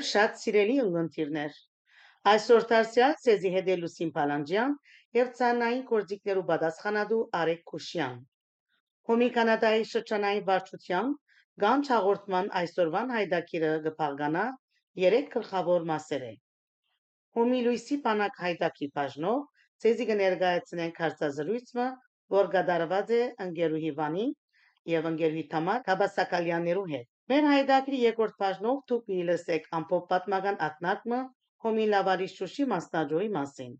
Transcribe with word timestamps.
Բարև 0.00 0.08
շատ 0.08 0.38
սիրելի 0.40 0.74
ունգընտիրներ։ 0.80 1.56
Այսօր 2.30 2.62
դարձյալ 2.68 3.16
ցեզի 3.24 3.50
հետ 3.54 3.66
է 3.72 3.74
Լուսին 3.80 4.12
Պալանջյան 4.14 4.70
եւ 5.16 5.26
ցանային 5.40 5.82
կորձիկներու 5.90 6.44
պատասխանատու 6.50 7.18
Արեկ 7.40 7.60
Քուշյան։ 7.72 8.14
Հոմի 9.10 9.28
կանադայի 9.34 9.84
շրջանային 9.90 10.46
վարչության 10.46 11.12
Գանչ 11.64 11.84
հաղորդման 11.92 12.48
այսօրվան 12.62 13.14
հայդակիրը 13.16 13.74
կփաղկանա 13.88 14.46
երեք 15.04 15.30
գլխավոր 15.36 15.86
մասեր 15.92 16.26
է։ 16.30 16.34
Հոմի 17.36 17.62
Լուիսի 17.68 18.02
բանակ 18.08 18.42
հայդակի 18.46 18.90
բաժնով 18.96 19.46
ցեզի 19.84 20.10
կներկայացնենք 20.14 21.04
հարցազրույցը, 21.04 21.90
որ 22.40 22.52
կատարված 22.56 23.16
է 23.20 23.22
ընկերուհի 23.50 23.96
Վանի 24.00 24.28
եւ 24.96 25.14
ընկերուհի 25.14 25.48
Թամար 25.52 25.88
Կաբասակալյաններու 25.92 26.90
հետ։ 26.96 27.10
Մեր 27.30 27.46
հայդակրի 27.46 27.98
երկրորդ 28.02 28.38
բաժնով 28.42 28.78
դուք 28.90 29.10
միլսեք 29.10 29.66
ամփոփ 29.78 30.06
պատմական 30.12 30.56
ակնարկը 30.66 31.18
հոմի 31.64 31.84
լավարի 31.92 32.26
շուշի 32.32 32.66
մասնաճյուղի 32.72 33.28
մասին։ 33.36 33.76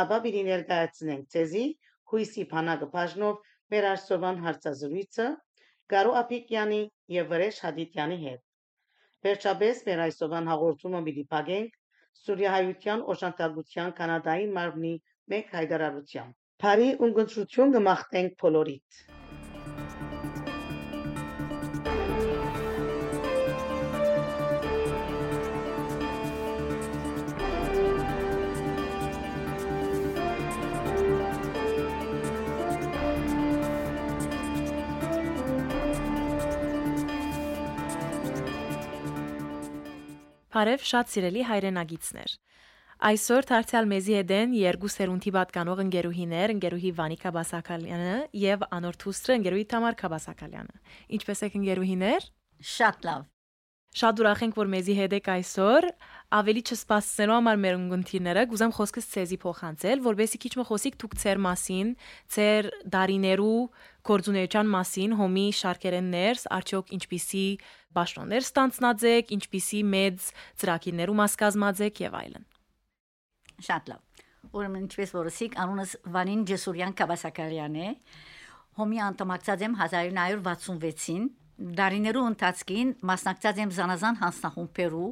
Ապա 0.00 0.18
պիտի 0.24 0.42
ներկայացնենք 0.48 1.30
ցեզի 1.34 1.64
հույսի 2.12 2.44
բանակը 2.52 2.88
բաժնով 2.96 3.38
մեր 3.74 3.88
արսովան 3.92 4.42
հարցազրույցը 4.44 5.28
Գարո 5.94 6.14
Ափիկյանի 6.20 6.80
եւ 7.16 7.32
Վրեժ 7.32 7.60
Հադիտյանի 7.64 8.18
հետ։ 8.26 8.42
Վերջապես 9.28 9.80
մեր 9.88 10.02
այսօրվան 10.08 10.50
հաղորդումը 10.52 11.04
պիտի 11.08 11.24
փակենք 11.32 11.78
Սուրիայության 12.24 13.06
օժանդակության 13.14 13.94
կանադայի 14.02 14.50
մարմնի 14.58 14.92
մեկ 15.34 15.54
հայտարարությամբ։ 15.60 16.36
Փարի 16.66 16.90
ունգընտրություն 17.08 17.78
կմաղթենք 17.78 18.36
բոլորիդ։ 18.44 19.06
Բարև 40.48 40.84
շատ 40.88 41.10
սիրելի 41.12 41.42
հայրենագիտներ։ 41.44 42.34
Այսօր 43.08 43.48
դարձյալ 43.50 43.88
մեզի 43.92 44.14
հետ 44.18 44.30
են 44.38 44.54
երկու 44.58 44.90
սերունդի 44.94 45.32
պատկանող 45.36 45.82
ընկերուհիներ, 45.84 46.54
ընկերուհի 46.56 46.92
Վանիկա 46.98 47.32
Բասակալյանը 47.36 48.16
եւ 48.48 48.64
անոր 48.78 49.00
թուստրը 49.04 49.36
ընկերուհի 49.38 49.66
Թամար 49.74 49.98
Քաբասակալյանը։ 50.02 50.78
Ինչպե՞ս 51.18 51.44
եք 51.46 51.58
ընկերուհիներ։ 51.62 52.30
Շատ 52.74 53.06
լավ։ 53.10 53.28
Շատ 53.96 54.20
ուրախ 54.20 54.40
ենք, 54.44 54.56
որ 54.58 54.68
մեզի 54.68 54.94
հետ 54.98 55.14
եք 55.16 55.28
այսօր։ 55.32 55.86
Ավելի 56.38 56.62
չսպասելու 56.68 57.36
համար 57.38 57.60
մեր 57.62 57.76
ունգընտիրները 57.78 58.42
գուզեմ 58.50 58.72
խոսքս 58.76 59.06
ցեզի 59.14 59.38
փոխանցել, 59.44 60.02
որովհետեւ 60.04 60.42
քիչ 60.44 60.52
մխոսիկ 60.60 60.98
դուք 61.00 61.14
ծեր 61.22 61.40
մասին, 61.46 61.92
ծեր 62.36 62.68
դարիներու 62.94 63.62
գործունեության 64.08 64.70
մասին, 64.76 65.16
հոմի 65.18 65.46
շարքերեն 65.56 66.12
ներս, 66.12 66.44
արդյոք 66.58 66.92
ինչպիսի 66.98 67.46
բաշխոններ 67.96 68.44
ստանցնած 68.44 69.08
եք, 69.08 69.32
ինչպիսի 69.38 69.80
մեծ 69.96 70.28
ծրագիրներու 70.60 71.18
մաս 71.24 71.40
կազմած 71.40 71.82
եք 71.88 72.04
եւ 72.04 72.18
այլն։ 72.20 72.46
Շատ 73.68 73.88
լավ։ 73.88 74.24
Ուրեմն 74.48 74.84
ինչպես 74.84 75.10
որսիկ 75.16 75.56
անունս 75.64 75.90
Վանին 76.12 76.44
Ջեսուրյան 76.48 76.94
Կաբասակալյան 77.00 77.74
է։ 77.82 77.88
Հոմի 78.78 79.00
անդամակցած 79.08 79.64
եմ 79.66 79.74
1966-ին 79.80 81.24
Դարիներու 81.58 82.24
ընթացքին 82.30 82.90
մասնակցած 83.08 83.56
եմ 83.58 83.70
զանազան 83.74 84.18
հանձնախումբերու, 84.20 85.06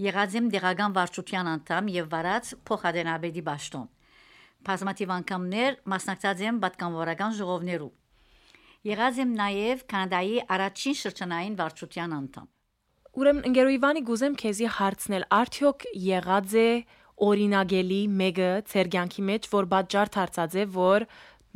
եղած 0.00 0.36
եմ 0.38 0.46
դեղական 0.54 0.94
վարչության 0.96 1.50
անդամ 1.50 1.90
եւ 1.92 2.06
վարած 2.14 2.52
փոխադենաբեդի 2.70 3.42
ճաշտոն։ 3.48 3.84
Բազմաթիվ 4.70 5.12
անգամներ 5.16 5.76
մասնակցած 5.92 6.40
եմ 6.46 6.60
պատկանվորական 6.64 7.36
ժողովներու։ 7.40 7.90
Եղած 8.90 9.20
եմ 9.20 9.34
նաև 9.42 9.84
Կանադայի 9.92 10.40
առաջին 10.56 10.96
շրջանային 11.00 11.60
վարչության 11.60 12.16
անդամ։ 12.16 12.48
Ուրեմն 13.20 13.46
ընկերոյ 13.50 13.76
Իվանի 13.76 14.02
գուզեմ 14.08 14.34
քեզի 14.40 14.68
հարցնել, 14.80 15.24
արդյոք 15.36 15.86
եղած 16.00 16.56
է 16.60 16.68
օրինագելի 17.20 18.00
մեկը 18.20 18.50
ծեր 18.70 18.90
կյանքի 18.94 19.24
մեջ, 19.28 19.48
որ 19.52 19.66
բաճար 19.74 20.12
դարձած 20.14 20.54
է, 20.56 20.64
որ 20.76 21.04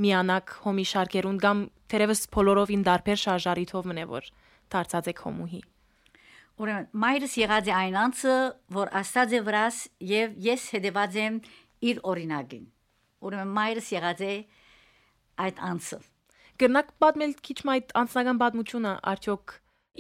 միանակ 0.05 0.55
հոմի 0.65 0.87
շարքերուն 0.91 1.39
կամ 1.45 1.61
թերևս 1.93 2.25
բոլորովին 2.35 2.83
դարբեր 2.89 3.21
շարժարիթով 3.25 3.89
մնե 3.91 4.07
որ 4.11 4.31
դարձած 4.75 5.11
է 5.13 5.15
հոմուհի։ 5.21 5.61
Ուրեմն 6.65 6.89
մայրս 7.05 7.37
եղած 7.43 7.69
է 7.71 7.75
այն 7.75 7.97
անձը, 8.05 8.35
որ 8.79 8.91
աստած 9.03 9.35
է 9.35 9.41
վրաս 9.49 9.79
եւ 10.15 10.35
ես 10.49 10.67
հետեված 10.75 11.21
եմ 11.25 11.39
իր 11.91 12.03
օրինագին։ 12.15 12.67
Ուրեմն 13.27 13.55
մայրս 13.59 13.89
եղած 13.95 14.25
է 14.25 14.35
այդ 15.45 15.63
անձը 15.69 16.01
Գնաք 16.63 16.91
պատմել 17.03 17.33
քիչ 17.43 17.57
այդ 17.73 17.93
անձնական 17.99 18.41
պատմությունը 18.41 18.91
արդյոք 19.11 19.55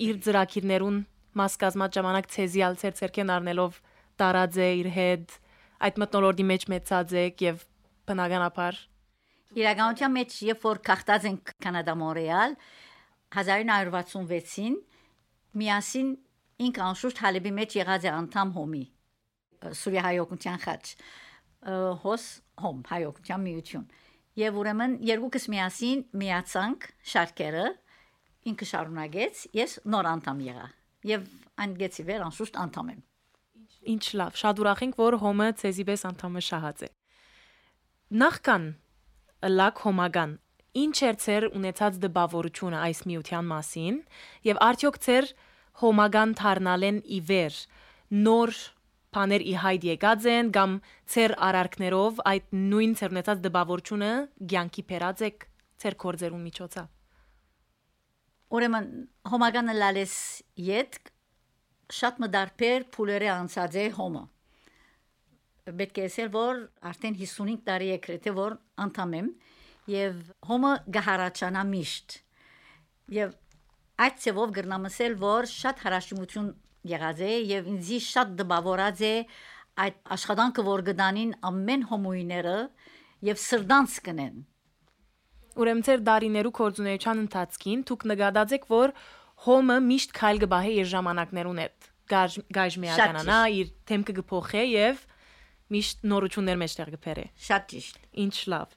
իր 0.07 0.19
ծրագիրներուն 0.27 0.99
մաս 1.41 1.57
կազմած 1.63 1.97
ժամանակ 1.99 2.29
ցեզիալ 2.35 2.77
ծեր 2.83 2.95
ցերքեն 3.01 3.33
առնելով 3.37 3.81
տարած 4.23 4.59
է 4.63 4.69
իր 4.83 4.89
հետ 4.95 5.35
այդ 5.89 5.99
մտնոլորտի 6.05 6.47
մեջ 6.51 6.67
մեծած 6.75 7.15
եք 7.25 7.43
եւ 7.45 7.65
բնականաբար 8.11 8.79
Իրականության 9.55 10.15
մեջ 10.15 10.37
երբ 10.49 10.65
որ 10.67 10.81
կախտած 10.89 11.27
ենք 11.31 11.51
Կանադա 11.63 11.95
Մոնրեալ 12.01 12.57
1966-ին 13.35 14.79
միասին 15.61 16.09
ինք 16.67 16.81
անշուշտ 16.89 17.23
հալեբի 17.23 17.53
մեջ 17.59 17.77
եղած 17.79 18.07
է 18.09 18.11
անդամ 18.15 18.51
հոմի 18.57 18.83
Սուրիա 19.79 20.03
հայօգնության 20.09 20.59
խաչ 20.65 20.83
հոս 22.03 22.27
հոմ 22.65 22.83
հայօգնության 22.91 23.45
միություն 23.47 23.87
Եվ 24.43 24.59
ուրեմն 24.59 24.95
երկուքս 25.07 25.45
միասին 25.55 26.05
միացանք 26.19 26.87
շարքերը 27.15 27.67
ինքը 28.51 28.67
շարունակեց 28.75 29.43
ես 29.55 29.77
նոր 29.95 30.09
անդամ 30.15 30.41
եղա 30.51 30.69
եւ 31.15 31.29
անգեցի 31.65 32.07
վեր 32.11 32.25
անշուշտ 32.27 32.59
անդամ 32.65 32.95
եմ 32.95 33.03
Ինչ 33.95 34.05
լավ 34.19 34.39
շատ 34.41 34.61
ուրախ 34.65 34.83
ենք 34.85 34.99
որ 34.99 35.17
հոմը 35.23 35.49
ցեզի 35.63 35.85
պես 35.91 36.05
անդամը 36.11 36.43
շահած 36.49 36.85
է 36.85 36.91
Նախքան 38.25 38.67
լակ 39.51 39.83
հոմագան 39.85 40.39
ինչ 40.85 40.97
էր 41.09 41.19
ցեր 41.25 41.47
ունեցած 41.55 41.99
դպավորությունը 42.05 42.79
այս 42.85 43.01
միության 43.11 43.51
մասին 43.51 43.99
եւ 44.49 44.61
արդյոք 44.69 44.97
ցեր 45.07 45.29
հոմագան 45.83 46.35
դառնալեն 46.41 46.99
ի 47.05 47.21
վեր 47.31 47.59
նոր 48.25 48.55
բաներ 49.15 49.45
ի 49.47 49.55
հայտ 49.63 49.87
եկած 49.91 50.27
են 50.35 50.51
կամ 50.57 50.77
ծեր 51.15 51.37
արարքներով 51.49 52.21
այդ 52.33 52.47
նույն 52.59 52.95
ծերնեցած 53.01 53.45
դպավորությունը 53.47 54.11
ցանկի 54.55 54.85
փերած 54.91 55.25
եք 55.29 55.49
ծեր 55.85 55.99
կորձերու 56.05 56.43
միջոցա 56.45 56.85
Ուրեմն 58.55 58.89
հոմագանը 59.31 59.75
լալես 59.79 60.15
յետ 60.69 61.01
շատ 61.95 62.21
մդարբեր 62.25 62.87
փուլերը 62.95 63.31
անցած 63.35 63.79
է 63.85 63.87
հոմը 63.99 64.23
պետք 65.65 65.99
է 66.03 66.03
ասել 66.11 66.29
որ 66.33 66.59
արդեն 66.91 67.15
55 67.17 67.61
տարի 67.65 67.87
է 67.95 67.97
գրեթե 68.05 68.33
որ 68.37 68.57
անդամ 68.85 69.13
եմ 69.17 69.29
եւ 69.89 70.19
հոմը 70.49 70.73
գահարաչանա 70.97 71.63
միշտ 71.71 72.17
եւ 73.17 73.33
այդ 74.05 74.19
ծևով 74.25 74.53
գրնամսել 74.59 75.17
որ 75.23 75.49
շատ 75.55 75.81
հարաշիմություն 75.85 76.51
եղած 76.93 77.23
է 77.25 77.33
եւ 77.49 77.71
ինձի 77.73 78.01
շատ 78.09 78.35
դպավորած 78.43 79.01
է 79.09 79.15
այդ 79.85 79.97
աշխատանքը 80.19 80.67
որ 80.69 80.85
գտանին 80.91 81.33
ամեն 81.49 81.87
հոմոիները 81.95 82.59
եւ 83.31 83.41
սրդանց 83.45 83.97
կնեն 84.05 84.37
Ուրեմն 85.55 85.85
ծեր 85.87 86.01
դարիներու 86.11 86.55
կորձունեության 86.61 87.25
ընթացքին 87.25 87.83
դուք 87.89 88.07
նկատած 88.11 88.55
եք 88.59 88.69
որ 88.75 88.95
հոմը 89.49 89.81
միշտ 89.89 90.15
քայլ 90.19 90.45
գբահե 90.45 90.77
իր 90.83 90.89
ժամանակներուն 90.93 91.61
հետ 91.65 91.91
գայժ 92.59 92.79
միականանա 92.85 93.43
իր 93.65 93.75
թեմքը 93.89 94.15
գփոխե 94.21 94.65
եւ 94.69 95.05
միշտ 95.73 96.07
նորություններ 96.13 96.59
մեջտեղ 96.61 96.91
գբերե 96.95 97.27
Շատ 97.49 97.69
ճիշտ 97.73 98.01
Ինչ 98.25 98.37
լավ 98.53 98.75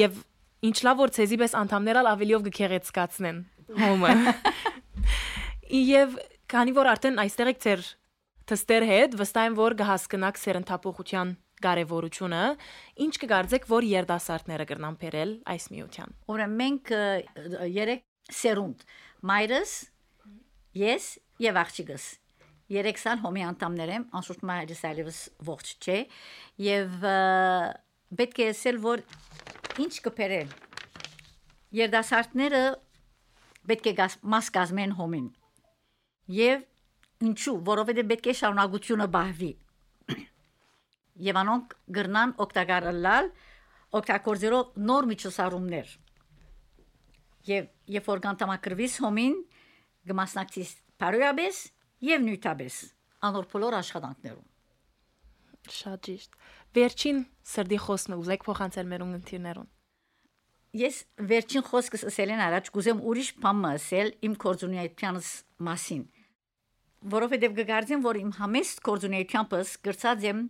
եւ 0.00 0.20
ինչ 0.62 0.76
լավ 0.86 1.00
որ 1.02 1.12
ցեզի 1.18 1.38
պես 1.42 1.56
անդամներալ 1.62 2.10
ավելիով 2.12 2.46
գքեղեցկացնեն 2.48 3.40
հոմը 3.82 4.12
Եվ 5.92 6.16
Քանի 6.52 6.72
որ 6.76 6.88
արդեն 6.92 7.20
այստեղ 7.22 7.50
եք 7.52 7.60
ձեր 7.64 7.84
թստեր 8.52 8.84
հետ, 8.88 9.14
վստահ 9.16 9.46
եմ 9.48 9.54
որ 9.56 9.74
կհասկնաք 9.78 10.38
սերընթափողության 10.42 11.30
կարևորությունը, 11.62 12.40
ինչ 13.06 13.12
կգարձեք, 13.22 13.68
որ 13.70 13.86
երդասարտները 13.88 14.66
կրնան 14.72 14.98
բերել 15.02 15.32
այս 15.54 15.68
միության։ 15.72 16.16
Ուրեմն 16.34 16.58
մենք 16.58 16.92
երեք 17.76 18.04
սերունդ 18.42 18.84
մայրս, 19.30 19.74
ես 20.82 21.08
եւ 21.46 21.60
աղջիկս 21.62 22.08
երեք 22.72 23.02
սալ 23.02 23.20
հոմի 23.22 23.44
անդամներ 23.50 23.92
եմ, 23.96 24.06
անշուշտ 24.18 24.42
մայրս 24.48 24.82
այլևս 24.88 25.20
ողջ 25.48 25.72
չէ, 25.82 25.98
եւ 26.66 27.06
պետք 28.22 28.42
է 28.42 28.48
ասել, 28.52 28.80
որ 28.86 29.04
ինչ 29.82 29.92
կփերել։ 30.06 30.56
Երդասարտները 31.82 32.64
պետք 33.70 33.92
է 33.92 34.10
մաս 34.32 34.50
կազմեն 34.56 34.98
հոմին 34.98 35.30
Եվ 36.32 36.62
Ինչու, 37.22 37.56
որովհետև 37.66 38.08
պետք 38.10 38.28
է 38.30 38.34
շարունակությունը 38.38 39.06
բահվի։ 39.14 39.50
Եվ 41.26 41.38
անոնք 41.42 41.74
գրնան 41.96 42.32
օգտակարել 42.44 43.08
օգտագործելով 43.98 44.78
նոր 44.88 45.08
միջոցառումներ։ 45.10 45.92
Եվ 47.52 47.68
երբ 47.96 48.08
որ 48.12 48.22
կանտամակրվիս 48.26 48.96
հոմին 49.04 49.36
գմասնակցի 50.10 50.64
բարոյաբես 51.02 51.60
եւ 52.02 52.24
նյութաբես 52.26 52.78
անոր 53.28 53.46
բոլոր 53.52 53.76
աշխատանքներում։ 53.82 54.48
Շատ 55.72 56.00
ճիշտ։ 56.08 56.40
Վերջին 56.78 57.20
սրդի 57.52 57.78
խոսքը 57.86 58.18
ուզեք 58.22 58.46
փոխանցել 58.48 58.90
մեր 58.92 59.04
ունգընտիրներուն։ 59.06 59.68
Ես 60.82 60.96
վերջին 61.30 61.64
խոսքս 61.68 62.04
ասել 62.08 62.32
են 62.32 62.42
առաջ 62.48 62.68
կուզեմ 62.72 63.00
ուրիշ 63.12 63.30
բան 63.44 63.64
ասել 63.70 64.12
իմ 64.26 64.36
կորձունիայությանս 64.42 65.30
մասին 65.68 66.04
որովհետև 67.12 67.54
գկարձեմ 67.58 68.02
որ 68.04 68.18
իմ 68.22 68.30
համեստ 68.38 68.82
կորձունիայությանս 68.86 69.70
գրծած 69.86 70.26
եմ 70.28 70.42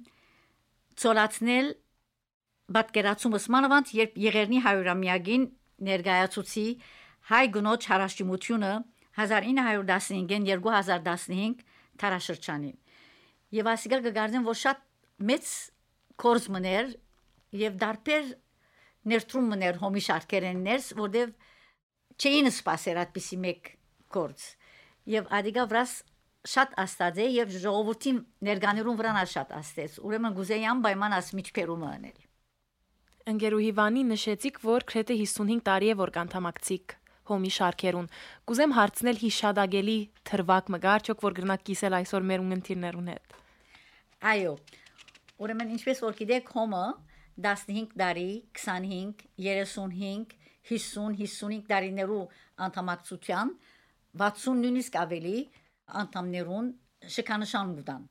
ծորացնել 1.03 1.69
բատկերացումս 2.77 3.47
մանավանդ 3.55 3.93
երբ 3.99 4.19
եղերնի 4.23 4.61
հայրամյակին 4.67 5.47
ներկայացուցի 5.89 6.67
հայ 7.33 7.43
գնոջ 7.57 7.89
հարաշտիմությունը 7.93 8.73
1915-ին 9.19 10.47
2015 10.49 11.65
տարաշրջանին։ 12.01 12.77
Եվ 13.53 13.69
ասիգար 13.73 14.07
գարդին 14.17 14.47
որ 14.47 14.59
շատ 14.63 14.81
մեծ 15.29 15.51
կորզ 16.23 16.49
մներ 16.57 16.95
եւ 17.63 17.77
դարբեր 17.83 18.31
ներդրում 19.13 19.51
մներ 19.53 19.81
հոմի 19.83 20.03
շարքերեններս, 20.07 20.89
որտեւ 20.97 21.35
չէին 22.23 22.51
սпасեր 22.53 23.01
այդպիսի 23.03 23.39
մեկ 23.45 23.71
կորց։ 24.17 24.47
Եվ 25.13 25.31
ադիգա 25.39 25.65
վրաս 25.73 25.95
շատ 26.53 26.75
աստած 26.83 27.21
է 27.23 27.27
եւ 27.37 27.55
ժողովրդի 27.63 28.13
ներկաներուն 28.49 28.99
վրան 28.99 29.21
շատ 29.33 29.53
աստեց։ 29.59 29.99
Ուրեմն 30.03 30.37
գուզեյան 30.39 30.83
պայման 30.87 31.17
աս 31.19 31.29
միջբերումը 31.39 31.89
անել։ 31.93 32.25
Ընկերուհի 33.33 33.71
Վանի 33.79 34.03
նշեցիք, 34.09 34.57
որ 34.67 34.87
գրեթե 34.89 35.19
55 35.21 35.63
տարի 35.69 35.93
է 35.93 35.99
որ 36.01 36.11
կանթամակցիկ 36.17 36.97
հոմի 37.31 37.51
շարքերուն։ 37.57 38.09
Կուզեմ 38.51 38.75
հարցնել 38.79 39.19
հիշադագելի 39.23 39.97
թրվակ 40.29 40.71
մգար, 40.75 41.05
չոք 41.07 41.25
որ 41.27 41.37
գրնակ 41.39 41.65
կիսել 41.69 41.97
այսօր 41.99 42.27
մեր 42.33 42.45
ունգընտիրներուն 42.45 43.11
հետ։ 43.13 43.37
Այո։ 44.33 44.53
Ուրեմն 45.43 45.73
ինչպես 45.77 46.03
որ 46.07 46.17
գիտեք, 46.23 46.53
հոմը 46.57 46.85
15 47.43 47.97
տարի, 47.99 48.29
25, 48.55 49.25
35, 49.41 50.37
50, 50.69 51.17
55 51.23 51.65
տարիներու 51.71 52.23
անդամակցության 52.67 53.57
60 54.23 54.61
նույնիսկ 54.63 54.99
ավելի 55.03 55.39
անդամներուն 56.03 56.69
շքանշան 57.17 57.73
ուտան։ 57.83 58.05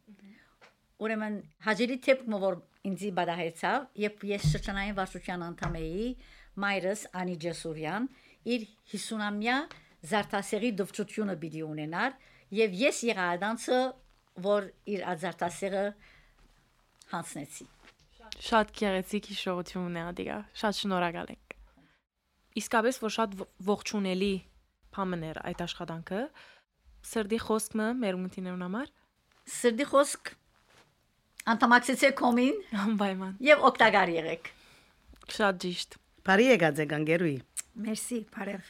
Ուրեմն 1.02 1.38
հաջելի 1.66 1.98
թեփքը 2.06 2.40
որ 2.42 2.58
ինձի 2.92 3.12
բադահեցավ, 3.18 3.86
երբ 4.02 4.26
ես 4.32 4.50
շրջանային 4.52 4.98
վարչության 4.98 5.46
անդամ 5.48 5.78
էի, 5.82 6.08
մայրս 6.62 7.04
Անի 7.22 7.36
Ջեսուրյան 7.46 8.08
իր 8.46 8.66
50-ամյա 8.94 9.58
զարտասերի 10.12 10.72
դվչությունը 10.82 11.36
պիտի 11.42 11.62
ունենար 11.68 12.18
եւ 12.62 12.80
ես 12.82 13.04
եղադանցը 13.12 13.82
որ 14.48 14.72
իր 14.96 15.06
ազարտասերը 15.12 15.86
հանցնեցի 17.12 17.68
Շատ 18.42 18.72
գեղեցիկ 18.74 19.28
հիշողություն 19.30 19.98
է 20.02 20.04
ադիգա։ 20.10 20.38
Շատ 20.58 20.78
շնորհակալ 20.80 21.28
ենք։ 21.36 21.56
Իսկապես 22.62 22.98
որ 23.04 23.14
շատ 23.16 23.36
ողջունելի 23.68 24.32
փամներ 24.96 25.40
այդ 25.52 25.62
աշխատանքը 25.66 26.22
սրդի 27.12 27.40
խոսքը 27.46 27.88
մեր 28.02 28.18
ունտիներուն 28.22 28.66
համար 28.66 28.90
սրդի 29.62 29.88
խոսք 29.92 30.34
Անտամակցեցեք 31.52 32.18
կոմին 32.22 32.58
անպայման 32.86 33.38
եւ 33.46 33.64
օգտակար 33.70 34.12
եղեք։ 34.16 34.50
Շատ 35.38 35.62
ճիշտ։ 35.64 35.96
Բարի 36.28 36.46
եկած 36.52 36.82
եք 36.84 36.92
անգերուի։ 36.98 37.38
Մերսի, 37.72 38.18
բարև։ 38.36 38.70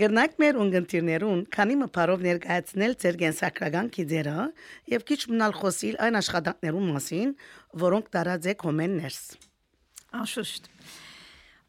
Գրնակ 0.00 0.34
մեր 0.42 0.58
ունգընտիրներուն 0.64 1.40
քանի 1.54 1.76
մփարով 1.84 2.24
ներկայացնել 2.26 2.94
ձեր 3.04 3.18
գենսակրական 3.22 3.90
գիծերը 3.94 4.44
եւ 4.92 5.06
քիչ 5.10 5.18
մնալ 5.30 5.54
խոսիլ 5.60 5.98
այն 6.06 6.18
աշխատանքներուն 6.20 6.90
մասին, 6.96 7.32
որոնք 7.84 8.10
տարած 8.14 8.48
եք 8.54 8.66
հոմեններս։ 8.68 9.20
Անշուշտ։ 10.20 10.70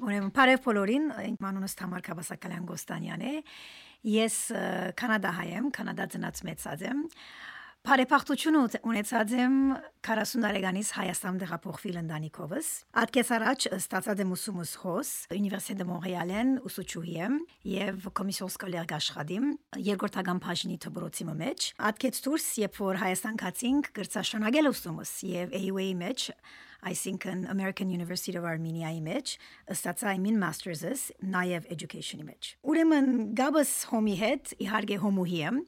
Ուրեմն 0.06 0.32
բարև 0.36 0.64
բոլորին, 0.66 1.06
իմ 1.30 1.50
անունս 1.50 1.78
Թամար 1.80 2.06
Կաբասակալյան 2.10 2.66
Գոստանյան 2.74 3.26
է։ 3.26 3.36
Ես 4.16 4.40
կանադահայ 5.00 5.46
եմ, 5.56 5.70
կանադա 5.78 6.10
ծնած 6.16 6.42
մեծած 6.50 6.84
եմ։ 6.90 7.06
Բարեփոխություն 7.86 8.56
ունեցած 8.82 9.34
եմ 9.38 9.58
40 10.08 10.40
տարեկանից 10.42 10.88
Հայաստան 10.96 11.36
դեղափոխվել 11.44 12.00
ընտանիքովս։ 12.00 12.70
Ատկես 12.98 13.30
առաջ 13.36 13.68
ստացած 13.78 14.24
եմ 14.24 14.34
ուսումս 14.34 15.12
Université 15.38 15.78
de 15.78 15.86
Montréal-ին 15.86 16.56
ուսուցչուհի 16.66 17.16
եմ 17.28 17.38
եւ 17.76 18.10
կոմիսիոն 18.18 18.54
սկոլեր 18.56 18.96
աշխատիմ 18.98 19.48
երկրորդական 19.86 20.42
բաժնի 20.50 20.82
դպրոցի 20.82 21.30
մեջ։ 21.46 21.70
Ատկեց 21.94 22.22
դուրս 22.26 22.52
երբ 22.66 22.82
որ 22.90 23.02
Հայաստան 23.06 23.42
կացինք 23.46 23.92
գրծաշնորհել 24.02 24.72
ուսումս 24.74 25.18
եւ 25.30 25.60
AUA-ի 25.62 25.94
մեջ 26.02 26.32
այսինքն 26.86 27.46
American 27.50 27.90
University 27.90 28.38
of 28.38 28.46
Armenia-ի 28.46 29.02
մեջ 29.06 29.34
ստացա 29.74 30.14
իմ 30.20 30.38
master's-ս 30.42 31.06
նաև 31.34 31.70
education-ի 31.74 32.26
մեջ։ 32.28 32.50
Ուրեմն 32.70 33.10
գաբս 33.40 33.72
հոմի 33.92 34.16
հետ 34.22 34.54
իհարկե 34.66 35.00
հոմուհի 35.06 35.40
եմ, 35.50 35.60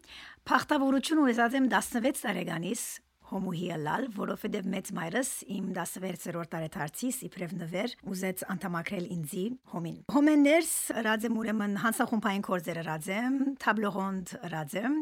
Փախտավորություն 0.47 1.19
ունեցած 1.19 1.55
եմ 1.57 1.65
16 1.67 2.21
տարեկանից 2.23 2.81
հոմուհիալալ, 3.27 4.05
որովհետև 4.15 4.67
մեծ 4.71 4.91
մայրս 4.95 5.31
իմ 5.51 5.63
16-րդ 5.75 6.51
տարեթարցիս 6.53 7.17
իբրև 7.27 7.55
նվեր 7.61 7.95
ուզեց 8.13 8.43
անդամակրել 8.53 9.09
ինձի 9.17 9.43
հոմին։ 9.73 9.97
Հոմեններս 10.15 10.71
ռաձեմ 11.07 11.35
ուրեմն 11.41 11.75
հանցախումբային 11.83 12.45
կորձերը 12.47 12.85
ռաձեմ, 12.87 13.35
թաբլողոնդ 13.65 14.31
ռաձեմ 14.53 14.95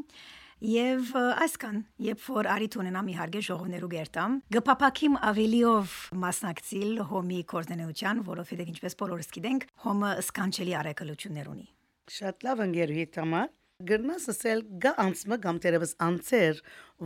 Եվ 0.65 1.10
այսքան, 1.46 1.79
երբ 2.00 2.22
որ 2.31 2.48
արիտ 2.55 2.75
ունենամ 2.79 3.10
իհարկե 3.12 3.41
ժողովներու 3.46 3.89
գերտամ, 3.91 4.38
գփապակիմ 4.55 5.17
ավելիով 5.29 5.98
մասնակցիլ 6.24 7.03
հոմի 7.12 7.41
կորձենեության, 7.51 8.24
որովհետև 8.31 8.72
ինչպես 8.74 8.98
բոլորս 9.03 9.29
գիտենք, 9.36 9.67
հոմը 9.84 10.13
սկանչելի 10.24 10.77
արեկալություններ 10.79 11.51
ունի։ 11.53 11.67
Շատ 12.15 12.48
լավ 12.48 12.63
ընկերուհի 12.65 13.05
Թամար 13.19 13.51
գրնաս 13.84 14.29
ասել 14.32 14.62
գա 14.79 14.94
անցմը 15.03 15.38
կամ 15.44 15.58
դերևս 15.63 15.98
անցեր, 16.05 16.62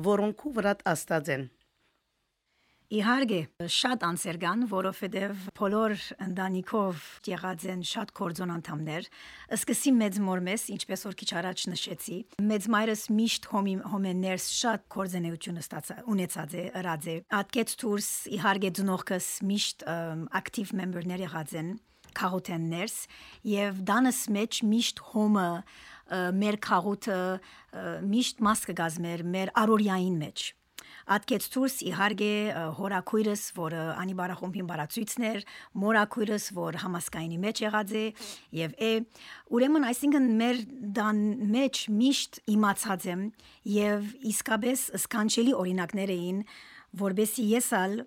որոնք 0.06 0.44
ու 0.46 0.52
վրատ 0.60 0.84
աստած 0.92 1.32
են։ 1.36 1.48
Իհարկե, 2.90 3.40
շատ 3.70 4.04
անցեր 4.08 4.38
կան, 4.42 4.62
որովհետև 4.70 5.42
բոլոր 5.60 5.92
ընտանիքով 6.26 7.02
եղած 7.30 7.66
են 7.70 7.84
շատ 7.86 8.14
կորձոն 8.18 8.54
անդամներ։ 8.56 9.10
Սկսի 9.58 9.94
մեծ 9.98 10.18
մորմես, 10.26 10.64
ինչպես 10.74 11.06
որ 11.06 11.18
քիչ 11.20 11.30
առաջ 11.42 11.66
նշեցի, 11.74 12.18
մեծ 12.50 12.68
մայրս 12.74 13.04
միշտ 13.20 13.46
հոմի 13.54 13.76
հոմեներս 13.94 14.48
շատ 14.58 14.88
կորձենեություն 14.98 15.62
ստացա 15.62 16.00
ունեցած 16.16 16.56
է, 16.58 16.66
ըրած 16.82 17.06
է։ 17.14 17.16
Ատկեց 17.42 17.76
դուրս 17.84 18.10
իհարկե 18.40 18.74
ծնողքս 18.80 19.30
միշտ 19.54 19.86
ակտիվ 20.42 20.74
մեմբերներ 20.82 21.26
եղած 21.30 21.56
են 21.62 21.72
քաղութեններս 22.18 22.96
եւ 23.46 23.82
դանս 23.86 24.20
մեջ 24.34 24.60
միշտ 24.70 25.02
հոմը 25.12 25.50
մեր 26.40 26.60
խաղութը 26.66 27.20
միշտ 28.14 28.46
մաս 28.50 28.64
կգազմեր 28.72 29.28
մեր 29.36 29.54
արորիային 29.64 30.18
մեջ 30.24 30.48
Ատկեց 31.10 31.46
դուրս 31.54 31.76
իհարկե 31.90 32.34
հորակույրս, 32.78 33.44
որը 33.58 33.84
անի 33.98 34.16
բարախումբին 34.20 34.68
բարացույցներ, 34.70 35.40
մորակույրս, 35.82 36.46
որ 36.58 36.78
համասկայինի 36.84 37.40
մեջ 37.46 37.62
եղած 37.64 37.94
է 37.98 38.04
եւ 38.60 38.76
է 38.78 38.92
ուրեմն 39.58 39.88
այսինքն 39.90 40.28
մեր 40.42 40.62
դան 41.00 41.24
մեջ 41.56 41.82
միշտ 42.02 42.40
իմացած 42.54 43.08
եմ 43.10 43.24
եւ 43.74 44.12
իսկապես 44.34 44.86
սկանչելի 45.02 45.56
օրինակներ 45.64 46.14
էին, 46.14 46.44
որբեսի 47.02 47.48
եսալ 47.56 47.98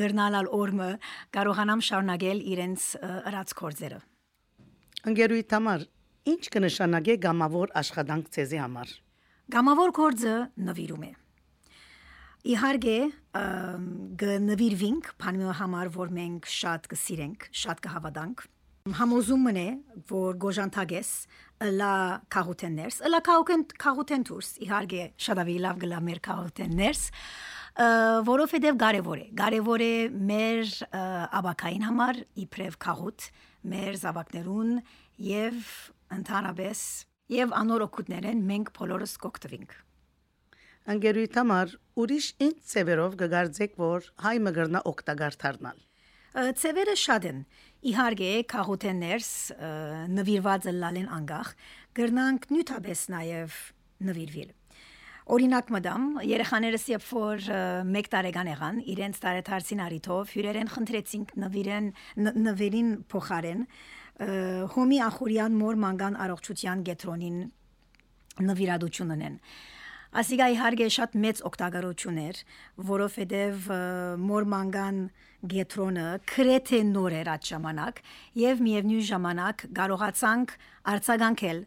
գրնալալ 0.00 0.48
օրմը 0.56 0.88
կարողանամ 1.36 1.84
շարունակել 1.90 2.40
իրենց 2.56 2.88
ըրած 3.28 3.52
կորձերը։ 3.60 4.00
Անգերուի 5.06 5.44
համար 5.52 5.84
Ինչ 6.26 6.48
կնշանակե 6.50 7.14
գամավոր 7.22 7.72
աշխատանք 7.78 8.30
ցեզի 8.34 8.58
համար։ 8.58 8.88
Գամավոր 9.54 9.92
կորձը 9.94 10.34
նվիրում 10.66 11.04
է։ 11.06 11.10
Իհարկե, 12.46 12.96
գնվիրվինք, 14.22 15.10
բանը 15.22 15.54
համար, 15.60 15.90
որ 15.94 16.10
մենք 16.16 16.50
շատ 16.50 16.90
կսիրենք, 16.90 17.46
շատ 17.62 17.82
կհավատանք։ 17.86 18.44
Համոզումն 18.98 19.56
է, 19.62 19.68
որ 20.10 20.36
գոժանտագես 20.42 21.10
լա 21.78 21.94
կահուտեններս, 22.34 23.00
լա 23.10 23.22
կահուտեն 23.26 24.26
դուրս, 24.30 24.50
իհարկե 24.66 25.06
շատ 25.26 25.42
ավելի 25.46 25.58
լավ 25.66 25.80
գլա 25.86 26.04
մեր 26.10 26.22
կահուտեններս, 26.26 27.02
որովհետև 28.30 28.78
կարևոր 28.82 29.22
է։ 29.22 29.26
Կարևոր 29.42 29.84
է 29.86 29.92
մեր 30.30 30.76
աբակային 31.40 31.86
համար 31.86 32.22
իբրև 32.46 32.78
կահուտ, 32.86 33.28
մեր 33.74 34.00
զավակներուն 34.06 34.72
եւ 35.26 35.74
ընդհանրապես 36.14 36.80
եւ 37.36 37.54
անորոքուտներեն 37.60 38.42
մենք 38.50 38.72
բոլորս 38.76 39.14
կօգտվենք։ 39.24 39.76
Անգերույթ 40.86 41.38
համար 41.40 41.72
ուրիշ 41.98 42.26
ինչ 42.46 42.56
ծևերով 42.70 43.16
կգարձեք, 43.22 43.72
որ 43.82 44.10
հայ 44.22 44.34
մգրնա 44.46 44.82
օկտագար 44.86 45.38
դառնալ։ 45.42 45.80
Ծևերը 46.36 46.94
շատ 47.00 47.26
են։ 47.30 47.40
Իհարկե, 47.90 48.30
քաղուտեներս 48.52 49.30
նվիրված 50.14 50.68
լալեն 50.76 51.10
անգախ, 51.16 51.50
գրնանք 51.96 52.46
նյութաբես 52.52 53.02
նաև 53.16 53.58
նվիրվիլ։ 54.06 54.54
Օրինակ 55.26 55.70
մդամ, 55.74 56.02
երեխաներս 56.22 56.84
երբ 56.92 57.06
որ 57.16 57.46
1 57.50 58.10
տարեկան 58.12 58.50
եղան, 58.52 58.76
իրենց 58.94 59.16
տարեթարցին 59.24 59.80
արիթով 59.86 60.34
հյուրերեն 60.36 60.70
խնդրեցինք 60.70 61.32
նվիրեն 61.42 61.88
նվերին 62.46 62.92
փոխարեն 63.10 63.64
հոմի 64.16 64.98
ախուրյան 65.06 65.56
մոր 65.60 65.78
մանգան 65.82 66.14
առողջության 66.24 66.84
գետրոնին 66.86 67.40
նվիրատություն 68.46 69.12
ունեն։ 69.16 69.34
Ասիգա 70.16 70.46
իհարկե 70.54 70.86
շատ 70.96 71.16
մեծ 71.20 71.40
օգտակարություն 71.50 72.20
էր, 72.22 72.38
որովհետև 72.90 73.66
մոր 74.22 74.46
մանգան 74.52 75.00
գետրոնը 75.52 76.06
քրեթե 76.32 76.80
նոր 76.92 77.16
էր 77.20 77.30
այդ 77.34 77.50
ժամանակ 77.50 78.00
եւ 78.40 78.62
միևնույն 78.66 79.04
ժամանակ 79.10 79.66
կարողացանք 79.76 80.56
արձագանքել 80.94 81.60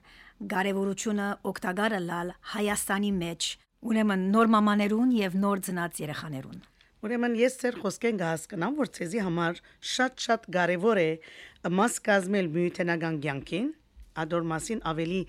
կարևորությունը 0.55 1.29
օգտակարը 1.53 2.01
լալ 2.09 2.33
Հայաստանի 2.55 3.13
մեջ 3.21 3.51
ուրեմն 3.89 4.27
նոր 4.33 4.51
մամաներուն 4.57 5.15
եւ 5.19 5.39
նոր 5.45 5.63
ծնած 5.69 6.03
երեխաներուն 6.07 6.59
Ուրեմն 6.99 7.35
ես 7.39 7.53
ձեր 7.61 7.75
խոսքեն 7.79 8.17
կհասկանամ, 8.19 8.73
որ 8.75 8.89
ցեզի 8.95 9.21
համար 9.23 9.59
շատ-շատ 9.89 10.47
կարևոր 10.51 10.99
է 10.99 11.11
մաս 11.67 11.99
կազմել 12.05 12.47
միութենական 12.55 13.19
կյանքին, 13.25 13.67
ադոր 14.23 14.45
մասին 14.51 14.79
ավելի 14.91 15.19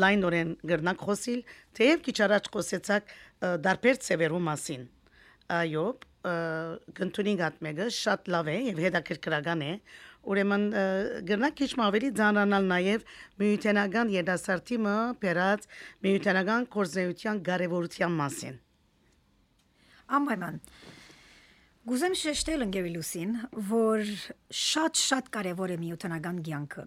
լայնորեն 0.00 0.52
գրնակ 0.70 1.02
խոսիլ, 1.06 1.40
թեև 1.74 2.04
քիչ 2.06 2.16
առաջ 2.26 2.50
խոսեցակ 2.54 3.10
դարբեր 3.66 3.96
ծևերու 4.06 4.44
մասին։ 4.46 4.86
Այո, 5.50 5.86
գտնունի 7.00 7.34
գատ 7.40 7.60
մեկը 7.64 7.88
շատ 7.96 8.30
լավ 8.30 8.48
է 8.52 8.56
եւ 8.70 8.80
հետաքրքրական 8.86 9.66
է, 9.66 9.72
Ուրեմն 10.20 10.64
գրնակ 11.24 11.54
քիչ 11.56 11.70
ավելի 11.80 12.08
ցանրանալ 12.18 12.66
նաև 12.70 13.04
միութենական 13.40 14.10
երդասարտիմը 14.12 14.96
բերած 15.22 15.62
միութենական 16.04 16.66
կորզեության 16.74 17.40
կարևորության 17.46 18.18
մասին։ 18.18 18.58
Անպայման 20.20 20.60
Գուզեմ 21.90 22.12
շեշտել 22.14 22.62
ընկերուլուսին, 22.68 23.30
որ 23.66 24.10
շատ-շատ 24.54 25.28
կարևոր 25.34 25.72
է 25.74 25.76
միութենական 25.80 26.36
կյանքը։ 26.46 26.82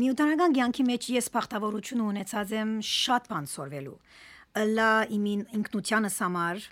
Միութենական 0.00 0.54
կյանքի 0.56 0.86
մեջ 0.88 1.04
ես 1.14 1.28
բախտավորություն 1.36 2.00
ունեցած 2.02 2.54
եմ 2.58 2.72
շատ 2.88 3.28
բան 3.30 3.44
սորվելու։ 3.52 3.92
Լա 4.72 4.88
իմին 5.14 5.44
ինքնությանս 5.60 6.16
համար, 6.24 6.64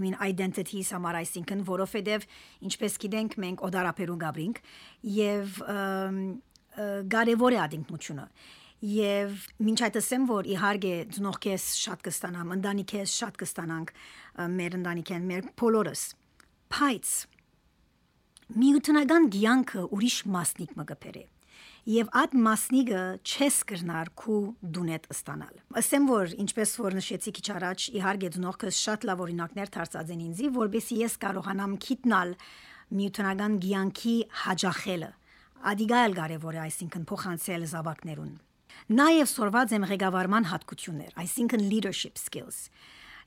իմին 0.00 0.16
identity-իս 0.26 0.90
համար, 0.96 1.18
այսինքն, 1.20 1.62
որովհետև 1.68 2.26
ինչպես 2.66 2.98
գիտենք, 3.04 3.36
մենք 3.44 3.62
օդարապերու 3.70 4.16
գաբրինք 4.24 4.58
եւ 5.18 5.60
կարևոր 7.14 7.54
է 7.54 7.60
ադինքնությունը 7.68 8.26
եւ 8.82 9.46
մինչ 9.62 9.78
այդ 9.86 10.00
ասեմ 10.00 10.24
որ 10.26 10.48
իհարկե 10.56 10.92
ծնողքես 11.14 11.66
շատ 11.84 12.02
կստանամ 12.08 12.56
ընտանիքես 12.56 13.14
շատ 13.20 13.38
կստանանք 13.44 13.94
մեր 14.58 14.76
ընտանիքեն 14.80 15.30
մեր 15.30 15.46
բոլորս 15.62 16.02
բայց 16.72 17.08
միութնական 18.56 19.26
ցանկը 19.32 19.82
ուրիշ 19.92 20.14
մասնիկ 20.32 20.70
մը 20.78 20.84
գբերե 20.88 21.24
եւ 21.92 22.12
այդ 22.20 22.36
մասնիկը 22.46 23.02
չես 23.26 23.56
կրնար 23.68 24.10
քու 24.22 24.38
դունետ 24.76 25.08
ստանալ։ 25.12 25.58
Ասեմ 25.82 26.06
որ 26.08 26.32
ինչպես 26.44 26.72
որ 26.80 26.96
նշեցի 26.98 27.34
քիչ 27.38 27.44
առաջ, 27.56 27.86
իհարկե 27.98 28.30
դնողքս 28.36 28.78
շատ 28.86 29.06
լավ 29.10 29.22
օրինակներ 29.26 29.72
դարձած 29.76 30.14
են 30.14 30.22
ինձի, 30.28 30.50
որբեսի 30.56 30.98
ես 31.02 31.18
կարողանամ 31.26 31.76
քիտնալ 31.82 32.34
միութնական 33.02 33.58
ցանկի 33.66 34.16
հաջախելը։ 34.46 35.10
Ադիգայել 35.72 36.16
կարևոր 36.22 36.56
է, 36.56 36.62
այսինքն 36.62 37.06
փոխանցել 37.12 37.68
զավակներուն։ 37.72 38.32
Նաև 39.02 39.28
սորված 39.32 39.76
եմ 39.76 39.84
ղեկավարման 39.92 40.48
հատկություններ, 40.52 41.12
այսինքն 41.22 41.68
leadership 41.68 42.16
skills 42.18 42.68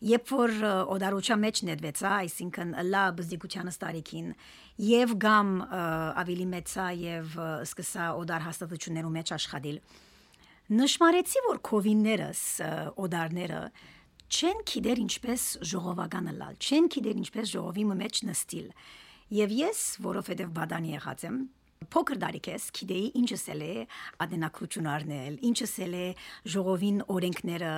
երբ 0.04 0.32
որ 0.36 0.54
օդարոչա 0.96 1.38
մեջ 1.40 1.62
ներդվեցա, 1.70 2.12
այսինքն 2.26 2.74
լա 2.90 3.04
բզդիկությանս 3.16 3.80
տարիքին, 3.84 4.28
եւ 4.86 5.16
գամ 5.24 5.52
ավելի 6.26 6.48
մեծա 6.52 6.88
եւ 7.00 7.38
սկսա 7.64 8.10
օդար 8.20 8.46
հաստատություններու 8.50 9.14
մեջ 9.16 9.34
աշխատել, 9.40 9.80
նշмарեցի, 10.76 11.44
որ 11.46 11.60
կովիններս 11.70 12.44
օդարները 13.06 13.62
չեն 14.26 14.64
գիտեր 14.66 15.02
ինչպես 15.06 15.44
ժողովականը 15.70 16.32
լալ, 16.40 16.56
չեն 16.58 16.88
գիտեր 16.96 17.20
ինչպես 17.22 17.52
ժողովի 17.56 17.84
մեջ 17.96 18.22
նստիլ։ 18.26 18.72
Եվ 19.36 19.54
ես, 19.58 19.84
որովհետև 20.06 20.50
բադանի 20.56 20.92
եղած 20.96 21.24
եմ, 21.30 21.38
փոքր 21.92 22.20
դարիքես 22.22 22.66
գիտեի 22.76 23.06
ինչս 23.20 23.44
էլ 23.54 23.62
է 23.66 23.74
ադենակրություն 24.26 24.90
առնել, 24.92 25.38
ինչս 25.50 25.74
էլ 25.86 25.96
է 26.00 26.08
ժողովին 26.56 27.00
օրենքները 27.16 27.74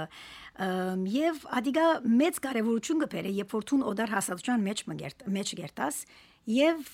եւ 1.13 1.43
ադիգա 1.59 1.87
մեծ 2.21 2.39
կարեւորություն 2.47 3.03
կբերե 3.03 3.33
երբ 3.41 3.55
որ 3.57 3.67
ցուն 3.71 3.85
օդար 3.91 4.13
հասարակության 4.15 4.65
մեջ 4.67 4.83
մգերտ 4.91 5.25
մեջ 5.37 5.53
գերտաս 5.61 6.01
եւ 6.47 6.91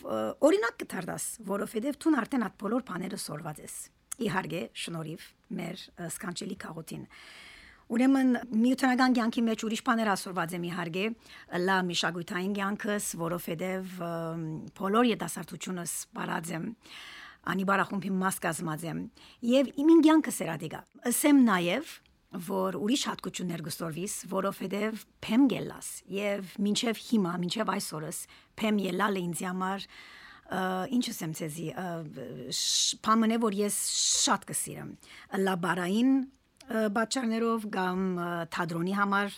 օրինակ 0.49 0.77
կդարձ, 0.81 1.25
որովհետեւ 1.53 1.97
ցուն 2.03 2.19
արդեն 2.23 2.45
այդ 2.47 2.55
բոլոր 2.63 2.85
բաները 2.89 3.19
սորված 3.21 3.59
ես։ 3.63 3.75
Իհարկե, 4.23 4.61
շնորհիվ 4.83 5.27
մեր 5.57 5.83
սկանչելի 6.09 6.57
քաղաքին 6.63 7.05
Ուրեմն 7.91 8.29
միութանական 8.63 9.17
կյանքի 9.17 9.41
մեջ 9.49 9.65
ուրիշ 9.67 9.81
բաներ 9.87 10.11
ասորված 10.13 10.53
եմ 10.55 10.67
իհարկե. 10.69 11.05
լա 11.67 11.77
միշագույթային 11.89 12.53
կյանքս, 12.59 13.09
որովհետև 13.19 13.91
բոլոր 14.79 15.09
երիտասարդությունս 15.11 15.93
բարած 16.15 16.53
եմ 16.53 16.65
անի 17.43 17.63
բարախումբի 17.67 18.11
մաս 18.23 18.39
կազմած 18.39 18.87
եմ 18.87 18.99
եւ 19.51 19.71
իմ 19.83 19.89
կյանքը 20.07 20.31
սերադիգա 20.31 20.81
ասեմ 21.11 21.43
նաեւ 21.43 21.93
որ 22.33 22.77
ուրիշ 22.79 23.03
հատկություններ 23.09 23.61
գստորվիս, 23.67 24.13
որովհետև 24.31 25.01
փեմ 25.21 25.43
գելաս 25.51 25.89
եւ 26.09 26.53
մինչեւ 26.65 27.01
հիմա, 27.09 27.33
մինչեւ 27.43 27.71
այսօրս 27.73 28.21
փեմ 28.57 28.79
ելալ 28.87 29.19
ինձ 29.21 29.43
համար 29.47 29.85
ինչս 30.97 31.19
եմ 31.23 31.35
ցեզի 31.39 31.67
պամնե 33.05 33.37
որ 33.43 33.57
ես 33.59 33.77
շատ 34.23 34.47
կսիրեմ. 34.49 34.89
Լաբարային 35.43 36.11
բաճարներով 36.71 37.65
կամ 37.73 38.05
թատրոնի 38.53 38.95
համար 38.99 39.35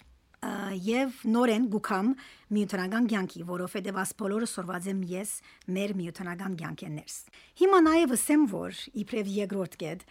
եւ 0.86 1.20
նորեն 1.32 1.66
գուքամ 1.74 2.10
միութնական 2.54 3.08
ցանկի, 3.10 3.44
որովհետեւ 3.50 4.00
ասփոլորը 4.04 4.50
սորված 4.52 4.90
եմ 4.92 5.02
ես 5.10 5.32
մեր 5.78 5.94
միութնական 6.02 6.58
ցանկեններս։ 6.62 7.16
Հիմա 7.62 7.80
նաեւ 7.86 8.16
ասեմ, 8.18 8.46
որ 8.52 8.82
իբրև 9.02 9.32
երկրորդ 9.36 9.78
կետ 9.82 10.06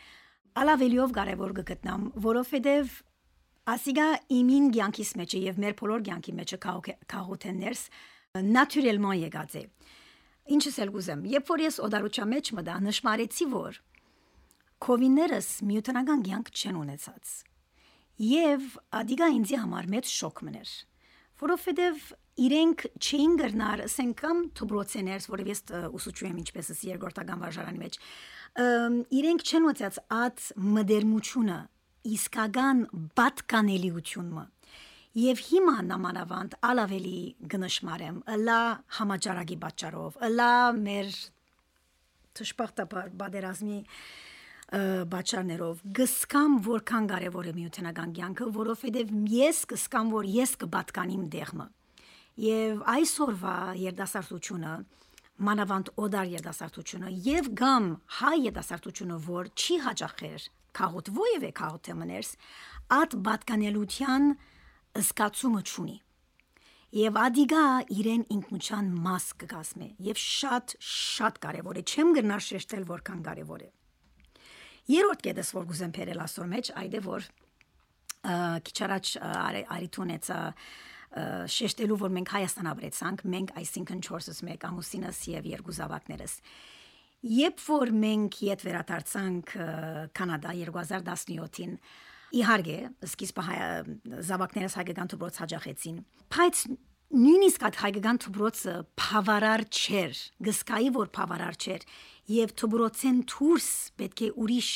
ալավելիով 0.64 1.14
կարևոր 1.18 1.54
գտնամ, 1.60 2.08
որովհետեւ 2.24 2.98
ասիգա 3.74 4.08
իմին 4.38 4.66
ցանկիս 4.74 5.10
մեջ 5.20 5.36
եւ 5.44 5.62
մեր 5.64 5.76
բոլոր 5.80 6.04
ցանկի 6.08 6.36
մեջ 6.40 6.56
քաղաքություններս 6.64 7.82
նատյուրելման 8.54 9.20
եկած 9.24 9.58
է։ 9.60 9.64
Ինչս 10.54 10.78
էլ 10.84 10.90
գուզեմ, 10.92 11.20
երբ 11.32 11.50
որ 11.54 11.60
ես 11.64 11.76
օդարուչա 11.86 12.24
մեջ 12.34 12.50
մտա, 12.58 12.74
նշмарեցի 12.84 13.46
որ 13.54 13.78
Քովիներս 14.84 15.46
միութանական 15.64 16.22
ցանկ 16.26 16.48
չեն 16.52 16.78
ունեցած։ 16.82 17.30
Եվ 18.20 18.64
ադիգա 18.98 19.28
ինձի 19.32 19.56
համար 19.62 19.86
մեծ 19.94 20.10
շոկ 20.12 20.42
մներ, 20.44 20.72
որովհետև 21.40 22.02
իրենք 22.44 22.84
չէին 23.00 23.36
գրնար, 23.40 23.82
ասենք 23.86 24.18
կամ 24.20 24.42
թուբրոցեներս, 24.58 25.28
որով 25.32 25.48
ես 25.50 25.62
ուսուցում 25.98 26.28
եմ 26.28 26.42
ինչպես 26.42 26.68
էս 26.74 26.82
երկրորդական 26.90 27.44
վարժարանի 27.44 27.80
մեջ, 27.84 27.96
իրենք 29.20 29.46
չեն 29.48 29.68
ունեցած 29.70 30.00
այդ 30.18 30.44
մդերմությունը, 30.74 31.58
իսկական 32.14 32.84
բատկանելիությունը։ 33.22 34.44
Եվ 35.14 35.42
հիմա 35.48 35.74
նամանավանդ 35.88 36.58
ալավելի 36.74 37.18
գնշмарեմ, 37.54 38.20
լա 38.44 38.60
համաճարակի 38.98 39.58
պատճառով, 39.64 40.20
լա 40.34 40.54
մեր 40.74 41.10
թշպախտաբար 42.34 43.12
բادرազմի 43.20 43.80
բաճարներով 44.72 45.80
գսկամ 45.98 46.54
որքան 46.64 47.06
կարևոր 47.10 47.48
է 47.50 47.52
միութենական 47.58 48.12
կյանքը, 48.16 48.46
որովհետև 48.56 49.12
ես 49.34 49.58
գսկամ, 49.74 50.12
որ 50.14 50.28
ես 50.34 50.52
կբատկանիմ 50.64 51.24
դեղմը։ 51.34 51.66
Եվ 52.44 52.80
այսօրվա 52.94 53.56
երդասարտությունը 53.84 54.72
մանավանդ 55.44 55.90
օդար 55.98 56.28
երդասարտությունը 56.32 57.12
եւ 57.26 57.50
գամ 57.58 57.86
հայ 58.22 58.34
երդասարտությունը 58.44 59.18
որ 59.28 59.50
չի 59.54 59.76
հաջախեր 59.84 60.48
քաղուտ 60.78 61.10
ովևէ 61.14 61.50
քաղուտեմներս 61.58 62.30
at 62.98 63.16
բատկանելության 63.28 64.28
զգացումը 65.04 65.62
չունի 65.64 65.96
եւ 66.94 67.16
ադիգա 67.24 67.64
իրեն 67.98 68.26
ինքնության 68.34 68.90
մաս 69.06 69.26
կգազմե 69.42 69.88
եւ 70.08 70.20
շատ 70.24 70.76
շատ 70.94 71.40
կարեւոր 71.46 71.80
է 71.80 71.84
չեմ 71.90 72.12
գնար 72.18 72.44
շեշտել 72.48 72.84
որքան 72.94 73.24
կարեւոր 73.26 73.64
է 73.66 73.70
Երրորդ 74.90 75.22
կետս 75.24 75.50
որ 75.56 75.66
գուզեմ 75.70 75.92
փերել 75.96 76.20
ասոր 76.24 76.48
մեջ, 76.50 76.70
այդ 76.80 76.94
է 76.94 77.00
որ 77.04 77.28
քիչ 78.64 78.76
առաջ 78.84 79.10
արիթունեցա 79.74 80.38
շեշտելու 81.54 81.98
որ 82.00 82.12
մենք 82.14 82.32
Հայաստան 82.34 82.68
ապրեցանք, 82.72 83.24
մենք 83.34 83.52
այսինքն 83.60 84.00
4-ից 84.04 84.40
1 84.44 84.66
ամուսինս 84.68 85.20
եւ 85.30 85.48
երկու 85.54 85.76
զավակներս։ 85.78 86.34
Երբ 87.34 87.60
որ 87.64 87.92
մենք 88.04 88.38
իդ 88.44 88.64
վերադարձանք 88.66 89.52
Կանադա 90.18 90.54
2017-ին, 90.58 91.76
իհարկե, 92.34 92.78
սկիզբը 93.08 93.44
զավակներս 94.28 94.76
հայկական 94.80 95.12
դպրոց 95.14 95.38
հաջախեցին, 95.44 96.02
բայց 96.34 96.64
նույնիսկ 97.14 97.64
այդ 97.68 97.76
հայկական 97.78 98.18
դպրոցը 98.24 98.72
բավարար 98.98 99.62
չէր, 99.70 100.20
գսկայի 100.48 100.88
որ 100.96 101.10
բավարար 101.14 101.58
չէր 101.62 101.84
եւ 102.34 102.54
դպրոցեն 102.58 103.20
դուրս 103.30 103.68
պետք 104.00 104.22
է 104.24 104.30
ուրիշ 104.44 104.70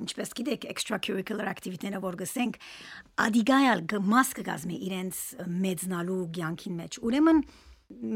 ինչպես 0.00 0.34
գիտեք 0.40 0.66
extracurricular 0.72 1.46
activity-ները 1.50 2.00
որ 2.02 2.18
գսենք 2.24 2.58
ադիգայալ 3.26 3.84
մաս 4.10 4.32
կգազմի 4.40 4.80
իրենց 4.88 5.20
մեծնալու 5.66 6.18
ցանկին 6.40 6.76
մեջ 6.80 6.98
ուրեմն 7.06 7.44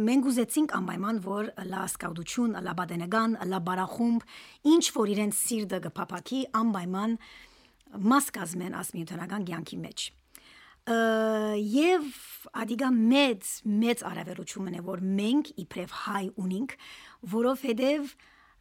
մենք 0.08 0.28
ուզեցինք 0.30 0.74
անպայման 0.80 1.22
որ 1.24 1.52
լա 1.70 1.86
սկաուտություն, 1.90 2.58
լա 2.62 2.74
բադենեգան, 2.78 3.38
լա 3.50 3.62
բարախումբ, 3.68 4.26
ինչ 4.74 4.84
որ 4.98 5.14
իրենց 5.14 5.40
սիրտը 5.44 5.80
կփապակի 5.88 6.42
անպայման 6.62 7.16
մաս 8.14 8.30
կազմեն 8.38 8.78
ասմիութանական 8.82 9.50
ցանկի 9.50 9.80
մեջ 9.82 10.10
եւ 10.84 12.04
ադիգա 12.60 12.90
մեծ 12.92 13.50
մեծ 13.64 14.04
արավերություն 14.04 14.74
է 14.76 14.82
որ 14.84 15.00
մենք 15.00 15.50
իբրև 15.64 15.94
հայ 16.04 16.24
ունենք 16.44 16.74
որովհետեւ 17.34 18.14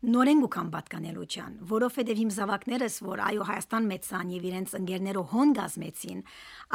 նորեն 0.03 0.39
գուքան 0.43 0.69
պատկանելուչան, 0.71 1.51
որովհետև 1.67 2.21
իմ 2.23 2.31
զավակներս, 2.35 2.95
որ 3.07 3.21
այո 3.23 3.45
Հայաստան 3.47 3.85
մեծան 3.87 4.31
եւ 4.33 4.47
իրենց 4.49 4.73
ընկերներով 4.79 5.29
հոն 5.31 5.53
գազմեցին, 5.59 6.23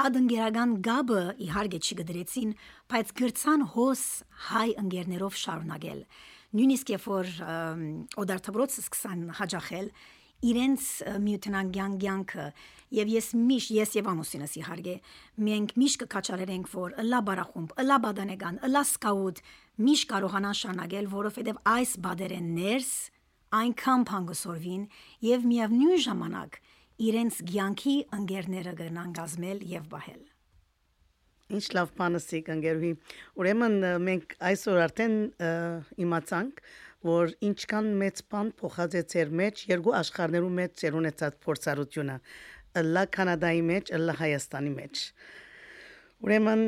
ад 0.04 0.16
ընկերական 0.20 0.70
գաբը 0.88 1.20
իհարկե 1.48 1.80
չգդրեցին, 1.84 2.54
բայց 2.88 3.12
գրցան 3.20 3.66
հոս 3.74 4.04
հայ 4.48 4.68
ընկերներով 4.84 5.36
շարունակել։ 5.44 6.00
Նույնիսկ 6.56 6.92
երբ 6.96 7.08
որ 7.12 7.34
օդարտաբրոցը 8.24 8.80
սկսան 8.88 9.20
հաջախել, 9.36 9.92
իրենց 10.48 10.82
միութնանգյան 11.28 11.94
ցանկը 12.00 12.44
եւ 12.94 13.12
ես 13.12 13.28
միշտ 13.36 13.74
ես 13.76 13.94
եւ 13.98 14.08
ամուսինս 14.12 14.56
իհարկե 14.60 14.94
մենք 15.48 15.74
միշտ 15.82 16.00
կքաչարերենք 16.04 16.70
որ 16.72 16.96
լա 17.08 17.20
բարախումբ, 17.28 17.74
լա 17.88 17.98
բադանեգան, 18.04 18.60
լա 18.72 18.82
սկաուտ 18.88 19.42
միշտ 19.88 20.08
կարողանան 20.14 20.58
շանագել, 20.62 21.12
որովհետեւ 21.18 21.60
այս 21.74 21.92
բադերեններս 22.08 22.90
այնքան 23.58 24.02
փանգսորվին 24.08 24.82
եւ 25.28 25.46
միևնույն 25.52 26.02
ժամանակ 26.08 26.58
իրենց 26.98 27.38
ցանկի 27.52 27.94
ընկերները 28.18 28.74
կնան 28.82 29.14
գազմել 29.18 29.62
եւ 29.72 29.86
բահել։ 29.92 30.26
Ինչ 31.48 31.66
լավ 31.72 31.92
բանսիկ 31.96 32.48
ընկերուհի։ 32.52 32.90
Ուրեմն 33.40 33.76
մենք 34.04 34.34
այսօր 34.50 34.80
արդեն 34.84 35.14
իմացանք, 36.04 36.60
որ 37.08 37.32
ինչքան 37.48 37.88
մեծ 38.02 38.20
բան 38.34 38.50
փոխած 38.58 38.96
է 38.98 39.02
ծեր 39.12 39.32
մեջ 39.40 39.62
երկու 39.70 39.94
աշխարհներու 40.02 40.52
մեջ 40.58 40.74
ծերունեցած 40.82 41.38
փորձառությունը 41.46 42.16
լա 42.76 43.04
Կանադայի 43.14 43.62
մեջ, 43.68 43.92
լա 44.04 44.16
Հայաստանի 44.18 44.72
մեջ։ 44.74 45.04
Ուրեմն 46.18 46.64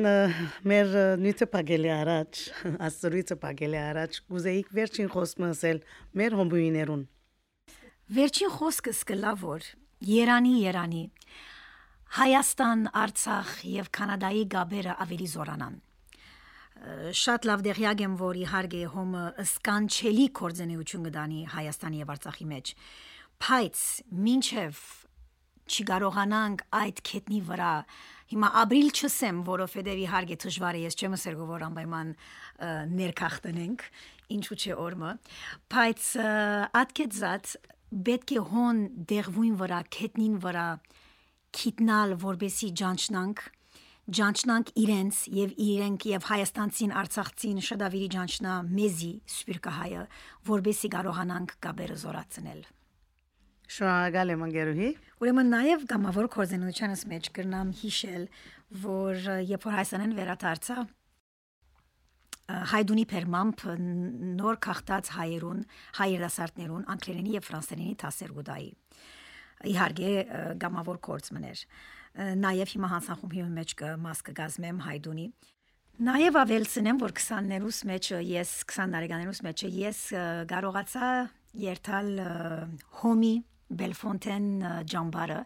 մեր 0.71 0.93
նույնը 1.21 1.47
պագելի 1.51 1.91
առաջ, 1.97 2.41
աստծույցը 2.87 3.37
պագելի 3.41 3.79
առաջ, 3.81 4.19
գուզեիք 4.31 4.73
վերջին 4.79 5.11
խոսքը 5.11 5.47
ասել 5.51 5.81
մեր 6.21 6.37
հոմբույներուն։ 6.39 7.05
Վերջին 8.11 8.53
խոսքը 8.57 8.95
սկլա 8.95 9.33
որ 9.43 9.69
Երանի 10.11 10.53
Երանի 10.65 11.05
Հայաստան, 12.11 12.81
Արցախ 13.01 13.51
եւ 13.71 13.91
Կանադայի 13.95 14.43
գաբերը 14.51 14.95
ավելի 15.05 15.27
զորանան 15.35 15.79
շատ 17.13 17.45
լավ 17.45 17.61
դեղյակ 17.67 17.99
եմ 18.01 18.13
որ 18.17 18.37
իհարկե 18.41 18.79
հոմը 18.95 19.23
սկանչելի 19.43 20.23
կորձենեություն 20.39 21.03
կդանի 21.07 21.41
Հայաստանի 21.53 22.01
եւ 22.01 22.13
Արցախի 22.15 22.47
մեջ 22.51 22.71
բայց 23.45 23.83
ինչև 24.31 24.79
չկարողանանք 25.71 26.65
այդ 26.81 27.05
կետնի 27.11 27.41
վրա 27.51 27.75
Հիմա 28.31 28.47
ապրիլ 28.61 28.89
չսեմ, 28.95 29.39
որովհետև 29.43 30.01
իհարկե 30.05 30.35
դժվար 30.39 30.77
է, 30.79 30.81
ես 30.85 30.95
չեմ 31.01 31.15
ասել 31.17 31.33
որ 31.49 31.65
անպայման 31.65 32.13
ներքախտնենք, 32.95 33.83
ինչու՞ 34.31 34.57
չէ 34.61 34.77
օրմը, 34.79 35.11
բայց 35.75 36.05
ատկեցած 36.81 37.55
պետք 38.07 38.33
է 38.37 38.43
հոն 38.53 38.79
դեղվույն 39.11 39.57
վրա, 39.59 39.81
քետնին 39.97 40.37
վրա 40.47 40.67
քիտնալ, 41.59 42.15
որբեսի 42.23 42.71
ջանչնանք 42.79 43.43
ջանչնանք 44.11 44.71
իրենց 44.81 45.17
եւ 45.35 45.51
իրենք 45.61 46.05
եւ 46.09 46.23
հայաստանցին 46.31 46.93
արցախցին 47.01 47.59
շդավիրի 47.67 48.09
ջանչնա 48.15 48.55
մեզի 48.79 49.11
սպիրկահայը 49.35 50.03
որբեսի 50.51 50.91
կարողանանք 50.95 51.57
գաբերը 51.67 51.97
զորացնել 52.01 52.63
Շնորհակալ 53.71 54.33
եմ 54.33 54.41
ընկերուհի։ 54.47 54.87
Ուրեմն 55.21 55.51
նաև 55.53 55.85
գամավոր 55.91 56.27
կորզենությանս 56.33 57.03
մեջ 57.11 57.29
կրնամ 57.37 57.69
հիշել, 57.81 58.25
որ 58.81 59.29
երբ 59.51 59.67
որ 59.67 59.75
Հայաստանեն 59.77 60.15
վերադարձա 60.17 60.77
հայդունի 62.71 63.05
պերմամբ 63.11 63.63
նոր 64.41 64.59
քաղտած 64.65 65.11
հայերուն, 65.15 65.61
հայերասարտներուն, 66.01 66.83
անգլերենի 66.91 67.35
եւ 67.37 67.47
ֆրանսերենի 67.47 67.95
դասերգուդայի։ 68.01 68.69
Իհարկե 69.71 70.11
գամավոր 70.59 70.99
կորց 71.07 71.31
մներ։ 71.37 71.63
Նաև 72.41 72.75
հիմա 72.75 72.91
հանցախումբի 72.91 73.45
մեջ 73.55 73.75
մաս 74.03 74.23
կգազմեմ 74.27 74.83
հայդունի 74.89 75.27
Նաև 76.01 76.37
ավելցնեմ, 76.39 76.97
որ 76.97 77.11
20-ներուս 77.13 77.79
մեջ 77.85 78.07
ես 78.25 78.51
20 78.71 78.93
տարեկաներուս 78.95 79.41
մեջ 79.45 79.63
ես 79.75 79.99
կարողացա 80.49 81.09
երթալ 81.61 82.09
հոմի 83.01 83.33
Բելֆոնտեն 83.79 84.47
ջամբարը, 84.91 85.37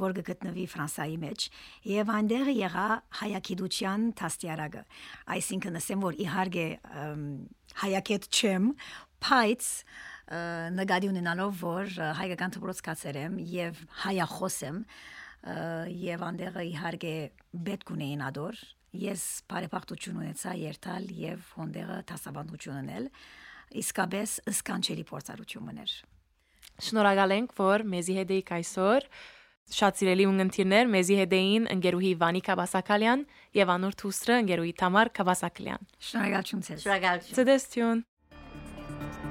որ 0.00 0.14
գտնվի 0.26 0.64
Ֆրանսայի 0.70 1.16
մեջ, 1.24 1.46
եւ 1.90 2.10
այնտեղ 2.14 2.50
եղա 2.54 2.86
հայագիտության 3.20 4.04
տաստիարակը։ 4.20 4.82
Այսինքն 5.34 5.80
ասեմ, 5.80 6.04
որ 6.06 6.18
իհարկե 6.24 6.66
հայագետ 7.84 8.28
չեմ, 8.30 8.68
բայց 9.26 9.70
նկատի 10.80 11.10
ունենալով, 11.10 11.56
որ 11.64 11.96
հայկական 12.20 12.54
դպրոց 12.56 12.82
կացեր 12.86 13.18
եմ 13.24 13.40
եւ 13.50 13.80
հայախոս 14.04 14.58
եմ, 14.70 14.84
եւ 16.10 16.26
այնտեղ 16.28 16.60
իհարկե 16.70 17.14
պետք 17.66 17.92
ունեին 17.96 18.24
ադոր 18.28 18.62
ես 19.00 19.24
բարեփոխություն 19.50 20.20
ունեցա 20.20 20.54
երթալ 20.60 21.10
եւ 21.14 21.50
հոնդեղը 21.56 21.98
տասաբանդություն 22.10 22.80
ունել 22.80 23.06
իսկապես 23.80 24.34
սկանչելի 24.50 25.04
փորձառություն 25.10 25.68
մներ 25.70 25.94
Շնորհակալ 26.86 27.34
ենք, 27.36 27.54
որ 27.60 27.84
մեզի 27.94 28.16
հետ 28.20 28.34
էիք 28.36 28.52
այսօր։ 28.60 29.08
Շատ 29.70 30.00
սիրելի 30.00 30.24
ունգընտիրներ, 30.30 30.88
մեզի 30.90 31.18
հետ 31.20 31.34
էին 31.38 31.68
ընկերուհի 31.76 32.12
Վանիկա 32.24 32.56
Բասակալյան 32.58 33.24
եւ 33.60 33.74
Անուր 33.76 33.98
Թուսրը 34.02 34.38
ընկերուհի 34.42 34.76
Թամար 34.82 35.14
Կավասակլյան։ 35.20 35.90
Շնորհակալություն 36.10 36.64
ձեզ։ 36.66 36.86
Շնորհակալություն։ 36.86 37.36
Ցտեսություն։ 37.38 38.06
Ինչ 38.90 39.29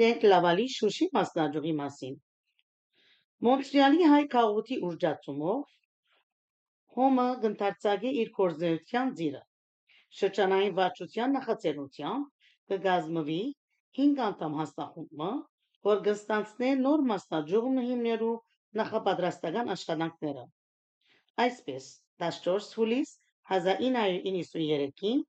գիտենք 0.00 0.22
Լավալի 0.32 0.64
Շուշի 0.72 1.06
մասնաճյուղի 1.14 1.70
մասին։ 1.78 2.12
Մոնտրեալի 3.46 4.06
հայ 4.12 4.20
քաղաքի 4.34 4.78
ուժջացումով 4.90 5.74
Հոմը 6.94 7.26
գնդարցագի 7.42 8.12
իր 8.22 8.30
կորզենության 8.38 9.12
ձիրը։ 9.18 9.42
Շրջանային 10.20 10.72
վարչության 10.80 11.36
նախաձեռնությամբ 11.38 12.48
կգազմվի 12.72 13.38
5 14.00 14.24
անդամ 14.30 14.58
հաստախումը, 14.62 15.30
որ 15.90 16.02
կստանցնե 16.08 16.74
նոր 16.88 17.06
մասնաճյուղն 17.12 17.84
հիմներու 17.92 18.34
նախապատրաստական 18.82 19.72
աշխատանքները։ 19.78 20.50
Այսպես 21.44 21.94
14 22.26 22.76
հուլիս 22.80 23.16
1993-ին 23.60 25.26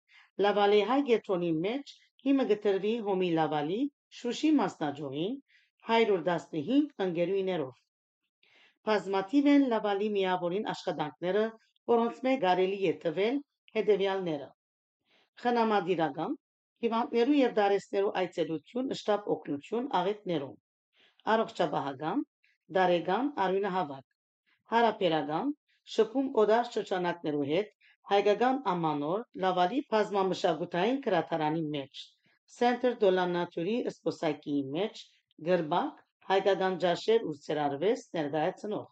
Լավալի 0.48 0.84
հայ 0.94 1.02
գետրոնի 1.16 1.56
մեջ 1.72 1.98
հիմը 2.28 2.54
գտրվի 2.54 3.00
Հոմի 3.10 3.36
Լավալի 3.42 3.88
Շուշի 4.20 4.50
մասնաճյուղին 4.60 5.36
115 5.90 7.04
ընկերուներով։ 7.06 7.76
Բազմաթիվ 8.90 9.48
են 9.52 9.68
լավալի 9.74 10.10
միավորին 10.16 10.68
աշխատանքները, 10.74 11.46
որոնց 11.92 12.20
մեջ 12.28 12.42
կարելի 12.46 12.80
է 12.92 12.94
տվել 13.06 13.40
հետևյալները. 13.78 14.50
խնամադիրական, 15.44 16.36
հիվանդներու 16.86 17.40
եւ 17.40 17.56
դարեսներու 17.62 18.14
այցելություն, 18.22 18.94
շտապ 19.02 19.32
օգնություն 19.36 19.90
աղետներում, 20.02 20.56
առողջապահական, 21.34 22.24
դարեգան 22.78 23.34
արյունահավաք, 23.46 24.08
հարաբերական 24.74 25.54
շփում 25.96 26.32
օդար 26.44 26.72
շրջանակներու 26.76 27.46
հետ 27.54 27.76
հայկական 28.12 28.64
ամանոր 28.74 29.28
լավալի 29.46 29.86
բազմամշակութային 29.96 31.00
գրադարանի 31.08 31.64
մեջ, 31.78 32.08
La 32.60 33.26
Nature 33.34 33.76
զբոսայգիի 33.90 34.64
մեջ, 34.76 35.04
գրբակ, 35.50 36.02
հայկական 36.32 36.76
ջաշեր 36.84 37.28
ու 37.30 37.36
ցերարվեստ 37.46 38.18
ներկայացնող, 38.18 38.88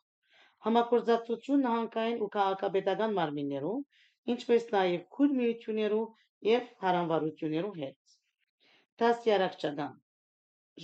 համագործակցություն 0.67 1.65
նահանգային 1.65 2.23
ու 2.25 2.29
քաղաքապետական 2.35 3.17
մարմիններու, 3.19 3.75
ինչպես 4.35 4.65
նաև 4.75 5.03
քույր 5.17 5.35
միություններու 5.41 6.05
եւ 6.49 6.71
հարանվարություններու 6.85 7.73
հետ։ 7.81 8.17
Դասյարակչական 9.03 9.93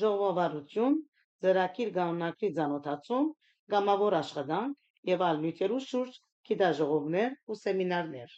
ժողովարություն, 0.03 0.95
ծրագիր 1.45 1.91
կանոնակրի 1.97 2.49
ցանոթացում, 2.59 3.27
գամավոր 3.75 4.15
աշխատանք 4.21 5.11
եւ 5.15 5.27
այլ 5.27 5.43
նյութերու 5.45 5.83
շուրջ 5.89 6.17
գիտաժողովներ 6.49 7.35
ու 7.51 7.57
սեմինարներ։ 7.61 8.35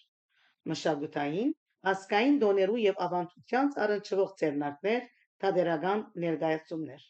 Մշակութային, 0.72 1.54
ասկային 1.92 2.40
դոներու 2.44 2.80
եւ 2.84 3.04
ավանդության 3.08 3.70
առնչվող 3.84 4.34
ցերնակներ, 4.42 5.06
թատերական 5.44 6.08
ներկայացումներ։ 6.26 7.06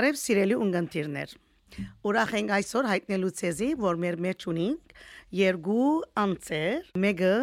Բարև 0.00 0.16
սիրելի 0.16 0.56
ունգընտիրներ։ 0.64 1.32
Ուրախ 2.06 2.34
ենք 2.40 2.52
այսօր 2.56 2.88
հայտնելու 2.90 3.32
ցեզի, 3.40 3.70
որ 3.80 4.00
մեր 4.04 4.20
մեջ 4.26 4.46
ունենք 4.50 4.94
երկու 5.40 5.88
անձեր, 6.24 6.92
մեկը 7.04 7.34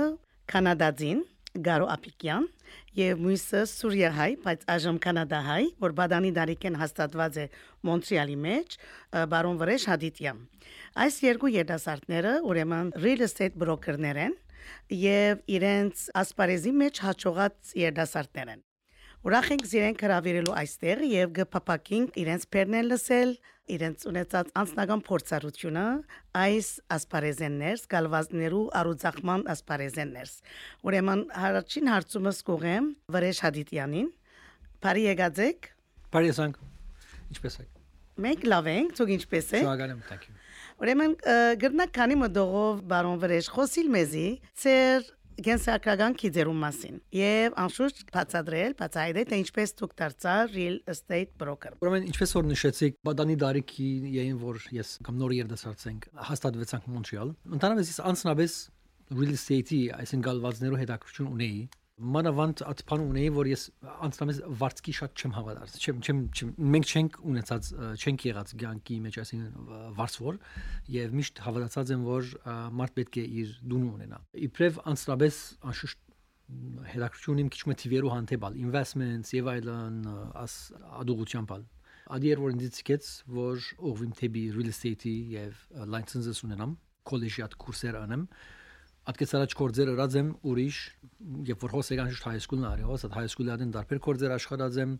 կանադացին, 0.51 1.25
Գարո 1.57 1.87
Ապիկյան, 1.89 2.43
եւ 2.97 3.21
մյուսը 3.23 3.61
Սուրիահայ, 3.71 4.31
բայց 4.43 4.65
այժմ 4.73 4.97
կանադահայ, 5.05 5.63
որ 5.81 5.95
բադանի 5.97 6.31
դարիքեն 6.37 6.77
հաստատված 6.81 7.39
է 7.41 7.45
Մոնտրեալի 7.87 8.37
մեջ, 8.43 8.77
բարոն 9.33 9.59
Վրեժ 9.63 9.87
Հադիտյան։ 9.91 10.43
Այս 11.07 11.19
երկու 11.25 11.51
երիտասարդները 11.55 12.35
ուրեմն 12.51 12.93
real 13.01 13.25
estate 13.25 13.57
broker-ներ 13.57 14.21
են 14.27 14.37
եւ 14.93 15.43
իրենց 15.57 16.07
ասպարեզի 16.21 16.73
մեջ 16.83 17.03
հաջողած 17.07 17.75
երիտասարդներ 17.87 18.53
են։ 18.53 18.63
Ուրախ 19.27 19.47
ենք 19.55 19.63
իրենք 19.77 20.01
հravirելու 20.07 20.57
այստեղ 20.61 20.99
եւ 21.11 21.31
գփապակինք 21.37 22.17
իրենց 22.21 22.43
բերնեն 22.53 22.89
լսել 22.91 23.31
իրենց 23.75 24.05
ունեցած 24.09 24.51
անձնական 24.61 25.01
փորձառությունը 25.07 25.85
այս 26.41 26.69
ասպարեզեններ, 26.97 27.83
գալվազներու 27.93 28.63
առուծախման 28.81 29.45
ասպարեզեններ։ 29.53 30.33
Ուրեմն 30.87 31.23
հարցին 31.43 31.91
հարցումս 31.93 32.41
կողեմ 32.47 32.89
Վրեժ 33.17 33.41
Հադիտյանին։ 33.47 34.09
Բարի 34.87 35.07
եկածեք։ 35.11 35.71
Բարի 36.15 36.31
եսանք։ 36.31 36.61
Ինչպես 37.35 37.61
եք։ 37.63 37.71
Մենք 38.27 38.45
լավ 38.49 38.67
ենք, 38.71 38.93
ցույց 38.97 39.15
ինչպես 39.17 39.47
է։ 39.47 39.59
Շնորհակալ 39.61 39.91
եմ, 39.93 40.03
thank 40.09 40.29
you։ 40.29 40.37
Ուրեմն 40.77 41.13
գրնակ 41.57 41.91
քանի 41.95 42.15
մտողով 42.21 42.81
բարոն 42.89 43.21
Վրեժ 43.23 43.47
խոսիլ 43.49 43.87
մեզի, 43.95 44.25
ծեր 44.61 45.07
գենսակրական 45.45 46.15
քիդերում 46.17 46.61
մասին 46.63 46.95
եւ 47.13 47.57
անշուշտ 47.61 47.99
բացադրել, 48.15 48.73
բացահայտել 48.79 49.27
թե 49.29 49.39
ինչպես 49.43 49.73
դուք 49.81 49.93
դարձար 50.01 50.53
real 50.55 50.77
estate 50.93 51.33
broker։ 51.37 51.75
Ուրեմն 51.83 52.07
ինչպես 52.09 52.33
որ 52.37 52.47
նշեցիք, 52.51 52.97
բադանի 53.05 53.35
դարիքի 53.43 53.89
յեին 54.17 54.39
որ 54.41 54.61
ես 54.77 54.93
կամ 55.05 55.19
նոր 55.21 55.35
երդասարցենք 55.37 56.07
հաստատվեցանք 56.31 56.87
Մոնտրեալ։ 56.97 57.33
Ընդհանրապես 57.57 57.91
ես 57.93 57.99
անցնաբես 58.11 58.55
real 59.17 59.35
estate-ի 59.37 59.81
այսին 59.97 60.25
գալվածներով 60.25 60.81
հետաքրություն 60.83 61.29
ունեի 61.37 61.61
մանավանդ 61.97 62.61
ատփան 62.61 63.03
ունեի 63.09 63.29
որ 63.33 63.47
ես 63.49 63.61
անցնամես 64.05 64.39
վարձկի 64.59 64.93
շատ 64.97 65.21
չեմ 65.21 65.31
հավատար 65.33 65.71
չեմ 65.81 66.01
չեմ 66.05 66.19
չեմ 66.29 66.49
մենք 66.73 66.91
չենք 66.93 67.15
ունեցած 67.31 67.69
չենք 67.97 68.25
եղած 68.27 68.51
ցանկի 68.61 68.97
մեջ 69.05 69.17
այսինքն 69.23 69.71
վարձվոր 69.97 70.37
եւ 70.93 71.15
միշտ 71.17 71.41
հավատացած 71.47 71.93
եմ 71.95 72.03
որ 72.05 72.29
մարդ 72.77 72.93
պետք 72.99 73.17
է 73.17 73.23
իր 73.41 73.55
դունը 73.73 73.89
ունենա 73.97 74.19
իբրև 74.45 74.77
անցնաբես 74.93 75.39
անշուշտ 75.71 76.03
հետաքրություն 76.93 77.41
իմ 77.43 77.49
քիչ 77.57 77.63
մը 77.67 77.77
թիվերու 77.81 78.13
հանդեպալ 78.13 78.59
investments 78.61 79.33
եւ 79.33 79.49
այլն 79.57 79.97
աս 80.45 80.59
ադուղությամբ 81.01 81.55
ալ 81.57 81.65
ադիեր 82.17 82.43
որ 82.45 82.53
ինձ 82.55 82.67
ցկեց 82.77 83.09
որ 83.35 83.65
ուղվիմ 83.89 84.13
թեբի 84.21 84.43
real 84.55 84.69
estate-ի 84.71 85.15
եւ 85.33 85.65
licenses 85.91 86.45
ունենամ 86.45 86.77
քոլեջի 87.09 87.43
at 87.43 87.57
կուրսեր 87.59 87.97
անեմ 88.05 88.23
Ատկեց 89.07 89.33
առաջ 89.37 89.53
կորձեր 89.55 89.89
ըրած 89.93 90.15
եմ 90.19 90.29
ուրիշ, 90.51 90.77
երբ 91.47 91.61
որ 91.63 91.73
հոս 91.77 91.89
եկան 91.93 92.09
շուտ 92.11 92.25
high 92.27 92.41
school-ն 92.43 92.65
արի, 92.67 92.85
հոս 92.89 93.05
high 93.13 93.29
school-ը 93.31 93.55
դեն 93.61 93.69
դարբեր 93.77 94.01
կորձեր 94.03 94.33
աշխատած 94.35 94.79
եմ, 94.83 94.95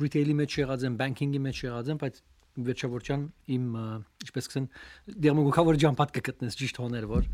retail-ի 0.00 0.36
մեջ 0.38 0.56
եղած 0.62 0.86
եմ, 0.88 0.96
banking-ի 1.02 1.40
մեջ 1.44 1.60
եղած 1.66 1.90
եմ, 1.92 2.00
բայց 2.00 2.22
վերջավորչան 2.70 3.26
իմ 3.56 3.66
ինչպես 4.24 4.48
կսեն 4.50 4.66
դերմոգուկավոր 5.26 5.78
ջամփատ 5.84 6.14
կգտնես 6.16 6.58
ճիշտ 6.60 6.80
հոներ 6.82 7.06
որ 7.10 7.28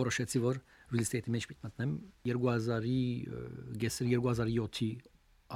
որոշեցի 0.00 0.42
որ 0.42 0.58
real 0.90 1.04
estate-ի 1.04 1.34
մեջ 1.36 1.46
պիտի 1.52 1.68
մտնեմ 1.68 1.92
2000-ի 2.26 2.98
գեսր 3.84 4.10
2007-ի 4.16 4.90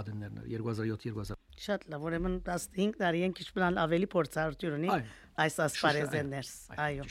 ադեններն 0.01 0.45
2007-2000 0.47 1.39
Շատ 1.61 1.83
լավ, 1.93 2.05
ուրեմն 2.09 2.37
15 2.47 2.95
տարի 3.01 3.25
են 3.27 3.35
քիչ 3.37 3.47
բնալ 3.57 3.81
ավելի 3.83 4.07
փորձառություն 4.15 4.77
ունի 4.79 4.91
այս 5.45 5.57
ասպարեզներս։ 5.67 6.53
Այո։ 6.87 7.09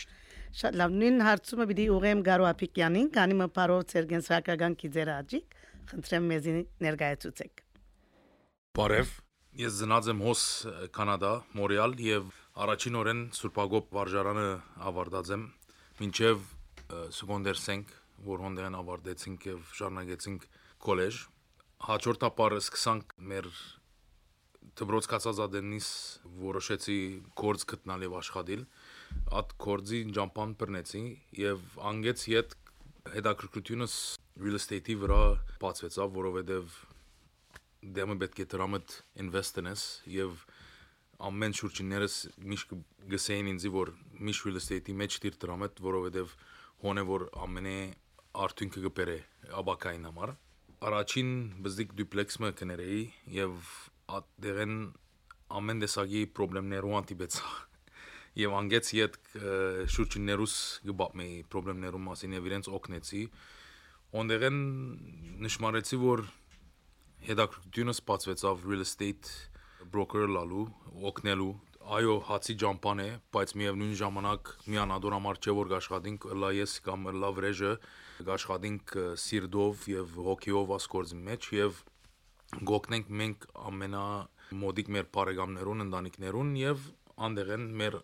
Շատ 0.49 0.77
լավ, 0.79 0.93
նույն 0.97 1.19
հարցումը 1.21 1.65
պիտի 1.69 1.83
ուղեմ 1.93 2.21
Գարո 2.25 2.45
Ափիկյանին, 2.49 3.09
քանի 3.13 3.35
մը 3.37 3.47
parով 3.53 3.81
ցերգենսական 3.91 4.75
կիզեր 4.81 5.11
աջիկ, 5.13 5.57
խնդրեմ 5.91 6.29
մեզի 6.31 6.53
ներկայացուցեք։ 6.85 7.61
Բարև, 8.79 9.11
ես 9.61 9.77
ծնած 9.79 10.09
եմ 10.09 10.23
հոս 10.25 10.41
Կանադա, 10.97 11.33
Մորեալ 11.59 11.95
եւ 12.01 12.33
առաջին 12.65 12.99
օրեն 12.99 13.21
Սուրբագոբ 13.39 13.93
վարժարանը 13.99 14.47
ավարտած 14.89 15.33
եմ, 15.37 15.43
մինչեւ 16.01 16.45
սեկոնդերսենք, 17.19 17.93
որ 18.25 18.45
հոնդեն 18.45 18.77
ավարտեցինք 18.79 19.49
եւ 19.49 19.59
շարունակեցինք 19.79 20.47
քոլեջ։ 20.85 21.19
Հաջորդապարը 21.89 22.61
սկսանք 22.65 23.13
մեր 23.29 23.49
դբրոց 24.79 25.07
կացածադենից 25.13 25.87
որոշեցի 26.39 26.97
կորձ 27.39 27.65
գտնալ 27.69 28.05
եւ 28.07 28.15
աշխատել 28.19 28.65
at 29.39 29.53
կորձի 29.63 29.99
ջամփան 30.17 30.55
բռնեցի 30.61 31.03
եւ 31.39 31.65
անգեց 31.91 32.25
իդ 32.33 32.55
հետաքրքրությունս 33.15 33.95
real 34.39 34.57
estate-ի 34.59 34.95
վրա 35.03 35.19
բացվեցավ, 35.61 36.11
որովհետեւ 36.19 36.77
դեմը 37.99 38.17
պետք 38.23 38.41
է 38.43 38.47
դրամդ 38.53 38.95
ինվեստենես 39.23 39.85
եւ 40.15 40.43
ամեն 41.29 41.55
շուրջիներս 41.59 42.15
միշտ 42.51 42.75
գսեին 43.13 43.49
ինձ 43.53 43.65
որ 43.75 43.93
միշտ 44.29 44.47
real 44.49 44.59
estate-ի 44.61 44.95
մեջ 45.03 45.17
դիր 45.25 45.39
դրամդ, 45.43 45.81
որովհետեւ 45.89 46.35
հոնե 46.83 47.03
որ 47.09 47.25
ամենե 47.47 47.77
արդյունքը 48.45 48.83
կբերե 48.87 49.17
աբակային 49.59 50.07
համար 50.09 50.35
առաջին 50.89 51.31
բզդիկ 51.65 51.95
դուպլեքսը 51.99 52.51
կներեի 52.59 52.99
եւ 53.35 53.71
դերեն 54.45 54.75
ամեն 55.59 55.81
տեսակի 55.83 56.21
խնդիրներով 56.39 56.95
անտիպեցա 56.99 57.49
եւ 58.37 58.55
անգեց 58.59 58.91
իդ 58.99 59.15
շուրջիներուս 59.95 60.55
գբամի 60.89 61.29
խնդիրներու 61.53 62.01
մասին 62.05 62.35
եւ 62.37 62.49
իրենց 62.49 62.69
օգնեցի 62.79 63.23
ոնդերեն 64.19 64.59
նշмарեցի 65.45 65.99
որ 66.03 66.23
հետաքրքրությունը 67.29 67.95
սպասվեցավ 67.97 68.67
real 68.69 68.85
estate 68.85 69.33
broker 69.93 70.29
լալու 70.29 70.67
օգնելու 71.09 71.51
այո 71.99 72.15
հացի 72.29 72.53
ջամփան 72.61 72.99
է 73.01 73.09
բայց 73.33 73.53
միևնույն 73.59 73.93
ժամանակ 74.01 74.49
միանադոր 74.69 75.15
համար 75.17 75.39
չէ 75.41 75.55
որ 75.59 75.71
աշխատենք 75.79 76.27
լա 76.41 76.49
ես 76.59 76.73
կամ 76.85 77.07
լա 77.21 77.29
վրեժը 77.37 77.71
աշխատենք 78.35 78.93
սիրդով 79.23 79.87
եւ 79.93 80.19
հոկիով 80.27 80.73
ասկորձի 80.77 81.19
մեջ 81.29 81.47
եւ 81.57 81.81
գոկնենք 82.69 83.09
մենք 83.21 83.47
ամենա 83.69 84.03
մոդիկ 84.59 84.87
մեր 84.95 85.09
բարեկամներուն, 85.15 85.83
ընտանիքներուն 85.85 86.53
եւ 86.59 86.85
անդեղեն 87.29 87.65
մեր 87.81 87.97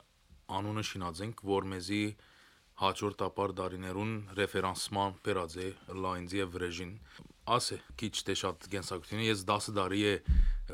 անունը 0.59 0.83
շինածենք, 0.89 1.43
որ 1.49 1.69
մեզի 1.75 2.03
հաջորդ 2.81 3.21
ապար 3.29 3.51
դարիներուն 3.59 4.13
ռեֆերանսման 4.37 5.13
բերած 5.25 5.53
է 5.63 5.67
լայնձի 6.05 6.41
եւ 6.41 6.49
վրեժին 6.55 6.91
ասե 7.55 7.77
քիչ 8.01 8.13
թե 8.27 8.35
շատ 8.41 8.67
գենսակցությունը 8.73 9.27
ես 9.29 9.43
10 9.51 9.69
տարի 9.77 10.01
է 10.09 10.13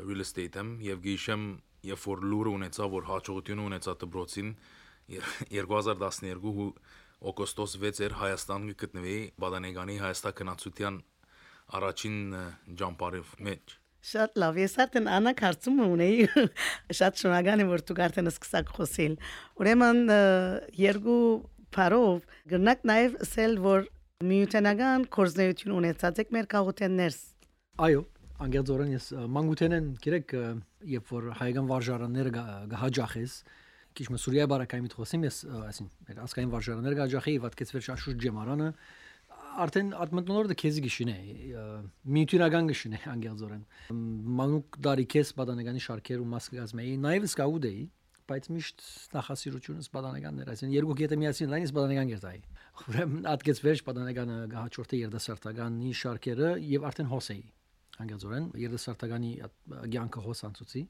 real 0.02 0.24
estate- 0.24 0.58
եմ 0.62 0.72
եւ 0.86 1.02
գիշեմ 1.06 1.44
երբ 1.92 2.02
որ 2.08 2.24
լուրը 2.32 2.54
ունեցա 2.58 2.88
որ 2.96 3.06
հաջողություն 3.10 3.62
ունեցա 3.68 3.94
դբրոցին 4.02 4.50
2012 5.52 6.72
օգոստոս 7.32 7.76
6 7.82 8.02
էր 8.06 8.16
Հայաստան 8.18 8.66
գտնվի 8.82 9.16
Բադանեգանի 9.42 9.96
Հայաստան 10.02 10.36
քնացության 10.40 10.98
առաջին 11.78 12.16
ճամփարով 12.82 13.34
մեջ։ 13.46 13.81
Շատ 14.02 14.38
լավ, 14.42 14.56
ես 14.58 14.72
արդեն 14.82 15.08
անակ 15.14 15.42
հարցում 15.46 15.82
ունեի։ 15.86 16.24
Շատ 16.98 17.20
շնորհակալ 17.22 17.62
եմ, 17.62 17.68
որ 17.70 17.84
դուք 17.86 18.00
արդեն 18.06 18.30
սկսաք 18.32 18.72
խոսել։ 18.78 19.14
Ուրեմն 19.62 20.00
երկու 20.82 21.20
բարով 21.76 22.24
գնաք 22.52 22.82
նաև 22.90 23.14
ասել, 23.26 23.54
որ 23.62 23.86
միութենական 24.26 25.06
կորզնեություն 25.14 25.76
ունեցած 25.78 26.20
եք 26.22 26.34
մեր 26.34 26.48
քաղաքներս։ 26.52 27.20
Այո, 27.82 28.02
անգերձորեն 28.42 28.92
ես 28.96 29.06
ը, 29.14 29.24
մանկութենեն 29.36 29.88
գիրեք 30.02 30.34
երբ 30.92 31.12
որ 31.14 31.28
հայկական 31.38 31.68
վարժարանները 31.70 32.32
գահաջախես 32.72 33.36
քիչ 33.98 34.06
մը 34.12 34.20
Սուրիա 34.22 34.46
բարակայի 34.52 34.84
միտ 34.86 34.94
խոսեմ 34.98 35.26
ես 35.28 35.38
այսին 35.68 35.88
մեր 36.08 36.20
ասկային 36.26 36.52
վարժարանները 36.52 36.98
գահաջախի 36.98 37.34
եւ 37.36 37.46
ատկեց 37.48 37.72
վեր 37.76 37.84
շաշուշ 37.88 38.16
ջեմարանը 38.22 38.68
արդեն 39.62 39.90
ատմտնորը 40.02 40.56
քեզի 40.62 40.82
գիշինե 40.86 41.16
միութիրական 42.16 42.68
գիշինե 42.70 43.00
անգերձորեն 43.12 43.64
մանուկ 44.40 44.78
դարիքես 44.86 45.32
բադանեկանի 45.38 45.82
շարքեր 45.86 46.22
ու 46.22 46.28
մաս 46.32 46.48
գազմեի 46.56 46.94
նաեւ 47.02 47.26
սկաուդեի 47.28 47.82
բայց 48.32 48.48
միշտ 48.54 48.84
նախասիրությունս 49.12 49.88
բադանեկաններ 49.92 50.52
այսին 50.52 50.74
երկու 50.76 50.96
գետը 51.00 51.18
միասին 51.22 51.50
լայնից 51.52 51.72
բադանեկան 51.76 52.12
գերտայի 52.12 52.42
ուրեմն 52.92 53.26
ատկեց 53.32 53.62
վերջ 53.66 53.82
բադանեկանը 53.88 54.36
գահաճորտի 54.52 55.00
երդասարտականի 55.02 55.92
շարքերը 56.02 56.52
եւ 56.72 56.86
արդեն 56.92 57.10
հոսեի 57.12 57.42
անգերձորեն 58.02 58.46
երդասարտականի 58.62 59.32
ցանկը 59.96 60.22
հոսանցուցի 60.28 60.84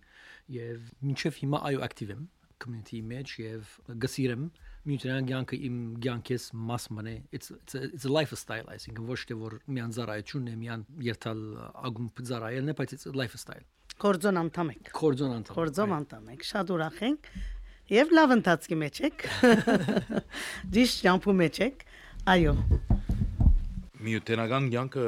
եւ 0.58 0.92
մինչեւ 1.08 1.40
հիմա 1.42 1.62
այո 1.72 1.82
ակտիվ 1.88 2.14
եմ 2.14 2.22
community 2.62 3.00
image 3.02 3.40
եւ 3.42 3.72
գսիրեմ 4.04 4.44
միության 4.88 5.28
ցանկը 5.30 5.58
իմ 5.68 5.76
ցանկես 6.02 6.46
մաս 6.70 6.88
մնե. 6.96 7.14
It's 7.30 7.52
it's 7.54 7.76
a, 7.78 7.82
it's 7.86 8.06
a 8.08 8.12
lifestyle 8.12 8.66
i 8.72 8.78
think 8.82 8.98
ոչ 9.06 9.20
թե 9.30 9.36
որ 9.38 9.58
միան 9.66 9.94
զարայությունն 9.98 10.52
է 10.52 10.56
միան 10.62 10.84
երթալ 11.06 11.42
ագում 11.88 12.08
զարայելն 12.32 12.72
է 12.72 12.76
բայց 12.80 12.96
it's 12.96 13.06
a 13.06 13.14
lifestyle 13.14 13.66
Կորձոն 14.02 14.40
անդամ 14.40 14.70
եք։ 14.72 14.88
կորձոն 14.96 15.34
անդամ 15.36 15.56
Կորձոն 15.58 15.92
անդամ 15.98 16.30
եք։ 16.32 16.46
Շատ 16.48 16.70
ուրախ 16.74 16.96
ենք։ 17.06 17.28
Եվ 17.92 18.14
լավ 18.16 18.32
ընթացքի 18.38 18.78
մեջ 18.82 19.00
եք։ 19.08 19.26
Ճիշտ 20.74 21.04
ճամփու 21.04 21.34
մեջ 21.42 21.60
եք։ 21.66 21.84
Այո։ 22.32 22.54
Միութենական 24.02 24.68
ցանկը 24.72 25.06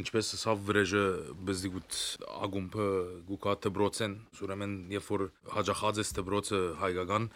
ինչպես 0.00 0.28
սավ 0.38 0.60
վրեժը 0.68 1.04
բզդիգուտ 1.48 1.96
ագումբը 2.46 2.86
գուկա 3.30 3.54
դբրոցեն 3.66 4.12
ուրեմն 4.46 4.76
երբ 4.94 5.08
որ 5.10 5.24
հաջախած 5.56 5.98
է 6.02 6.04
դբրոցը 6.20 6.60
հայկական 6.84 7.26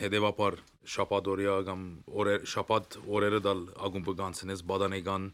հետևաբար 0.00 0.58
շապադորիա 0.96 1.54
կամ 1.66 1.84
օրեր 2.22 2.44
շապատ 2.52 2.98
օրերը 3.16 3.40
դալ 3.46 3.62
ագումբը 3.88 4.14
գանցնես 4.20 4.62
բադանեգան 4.70 5.24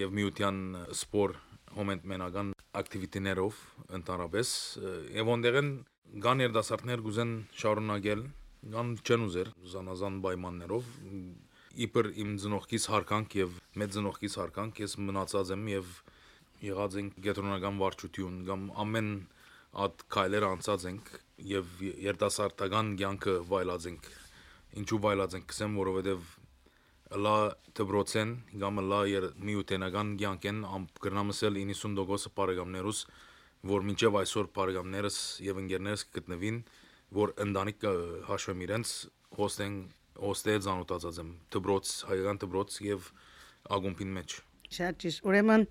եւ 0.00 0.14
միության 0.18 0.62
սպոր 0.96 1.34
հոմենտ 1.76 2.08
մենական 2.12 2.52
ակտիվիտիներով 2.80 3.60
ընդհանրապես 3.98 4.52
եւ 5.16 5.30
ոնդերեն 5.32 5.70
գան 6.26 6.42
երդասարտներ 6.46 7.04
գուզեն 7.06 7.32
շարունակել 7.60 8.24
գան 8.76 8.92
չեն 9.04 9.26
ուզեր 9.26 9.52
զանազան 9.72 10.18
պայմաններով 10.26 10.90
իբր 11.86 12.10
իմ 12.24 12.30
ծնողքից 12.42 12.84
հարկանք 12.92 13.34
եւ 13.36 13.56
մեծ 13.82 13.96
ծնողքից 13.96 14.36
հարկանք 14.40 14.78
ես 14.86 14.94
մնացած 15.06 15.50
եմ 15.56 15.66
եւ 15.72 15.90
եղած 16.66 16.96
ենք 17.02 17.18
գետրոնական 17.26 17.80
վարչություն 17.82 18.38
կամ 18.48 18.62
ամեն 18.86 19.10
այդ 19.84 20.02
քայլերը 20.14 20.48
անցած 20.56 20.86
ենք 20.90 21.12
եւ 21.50 21.82
երդասարտական 22.06 22.92
ցանկը 23.00 23.34
վայելած 23.50 23.86
ենք 23.90 24.08
ինչու 24.80 25.00
վայելած 25.04 25.36
ենք 25.36 25.46
գսեմ 25.52 25.76
որովհետեւ 25.80 26.30
լա 27.26 27.34
դբրոցեն 27.78 28.32
կամ 28.62 28.82
լա 28.92 29.00
եր 29.18 29.28
միութենական 29.50 30.14
ցանկեն 30.22 30.64
գրնամսել 31.06 31.60
90% 31.60 32.34
բարեկամներուս 32.40 33.04
որ 33.72 33.86
մինչև 33.90 34.18
այսօր 34.22 34.50
բարեկամներս 34.56 35.20
եւ 35.46 35.62
ընկերներս 35.62 36.06
կգտնվին 36.08 36.58
որ 37.20 37.36
ընտանիք 37.46 37.86
հաշվեմ 38.32 38.66
իրենց 38.66 38.96
հոստեն 39.38 39.78
ոստե 40.16 40.58
ցանոթացած 40.66 41.22
եմ 41.22 41.32
դբրոց 41.56 41.94
հայկական 42.10 42.44
դբրոց 42.46 42.82
եւ 42.86 43.10
ագումբին 43.76 44.12
մեջ 44.16 44.40
Շատ 44.66 44.98
ճիշտ։ 45.02 45.26
Ուրեմն 45.28 45.64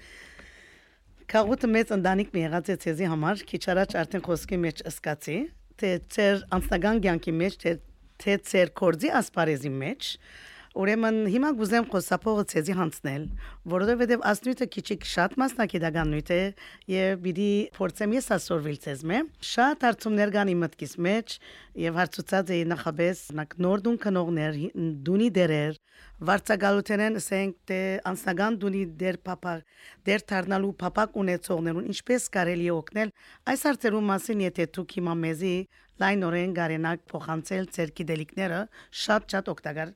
Քաղուտը 1.25 1.67
մեծ 1.73 1.91
ընտանիք 1.95 2.33
մի 2.35 2.41
եղած 2.45 2.67
է 2.69 2.75
ցեզի 2.85 3.07
համար, 3.09 3.39
քիչ 3.49 3.61
առաջ 3.73 3.93
արդեն 4.01 4.23
խոսքի 4.25 4.57
մեջ 4.65 4.81
ըսկացի, 4.91 5.37
թե 5.81 5.89
ծեր 6.15 6.43
անձնական 6.55 6.99
կյանքի 7.05 7.33
մեջ, 7.39 7.55
թե 7.63 7.71
թե 8.21 8.35
ծեր 8.47 8.71
կորձի 8.79 9.09
ասպարեզի 9.19 9.71
մեջ, 9.75 10.09
Ուրեմն 10.75 11.17
հիմա 11.31 11.49
գուզեմ 11.55 11.85
խոսափողը 11.87 12.43
ցեզի 12.51 12.73
հանցնել, 12.75 13.21
որովհետև 13.71 14.23
ասնույթը 14.27 14.65
քիչիկ 14.73 15.05
շատ 15.07 15.35
մասնակիտական 15.39 16.09
նույթ 16.11 16.31
է 16.35 16.39
եւ 16.91 17.21
պիտի 17.27 17.47
փորձեմ 17.77 18.15
ես 18.17 18.27
ասորվել 18.35 18.79
ցեզ 18.83 19.05
մե։ 19.07 19.21
Շատ 19.55 19.85
հարցումներ 19.87 20.33
կան 20.35 20.51
իմ 20.51 20.65
մտքիս 20.65 20.97
մեջ 21.07 21.37
եւ 21.85 21.99
հարցուցած 22.01 22.51
էի 22.55 22.67
նախաբես 22.75 23.23
նորդուն 23.39 23.97
կնողներ 24.03 24.59
դունի 25.07 25.29
դերեր 25.39 25.79
վարցակալութենեն 26.27 27.19
ասենք 27.19 27.55
թե 27.71 27.79
անձնական 28.11 28.59
դունի 28.59 28.83
դեր 28.99 29.17
փապակ 29.27 29.79
դեր 30.07 30.21
դառնալու 30.31 30.75
փապակ 30.83 31.17
ունեցողներուն 31.23 31.89
ինչպես 31.91 32.27
կարելի 32.35 32.67
է 32.71 32.75
օգնել 32.75 33.11
այս 33.51 33.65
հարցերու 33.67 34.03
մասին 34.11 34.43
եթե 34.45 34.67
դուք 34.77 34.95
հիմա 34.99 35.15
մեզի 35.23 35.55
լայնորեն 36.03 36.55
գարենակ 36.55 37.03
փոխանցել 37.11 37.67
ձեր 37.75 37.91
գիտելիքները 37.99 38.61
շատ 39.01 39.35
շատ 39.35 39.51
օգտակար 39.55 39.91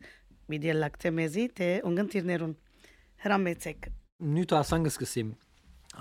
միդիալակտե 0.54 1.12
մեզի 1.20 1.46
թե 1.60 1.70
ունգընտիրներուն 1.90 2.54
հրամեցեք 3.26 3.90
նյութ 4.36 4.56
ասանգս 4.60 5.00
գսիմ 5.04 5.32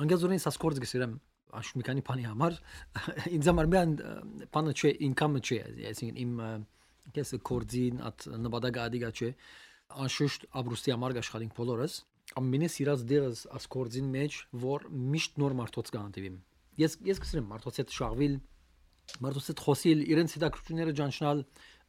անգազորին 0.05 0.43
սասկորձ 0.45 0.83
գսիրեմ 0.85 1.15
աշ 1.59 1.71
մի 1.79 1.87
քանի 1.89 2.05
բանի 2.09 2.27
համար 2.29 2.59
ինձ 3.39 3.49
համար 3.51 3.71
միան 3.73 3.95
բանը 4.55 4.75
չէ 4.79 4.93
ինքամը 5.09 5.43
չէ 5.49 5.59
այսինքն 5.93 6.21
իմ 6.25 6.43
կեսը 7.17 7.41
կորձին 7.49 8.03
at 8.09 8.27
նպատակը 8.45 8.83
ադիգա 8.85 9.11
չէ 9.17 9.31
անշուշտ 10.05 10.47
ապրուստի 10.61 10.95
համար 10.95 11.19
աշխատենք 11.23 11.57
բոլորս 11.59 11.95
ամենը 12.37 12.69
սիրած 12.75 13.05
դերս 13.09 13.43
ասկորձին 13.57 14.09
մեջ 14.13 14.39
որ 14.65 14.85
միշտ 15.15 15.39
նոր 15.41 15.55
մարդոց 15.63 15.93
կանտիվիմ 15.95 16.37
ես 16.83 16.97
ես 17.09 17.21
գսրեմ 17.25 17.47
մարդոց 17.55 17.81
հետ 17.81 17.95
շաղվել 17.97 18.35
մարդոց 19.25 19.49
հետ 19.49 19.63
խոսիլ 19.65 20.03
իրենց 20.13 20.35
հետաքրությունները 20.37 20.95
ճանչնալ 20.99 21.41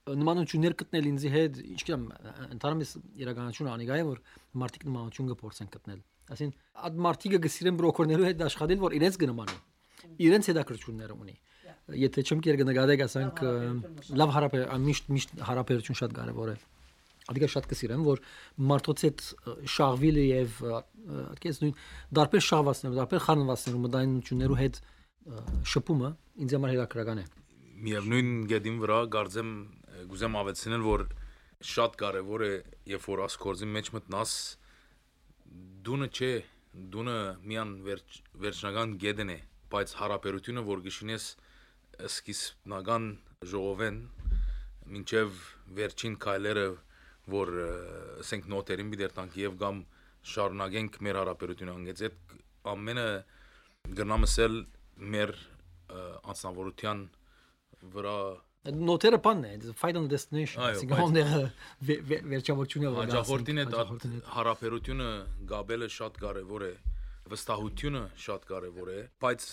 նմանություններ 0.09 0.75
գտնել 0.79 1.09
ինձի 1.09 1.29
հետ, 1.33 1.59
ինչ 1.69 1.81
գիտեմ, 1.89 2.05
ընդհանրապես 2.55 2.93
իրականությունը 3.23 3.71
անիգա 3.73 3.99
է, 3.99 4.05
որ 4.09 4.21
մարդիկ 4.63 4.85
նմանություն 4.89 5.29
կփորձեն 5.33 5.69
գտնել։ 5.75 5.99
Այսին 6.29 6.51
այդ 6.89 6.99
մարդիկը 7.05 7.39
գսիրեն 7.45 7.77
բրոկորներու 7.79 8.27
հետ 8.29 8.43
աշխատել, 8.49 8.81
որ 8.85 8.95
իրենց 8.99 9.19
գնմանեն։ 9.19 9.61
Իրենց 10.29 10.49
հետաքրությունները 10.49 11.15
ունի։ 11.19 11.35
Եթե 11.99 12.23
չեմ 12.29 12.41
կեր 12.45 12.57
կնկատեք, 12.59 13.01
ասենք 13.05 13.39
լավ 14.19 14.33
հարաբեր, 14.35 14.65
միշտ 14.89 15.09
միշտ 15.09 15.31
հարաբերություն 15.49 15.97
շատ 15.99 16.13
կարևոր 16.19 16.51
է։ 16.53 16.57
Ադիգա 17.29 17.49
շատ 17.53 17.65
կսիրեմ, 17.69 18.05
որ 18.09 18.21
մարդոց 18.69 19.01
հետ 19.05 19.23
շաղվիլը 19.73 20.23
եւ 20.29 20.61
այդպես 20.69 21.59
նույն 21.63 21.73
դարբեր 22.19 22.45
շաղվածներով, 22.45 22.95
դարբեր 22.99 23.23
խանվածներով 23.25 23.83
մտայնություններու 23.85 24.59
հետ 24.59 24.79
շփումը 25.73 26.09
ինձ 26.45 26.55
համար 26.57 26.73
հետաքրական 26.73 27.21
է։ 27.21 27.25
Միևնույն 27.85 28.31
գեդին 28.49 28.79
վրա 28.81 28.99
գարձեմ 29.13 29.51
գուզեմ 30.09 30.37
ավելցնել, 30.39 30.85
որ 30.85 31.05
շատ 31.69 31.97
կարևոր 31.99 32.45
է, 32.45 32.51
երբ 32.93 33.05
որ 33.09 33.23
ասկորձի 33.25 33.69
մեջ 33.75 33.91
մտնաս, 33.97 34.33
դունը 35.89 36.07
չէ, 36.15 36.31
դունը 36.93 37.17
միան 37.49 37.71
վերջ, 37.87 38.19
վերջնական 38.43 38.95
գեդն 39.03 39.33
է, 39.33 39.39
բայց 39.73 39.95
հարաբերությունը, 39.99 40.63
որ 40.69 40.83
գշինես 40.87 41.25
սկիզբնական 42.09 43.09
ժողովեն, 43.49 43.97
մինչև 44.89 45.41
վերջին 45.79 46.15
քայլերը, 46.23 46.67
որ 47.29 47.51
ասենք 48.23 48.47
նոտերին 48.53 48.91
բիդերտանք 48.93 49.37
եւ 49.39 49.57
կամ 49.61 49.81
շարունակենք 50.29 50.99
մեր 51.05 51.19
հարաբերությունը 51.19 51.75
անգեց 51.75 52.01
այդ 52.07 52.33
ամենը 52.73 53.07
գնամսել 53.99 54.55
մեր 55.13 55.33
անձնավորության 56.29 57.03
վրա 57.95 58.17
նոտերը 58.67 59.19
բանն 59.23 59.45
է 59.47 59.73
final 59.79 60.07
destination 60.11 60.63
այսինքն 60.67 60.99
հոնդերը 60.99 61.43
վերջավորությունը 62.31 62.89
հաջախորդին 62.97 63.61
է 63.61 63.65
հարաբերությունը 64.35 65.07
գաբելը 65.51 65.87
շատ 65.95 66.19
կարևոր 66.23 66.65
է 66.67 66.71
վստահությունը 67.31 68.03
շատ 68.25 68.47
կարևոր 68.51 68.91
է 68.91 68.99
բայց 69.23 69.47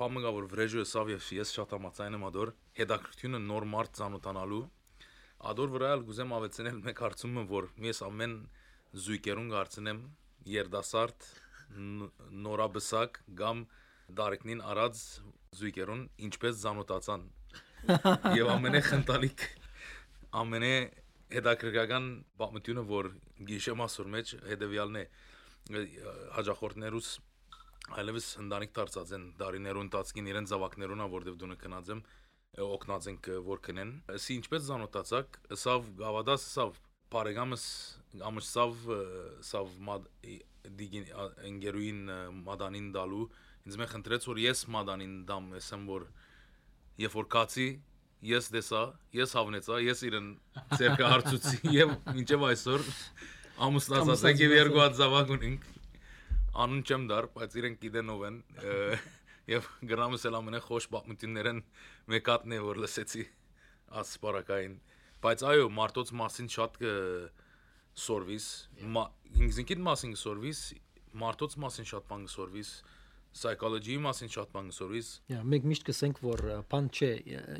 բամը 0.00 0.32
որ 0.38 0.48
վրեժը 0.50 0.84
սավ 0.90 1.12
եւ 1.14 1.30
ես 1.38 1.54
շատ 1.54 1.76
համացայն 1.76 2.18
եմ 2.18 2.26
ադոր 2.28 2.52
հետաքրությունը 2.82 3.40
նոր 3.46 3.68
մարդ 3.78 3.94
ծանոթանալու 3.98 4.62
ադոր 5.48 5.72
վրա 5.78 5.94
էլ 5.94 6.04
գուզեմ 6.10 6.34
ավեցնել 6.38 6.78
մեկ 6.88 7.02
հարցումը 7.06 7.44
որ 7.54 7.70
ես 7.86 8.02
ամեն 8.08 8.36
զույգերուն 9.06 9.50
կարծնեմ 9.54 10.04
երդասարտ 10.58 11.28
նորաբսակ 12.48 13.20
կամ 13.38 13.66
դարեկնին 14.18 14.62
արած 14.72 15.02
զույգերուն 15.58 16.06
ինչպես 16.28 16.62
ծանոթացան 16.64 17.26
Եվ 17.86 18.48
ամենե 18.56 18.80
խնդալիք 18.88 19.44
ամենե 20.38 20.72
հետաքրքրական 21.34 22.06
բամությունը 22.40 22.84
որ 22.88 23.08
գիշեմ 23.48 23.82
ասոր 23.84 24.08
մեջ 24.14 24.32
հետեւյալն 24.48 24.98
է 24.98 25.04
հաջախորդներուս 26.38 27.10
այլևս 28.02 28.26
հնդանիկ 28.40 28.74
դարձած 28.78 29.12
են 29.18 29.24
դարիներու 29.40 29.84
ընթացքին 29.86 30.30
իրեն 30.32 30.48
զավակներունա 30.52 31.08
որտեվ 31.14 31.38
դունը 31.42 31.56
քնած 31.62 31.92
եմ 31.94 32.02
օկնած 32.66 33.08
ենք 33.12 33.30
որ 33.48 33.62
կնեն 33.68 33.92
ասի 34.16 34.38
ինչպես 34.42 34.64
զանոթացակ 34.68 35.38
սավ 35.62 35.90
գավադաս 36.02 36.46
սավ 36.58 36.78
բարեկամս 37.14 37.64
ամսավ 38.28 38.86
սավ 39.48 39.74
մադ 39.88 40.08
դիգին 40.78 41.06
ընկերուին 41.52 42.00
մադանին 42.48 42.88
դալու 42.96 43.26
ինձ 43.68 43.78
մե 43.80 43.86
խնդրեց 43.92 44.28
որ 44.28 44.40
ես 44.42 44.64
մադանին 44.74 45.14
դամ 45.28 45.52
ասեմ 45.60 45.86
որ 45.88 46.08
երբ 47.02 47.16
որ 47.18 47.28
կացի 47.34 47.68
ես 48.28 48.50
դեսա 48.54 48.82
ես 49.14 49.34
հավնեցա 49.38 49.80
ես 49.84 50.04
իրեն 50.08 50.28
ցերկա 50.74 51.10
հարցուցի 51.12 51.58
եւ 51.78 51.92
մինչեւ 52.16 52.46
այսօր 52.48 52.86
ամուսնացած 53.68 54.42
եւ 54.42 54.54
երկու 54.58 54.82
հատ 54.82 54.98
զավակ 54.98 55.32
ունենք 55.38 55.68
անուն 56.58 56.82
չեմ 56.82 57.06
դար, 57.12 57.28
բայց 57.36 57.56
իրենք 57.60 57.80
գիտեն 57.84 58.12
ով 58.14 58.22
են 58.28 58.38
եւ 59.48 59.68
գրամս 59.90 60.26
էլ 60.28 60.38
ամենը 60.38 60.60
խոշ 60.66 60.88
պատմություններն 60.92 61.60
մեկատն 62.12 62.54
է 62.56 62.60
որ 62.64 62.80
լսեցի 62.82 63.24
ասպարակային 64.02 64.74
բայց 65.24 65.44
այո 65.52 65.68
մարտոց 65.78 66.12
մասին 66.18 66.50
շատ 66.54 66.76
սորվիս 68.02 68.48
ինքնին 69.48 69.84
մասին 69.86 70.14
սորվիս 70.22 70.60
մարտոց 71.22 71.56
մասին 71.64 71.88
շատ 71.92 72.08
բան 72.10 72.26
սորվիս 72.34 72.72
psychology-ի 73.36 73.98
մասին 74.02 74.32
շատ 74.34 74.52
բան 74.54 74.70
սորվիս։ 74.78 75.08
Yeah, 75.30 75.44
մենք 75.52 75.68
միշտ 75.70 75.86
կսենք 75.88 76.20
որ 76.24 76.42
բան 76.72 76.88
չէ, 76.88 77.10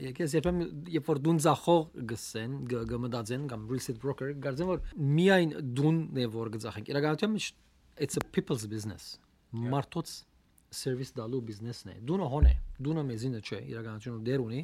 եկես 0.08 0.34
երբեմն 0.38 0.90
երբ 0.96 1.10
որ 1.12 1.20
դուն 1.28 1.40
ցախող 1.44 1.82
գսեն, 2.12 2.58
գմդածեն 2.72 3.46
կամ 3.52 3.68
real 3.68 3.82
estate 3.82 4.02
broker, 4.02 4.34
գարձեն 4.48 4.70
որ 4.72 4.82
միայն 5.18 5.54
դունն 5.78 6.22
է 6.24 6.28
որ 6.34 6.52
գծախենք։ 6.56 6.92
Իրականությամբ 6.94 7.42
it's 7.98 8.16
a 8.16 8.24
people's 8.32 8.64
business 8.70 9.18
մարդոց 9.52 10.10
սերվիս 10.78 11.10
դալու 11.16 11.40
բիզնեսն 11.48 11.90
է 11.92 11.94
դունը 12.08 12.26
հոն 12.32 12.46
է 12.48 12.52
դունը 12.86 13.04
մեզինը 13.08 13.40
չէ 13.40 13.60
իրականությունը 13.72 14.20
դեր 14.28 14.42
ունի 14.44 14.60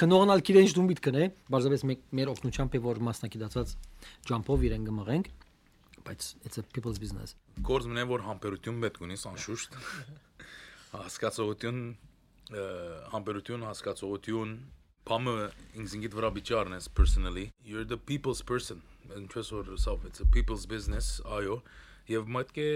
քնողնալ 0.00 0.42
քիրենջ 0.48 0.74
դու 0.76 0.84
միտք 0.88 1.06
կնե 1.06 1.28
բարձրապես 1.54 1.84
մեր 2.18 2.32
օգնությամբ 2.34 2.76
որ 2.88 3.00
մասնակցած 3.08 3.74
ջամփով 4.30 4.66
իրեն 4.68 4.88
գմղենք 4.90 5.30
բայց 6.04 6.28
it's 6.44 6.60
a 6.60 6.64
people's 6.76 7.00
business. 7.02 7.34
Կորձ 7.64 7.90
մնե 7.90 8.06
որ 8.12 8.24
համբերություն 8.28 8.80
պետք 8.84 9.04
ունի 9.06 9.18
անշուշտ 9.32 9.78
հասկացողություն 10.94 11.84
համբերություն 13.14 13.68
հասկացողություն 13.70 14.56
Պամը 15.04 15.32
ինքնիդ 15.76 16.14
վրա 16.16 16.28
վիճարն 16.32 16.74
ես 16.78 16.86
personally. 16.98 17.50
You're 17.60 17.84
the 17.84 17.98
people's 18.10 18.40
person. 18.40 18.78
Ինչպես 19.12 19.50
որ 19.52 19.74
self 19.76 20.06
it's 20.08 20.22
a 20.24 20.28
people's 20.36 20.64
business 20.64 21.18
այո 21.28 21.58
եւ 22.08 22.30
մտք 22.36 22.60
է 22.62 22.70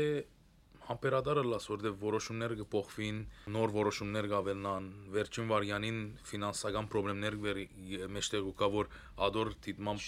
համբերադարը 0.89 1.45
լաս 1.45 1.69
որտեղ 1.73 1.97
որոշումներ 2.01 2.55
կփոխվին, 2.59 3.17
նոր 3.57 3.73
որոշումներ 3.77 4.29
կավելնան, 4.33 4.87
վերջին 5.17 5.49
վարյանին 5.53 5.99
ֆինանսական 6.29 6.89
խնդիրներ 6.93 7.37
մեջտեղ 8.17 8.49
կա 8.61 8.69
որ 8.77 8.93
ադոր 9.29 9.53
դիտմամ 9.69 10.01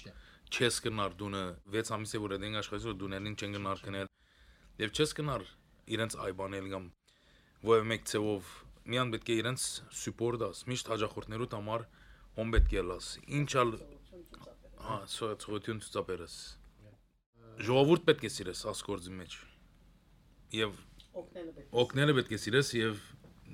չես 0.50 0.78
կնար 0.86 1.16
դունը 1.22 1.42
6 1.76 1.92
ամիս 1.96 2.14
է 2.16 2.22
որ 2.24 2.36
դեն 2.44 2.60
աշխատի 2.60 2.88
որ 2.90 2.98
դուներին 3.02 3.36
չեն 3.40 3.56
գնար 3.56 3.82
կնել 3.86 4.12
եւ 4.84 4.94
չես 4.96 5.16
կնար 5.20 5.48
իրենց 5.96 6.16
այբանել 6.26 6.70
կամ 6.74 6.86
ովը 7.70 7.80
մեկ 7.92 8.06
ծեվով 8.12 8.54
միան 8.90 9.12
պետք 9.16 9.30
է 9.30 9.40
իրենց 9.42 9.66
սուպորտ 10.04 10.44
դաս 10.44 10.62
միշտ 10.70 10.94
հաջախորդներուդ 10.94 11.58
համար 11.60 11.84
հոմ 12.38 12.54
պետք 12.56 12.78
է 12.80 12.86
լաս 12.90 13.10
ինչալ 13.40 13.76
հա 14.86 14.96
սոցիալություն 15.18 15.84
ցուցաբերես 15.84 16.40
ժողովուրդ 17.60 18.04
պետք 18.08 18.22
է 18.24 18.28
սիրես 18.32 18.60
ասկորձի 18.70 19.10
մեջ։ 19.18 19.34
Եվ 20.56 20.76
օգնելը 21.82 22.14
պետք 22.18 22.30
է 22.32 22.38
սիրես 22.40 22.70
եւ 22.78 23.02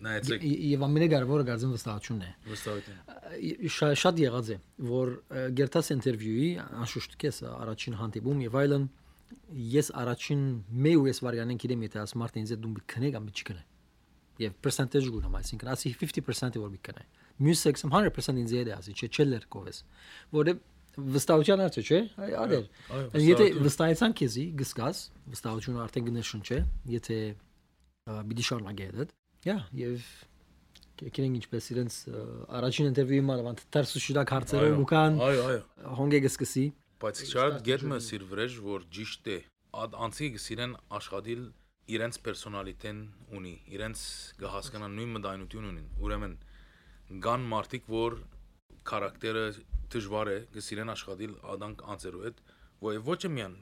նայեցեք 0.04 0.44
եւ 0.46 0.84
ամենակարևորը 0.86 1.46
գարձեմ 1.50 1.72
վստահությունն 1.76 2.26
է 2.26 2.30
վստահություն 2.50 3.96
շատ 4.00 4.20
եղած 4.22 4.50
է 4.52 4.58
որ 4.90 5.12
գերտաս 5.60 5.90
ինտերվյուի 5.96 6.50
անշուշտ 6.66 7.16
կես 7.22 7.40
առաջին 7.52 7.98
հանդիպում 8.00 8.42
եւ 8.46 8.58
այլն 8.60 8.86
ես 9.76 9.90
առաջին 10.02 10.44
մեկ 10.86 11.00
ու 11.00 11.08
ես 11.10 11.22
վարյանեն 11.26 11.60
գիտեմ 11.64 11.86
եթե 11.86 12.02
աս 12.02 12.14
մարտին 12.22 12.46
ինձ 12.46 12.54
դու 12.62 12.72
բիքնե 12.76 13.10
կամ 13.16 13.28
չկնե 13.32 13.64
եւ 14.36 14.56
percentage 14.62 15.10
գունամ 15.16 15.36
այսինքն 15.40 15.70
ասի 15.72 15.92
50% 15.96 16.58
որ 16.60 16.72
բիքնե 16.76 17.04
մյուսը 17.46 17.72
100% 17.80 18.40
ինձ 18.42 18.54
է 18.56 18.64
ասի 18.76 18.96
չէ 18.96 19.08
չելեր 19.16 19.46
կովես 19.56 19.78
որը 20.36 20.54
վստահության 21.16 21.62
հարցը 21.64 21.82
չէ 21.86 22.00
ադեր 22.44 22.68
եթե 23.26 23.46
վստահեցան 23.66 24.14
քեզի 24.20 24.44
գսկաս 24.60 25.00
վստահությունը 25.34 25.82
արդեն 25.84 26.06
գնշուն 26.08 26.44
չէ 26.46 26.60
եթե 26.96 27.18
բիդի 28.30 28.46
շարունակե 28.48 28.88
դա 28.96 29.08
yeah 29.46 29.68
եւ 29.76 30.06
կերեն 30.96 31.36
ինչպես 31.40 31.68
իրենց 31.74 31.98
առաջին 32.58 32.90
ինտերվյուի 32.90 33.24
մանավանդ 33.30 33.62
դարսուշիդակ 33.76 34.32
հարցերով 34.36 34.76
լուկան 34.80 35.20
այո 35.26 35.44
այո 35.50 35.92
հոնգե 36.00 36.20
գսկսի 36.26 36.64
բայց 37.04 37.22
շատ 37.32 37.58
գերմը 37.68 37.98
սիր 38.06 38.26
վրեժ 38.32 38.58
որ 38.66 38.86
ճիշտ 38.96 39.30
է 39.36 39.38
անցի 40.06 40.30
գսիրեն 40.36 40.72
աշխատիլ 40.98 41.42
իրենց 41.96 42.18
պերսոնալիտեն 42.26 43.02
ունի 43.36 43.52
իրենց 43.76 44.04
կհասկանան 44.40 44.96
նույն 44.96 45.12
մտայնություն 45.16 45.68
ունին 45.70 45.90
ուրեմն 46.06 46.38
կան 47.26 47.44
մարդիկ 47.52 47.90
որ 47.92 48.16
քարակտերը 48.90 49.44
դժվար 49.92 50.30
է 50.32 50.36
գսիրեն 50.56 50.92
աշխատել 50.94 51.34
ադանք 51.54 51.84
անձերու 51.94 52.22
հետ, 52.26 52.40
որ 52.82 52.98
ոչ 53.06 53.18
միան 53.36 53.54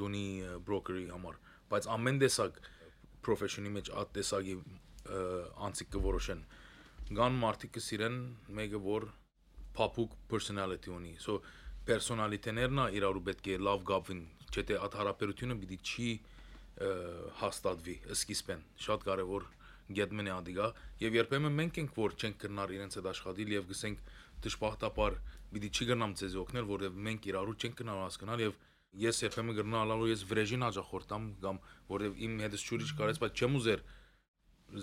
դունի 0.00 0.26
բրոկերի 0.66 1.06
համար, 1.14 1.38
բայց 1.72 1.88
ամեն 1.96 2.20
տեսակ 2.24 2.60
profession-ի 3.26 3.72
մեջ 3.76 3.90
այդ 4.00 4.12
տեսակի 4.18 4.56
անցիկ 5.68 5.92
կորոշեն։ 5.96 6.42
Գան 7.20 7.38
մարդիկ 7.44 7.72
կսիրեն 7.76 8.18
մեկը 8.58 8.80
որ 8.84 9.06
փափուկ 9.76 10.16
personality 10.30 10.92
ունի։ 10.94 11.14
So 11.22 11.40
personality-ներն 11.88 12.82
իրարու 12.98 13.24
պետք 13.30 13.48
է 13.50 13.56
լավ 13.66 13.84
գապվին, 13.90 14.20
չէ՞ 14.50 14.64
թե 14.68 14.78
այդ 14.84 14.96
հարաբերությունը 15.00 15.56
պիտի 15.62 15.78
չի 15.90 16.10
հաստատվի 17.40 17.96
սկիզբեն։ 18.14 18.62
Շատ 18.84 19.06
կարևոր 19.08 19.46
գետմեն 19.96 20.30
է 20.30 20.32
ադիգա 20.36 20.66
եւ 21.02 21.16
երբեմն 21.18 21.56
մենք 21.60 21.78
ենք 21.80 21.96
որ 21.98 22.14
չենք 22.20 22.36
կրնար 22.44 22.74
իրենց 22.76 22.98
հետ 23.00 23.08
աշխատել 23.10 23.54
եւ 23.56 23.64
գսենք 23.70 24.02
դժբախտաբար 24.44 25.16
պիտի 25.50 25.70
չի 25.74 25.86
գնամ 25.90 26.12
ցեզ 26.20 26.36
օգնել, 26.40 26.66
որովհետև 26.70 27.00
մենք 27.10 27.26
իրարու 27.30 27.56
չենք 27.60 27.80
գնալ 27.80 27.98
հասկանալ 28.04 28.44
եւ 28.44 28.60
ես 29.00 29.22
երբեմն 29.26 29.56
գրնալու 29.60 30.10
ես 30.10 30.22
վրեժին 30.30 30.66
աջախորդամ 30.70 31.26
կամ 31.42 31.58
որովհետև 31.90 32.22
իմ 32.26 32.38
հետս 32.44 32.64
ճուրիչ 32.70 32.90
կարեց, 33.00 33.20
բայց 33.20 33.40
չեմ 33.40 33.58
ուզեր 33.60 33.82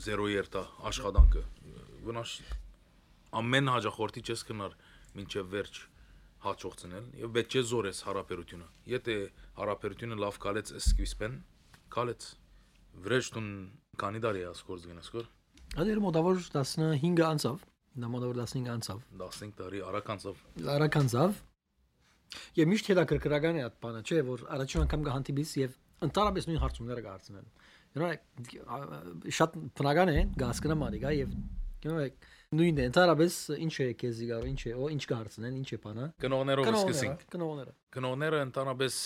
0 0.07 0.27
երտա 0.33 0.63
աշխատանքը։ 0.91 1.43
Վնաս 2.07 2.33
ամեն 3.41 3.71
հաջախորդի 3.73 4.25
չես 4.27 4.43
գնար 4.49 4.75
մինչև 5.17 5.49
վերջ 5.53 5.79
հաջողցնել 6.47 7.07
եւ 7.21 7.31
պետք 7.37 7.57
է 7.57 7.63
զորես 7.71 8.03
հարաբերությունը։ 8.07 8.67
Եթե 8.93 9.15
հարաբերությունը 9.57 10.19
լավ 10.23 10.37
կալեց 10.47 10.73
սկիզբեն, 10.81 11.39
կալեց 11.97 12.27
վրեժտուն 13.07 13.49
է 13.97 14.45
ասկորձ 14.51 14.91
գնասկոր։ 14.91 15.33
Ադեր 15.77 15.99
մոտավոր 16.07 16.45
15 16.53 17.25
անցավ 17.27 17.65
Նա 17.97 18.07
մոտավոր 18.13 18.37
15 18.37 18.67
անցավ։ 18.69 18.97
15 19.17 19.53
տարի 19.57 19.79
արագ 19.89 20.09
անցավ։ 20.13 20.41
Արագ 20.69 20.97
անցավ։ 20.99 21.37
Եվ 22.59 22.67
միշտ 22.69 22.89
հետաքրքրական 22.91 23.57
է 23.57 23.63
այդ 23.65 23.77
բանը, 23.81 24.01
չէ, 24.05 24.19
որ 24.27 24.43
առաջին 24.53 24.83
անգամ 24.83 25.05
կհանդիպիս 25.07 25.53
եւ 25.57 25.77
ընդհանրապես 26.07 26.47
նույն 26.49 26.61
հարցումները 26.61 27.03
կհարցնեն։ 27.07 27.47
Նրա 27.97 28.09
շատ 29.37 29.55
բնական 29.79 30.11
է, 30.11 30.17
գասկնա 30.41 30.77
մարիգա 30.81 31.13
եւ 31.17 31.35
գնանք 31.85 32.27
նույնն 32.57 32.79
է, 32.79 32.87
ընդհանրապես 32.91 33.37
ինչ 33.57 33.73
է 33.83 33.87
քեզի 34.01 34.27
գարո, 34.31 34.49
ինչ 34.51 34.61
է, 34.67 34.73
օ 34.77 34.89
ինչ 34.95 35.03
կհարցնեն, 35.11 35.57
ինչ 35.61 35.69
է 35.75 35.79
բանը։ 35.83 36.05
Կնողներով 36.23 36.69
սկսենք։ 36.73 37.25
Կնողները։ 37.33 37.73
Կնողները 37.97 38.39
ընդհանրապես 38.47 38.99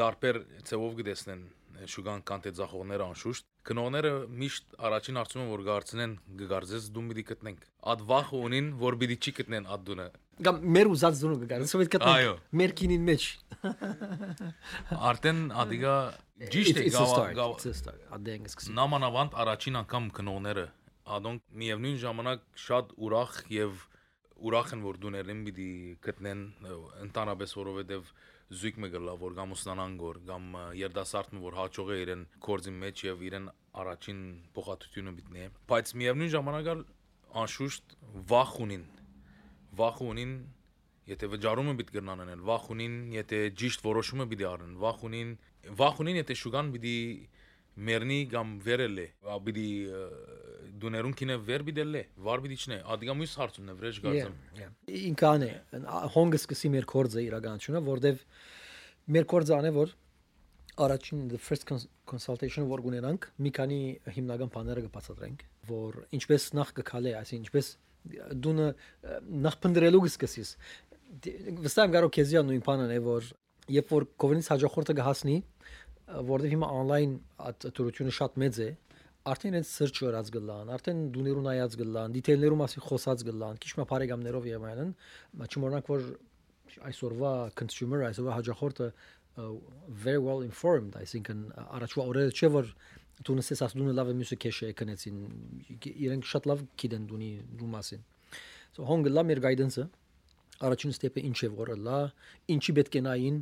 դարբեր 0.00 0.40
ծավով 0.70 0.96
գտեսնեն 1.00 1.44
շուկան 1.90 2.22
կանտե 2.28 2.52
ձախողները 2.58 3.04
անշուշտ 3.10 3.46
քնողները 3.70 4.10
միշտ 4.40 4.74
առաջին 4.88 5.20
արցումը 5.20 5.46
որ 5.50 5.62
գարցնեն 5.68 6.16
գգարձես 6.40 6.88
դու 6.96 7.04
մի 7.06 7.16
դիգտնենք 7.20 7.64
ադ 7.92 8.04
վախ 8.10 8.32
ունին 8.40 8.70
որ 8.80 8.98
մի 9.00 9.08
դիճի 9.12 9.34
գտնեն 9.40 9.68
ադ 9.76 9.84
դունը 9.90 10.06
կամ 10.46 10.60
մեր 10.76 10.90
ուզած 10.94 11.20
դունը 11.20 11.38
գգարձես 11.44 11.74
ով 11.76 11.84
գտնեն 11.94 12.42
մեր 12.60 12.74
քինին 12.80 13.06
մեջ 13.10 13.28
արդեն 15.10 15.40
ադիգա 15.64 15.94
ճիշտ 16.54 16.80
է 16.80 16.86
գավա 16.90 17.94
ադենք 18.16 18.50
սկսի 18.50 18.76
նամանավանդ 18.80 19.38
առաջին 19.44 19.80
անգամ 19.84 20.10
քնողները 20.20 20.66
ադոնք 21.20 21.42
միևնույն 21.60 22.00
ժամանակ 22.00 22.44
շատ 22.64 22.92
ուրախ 23.06 23.40
եւ 23.52 23.86
ուրախ 24.40 24.72
են 24.76 24.84
որ 24.86 24.98
դուներն 25.04 25.40
պիտի 25.46 25.70
գտնեն 26.06 26.44
ընդանաբես 27.04 27.56
որովհետեւ 27.60 28.12
զույգ 28.50 28.78
մը 28.82 28.88
գլա 28.90 29.12
որ 29.20 29.34
կամ 29.38 29.52
ուսնանան 29.54 29.92
գոր 30.00 30.16
կամ 30.26 30.46
երդասարտը 30.80 31.42
որ 31.44 31.56
հաջող 31.60 31.90
է 31.94 31.98
իրեն 32.04 32.22
կորձի 32.46 32.72
մեջ 32.80 33.02
եւ 33.06 33.20
իրեն 33.28 33.44
առաջին 33.80 34.22
փոխհատությունը 34.56 35.12
միտնի 35.18 35.44
բայց 35.70 35.92
միևնույն 36.00 36.32
ժամանակ 36.34 36.70
անշուշտ 37.40 37.94
վախ 38.32 38.54
ունին 38.66 38.86
վախ 39.80 40.00
ունին 40.10 40.32
եթե 41.10 41.30
վճարումը 41.30 41.74
պիտի 41.78 41.94
կրնան 41.94 42.24
անել 42.24 42.42
վախ 42.50 42.66
ունին 42.74 42.96
եթե 43.14 43.38
ճիշտ 43.60 43.86
որոշումը 43.86 44.26
պիտի 44.32 44.46
առնեն 44.50 44.74
վախ 44.82 45.04
ունին 45.10 45.30
վախ 45.80 46.02
ունին 46.02 46.20
եթե 46.20 46.36
շուգան 46.42 46.72
պիտի 46.74 46.96
մերնի 47.88 48.20
կամ 48.34 48.52
վերել 48.66 49.00
է 49.00 49.06
աբիդի 49.36 49.68
դուներուն 50.80 51.14
կինը 51.20 51.36
վեր 51.48 51.64
բիդել 51.68 51.96
է 52.00 52.02
վար 52.26 52.42
բիդի 52.44 52.58
չնե 52.60 52.78
ադիգա 52.94 53.14
մյուս 53.20 53.34
հարցումն 53.40 53.72
է 53.72 53.74
վրեժ 53.80 54.00
գարձեմ 54.04 54.34
ինքան 55.10 55.44
է 55.46 55.50
հոնգը 56.14 56.40
սկսի 56.40 56.70
մեր 56.76 56.86
կորձը 56.92 57.24
իրականությունը 57.26 57.82
որտեվ 57.90 58.22
մեր 59.16 59.28
կորձը 59.32 59.56
անե 59.60 59.72
որ 59.76 59.94
առաջին 60.80 61.28
the 61.28 61.40
first 61.40 61.66
consultation 62.08 62.68
որ 62.70 62.84
ունենանք 62.90 63.28
մի 63.44 63.52
քանի 63.58 63.80
հիմնական 64.16 64.52
բաները 64.54 64.84
կբացատրենք 64.86 65.44
որ 65.70 65.98
ինչպես 66.16 66.46
նախ 66.60 66.72
կքալե 66.80 67.14
այսինքն 67.20 67.44
ինչպես 67.44 67.70
դունը 68.46 68.68
նախ 69.44 69.58
փնդրելու 69.64 70.02
կսկսես 70.06 70.52
վստահ 71.66 71.88
եմ 71.88 71.94
կարող 71.96 72.12
քեզիա 72.16 72.42
նույն 72.48 72.64
բանն 72.64 72.94
է 72.96 73.00
որ 73.04 73.30
երբ 73.70 73.92
որ 73.92 74.06
կովինից 74.24 74.50
հաջողորդը 74.54 74.96
կհասնի 75.00 75.36
որովհետև 76.10 76.54
հիմա 76.54 76.70
on-line 76.80 77.18
ատորությունը 77.50 78.14
շատ 78.16 78.38
մեծ 78.42 78.60
է 78.64 78.68
արդեն 79.30 79.56
այդ 79.58 79.68
search 79.68 80.02
օրած 80.08 80.30
գլան 80.34 80.72
արդեն 80.74 81.00
դուներու 81.14 81.44
նայած 81.44 81.76
գլան 81.80 82.14
դիթեյլներու 82.16 82.58
մասին 82.60 82.84
խոսած 82.86 83.24
գլան 83.28 83.60
քիչ 83.62 83.72
մա 83.80 83.86
բարեկամներով 83.90 84.46
եւ 84.50 84.66
այլն 84.70 84.92
չմոռանանք 85.50 85.90
որ 85.92 86.06
այսօրվա 86.90 87.32
consumer 87.60 88.06
այսօրվա 88.08 88.36
հաջողորդը 88.38 88.88
very 90.06 90.22
well 90.24 90.40
informed 90.46 90.96
այսինքն 91.00 91.44
առաջվա 91.66 92.06
օրերը 92.10 92.34
չէ 92.34 92.50
որ 92.56 92.72
դու 93.26 93.36
նսես 93.40 93.62
ասում 93.66 93.92
լավ 94.00 94.10
է 94.10 94.16
մյուսը 94.20 94.38
քեշ 94.42 94.58
է 94.64 94.72
կնեցին 94.80 95.18
իրենք 95.90 96.28
շատ 96.30 96.48
լավ 96.50 96.64
գիտեն 96.80 97.06
դունի 97.10 97.30
դու 97.60 97.70
մասին 97.74 98.04
so 98.76 98.86
հոնգը 98.88 99.12
լա 99.12 99.24
մեր 99.30 99.42
guidance-ը 99.44 99.84
առաջին 100.68 100.94
ստեպը 100.96 101.24
ինչ 101.28 101.38
է 101.44 101.50
որը 101.60 101.76
լա 101.84 101.98
ինչի 102.54 102.74
պետք 102.80 102.96
է 103.00 103.02
նային 103.06 103.40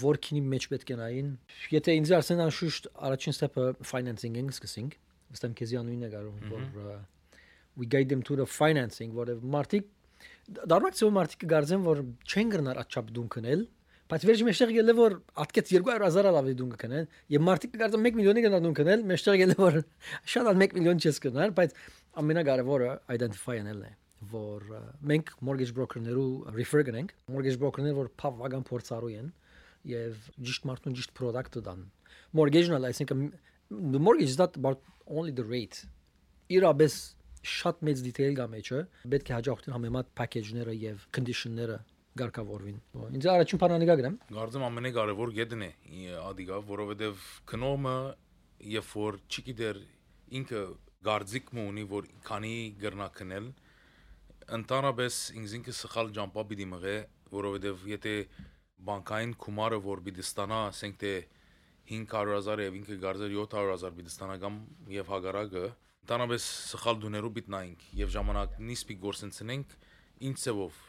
որքինի 0.00 0.42
մեջ 0.52 0.66
պետք 0.72 0.90
է 0.92 0.96
նային 1.00 1.30
եթե 1.72 1.94
ինձ 2.00 2.12
ասեն 2.18 2.42
անշուշտ 2.46 2.88
առաջին 3.08 3.36
ստեպը 3.36 3.64
financing-ին 3.90 4.50
սկսենք 4.52 4.96
վստահ 5.30 5.54
քեզի 5.60 5.78
անունն 5.80 6.04
է 6.04 6.10
գարում 6.14 6.40
որ 6.52 6.98
we 7.80 7.86
guide 7.86 8.10
them 8.12 8.22
to 8.22 8.36
the 8.36 8.46
financing 8.46 9.14
որը 9.16 9.38
մարտիկ 9.56 9.86
դառնացու 10.68 11.10
մարտիկ 11.16 11.44
գարձեն 11.52 11.84
որ 11.86 12.02
չեն 12.28 12.50
գրնար 12.54 12.80
աչափ 12.82 13.12
դուն 13.16 13.30
կնել 13.36 13.62
բայց 14.10 14.24
վերջի 14.26 14.46
մեջտեղ 14.48 14.72
գելը 14.74 14.94
որ 14.98 15.16
ատկեց 15.44 15.68
200.000 15.70 16.32
լավի 16.34 16.54
դուն 16.58 16.70
կնեն 16.82 17.04
եւ 17.30 17.44
մարտիկ 17.46 17.76
կարծեմ 17.80 18.08
1 18.10 18.16
միլիոնի 18.18 18.42
գնա 18.46 18.60
դուն 18.64 18.76
կնել 18.80 19.04
մեջտեղ 19.10 19.36
գելը 19.40 19.56
որ 19.60 19.78
շատ 20.34 20.50
ալ 20.50 20.64
1 20.66 20.74
միլիոն 20.80 21.02
չես 21.04 21.20
կնար 21.26 21.54
բայց 21.60 21.76
ամենակարևորը 22.22 22.90
identify 23.14 23.60
անելն 23.62 23.86
է 23.86 23.92
որ 24.34 24.66
մենք 25.12 25.30
mortgage 25.46 25.76
broker-ներու 25.78 26.52
refer 26.58 26.82
գնենք 26.90 27.14
mortgage 27.30 27.60
broker-ներ 27.62 27.94
որ 27.96 28.10
բավական 28.20 28.66
փորձառու 28.66 29.14
են 29.20 29.30
եւ 29.88 30.26
ճիշտ 30.40 30.66
մարդուն 30.70 30.98
ճիշտ 30.98 31.14
product-ը 31.20 31.62
դան 31.68 31.86
mortgage-ն 32.36 32.88
այսինքն 32.90 33.24
the 33.94 34.02
mortgage 34.02 34.32
is 34.34 34.38
not 34.38 34.56
about 34.60 34.82
only 35.06 35.32
the 35.32 35.46
rate 35.46 35.86
իրաբես 36.50 36.98
շատ 37.46 37.80
մեծ 37.86 38.02
դիթեյլ 38.04 38.36
գա 38.36 38.46
մեջը 38.52 38.82
պետք 39.14 39.30
է 39.30 39.34
հաջողություն 39.36 39.74
համեմատ 39.76 40.12
package-ները 40.20 40.74
եւ 40.76 41.06
condition-ները 41.16 41.78
գարկավորվին։ 42.20 42.78
Ինձ 43.16 43.26
առաջին 43.32 43.60
բանանիկա 43.62 43.94
գրեմ։ 44.00 44.16
Գարձեմ 44.34 44.64
ամենակարևոր 44.66 45.32
գետն 45.38 45.62
է 45.64 45.70
ադիգա, 46.20 46.58
որովհետև 46.68 47.24
քնոմը 47.52 47.94
երբ 48.74 48.90
որ 49.00 49.18
չգիտեր 49.30 49.80
ինքը 50.40 50.62
գարձիկ 51.06 51.52
մունի 51.56 51.84
որ 51.90 52.08
քանի 52.26 52.54
գրնա 52.82 53.08
քնել 53.16 53.46
ընդանրապես 54.58 55.20
ինձ 55.40 55.54
ինքը 55.60 55.74
սխալ 55.80 56.10
ջամպա 56.18 56.44
պիտի 56.50 56.66
մղե, 56.74 56.96
որովհետև 57.30 57.86
եթե 57.94 58.14
բանկային 58.86 59.34
գումարը, 59.44 59.78
որ 59.84 60.02
պիտի 60.06 60.24
ստանա, 60.26 60.60
ասենք 60.70 61.00
թե 61.00 61.12
500.000 61.90 62.64
եւ 62.66 62.78
ինքը 62.80 62.98
գարձեր 63.04 63.34
700.000 63.36 63.96
պիտի 63.98 64.12
ստանա 64.14 64.36
կամ 64.44 64.56
եւ 64.94 65.10
հագարակը, 65.14 65.64
ընդհանրապես 66.04 66.46
սխալ 66.70 67.00
դուներով 67.04 67.34
պիտնայինք 67.40 67.84
եւ 68.00 68.14
ժամանակնից 68.14 68.84
պի 68.90 68.96
գործընցնենք 69.04 69.76
ինչ 70.30 70.36
ծավով 70.44 70.80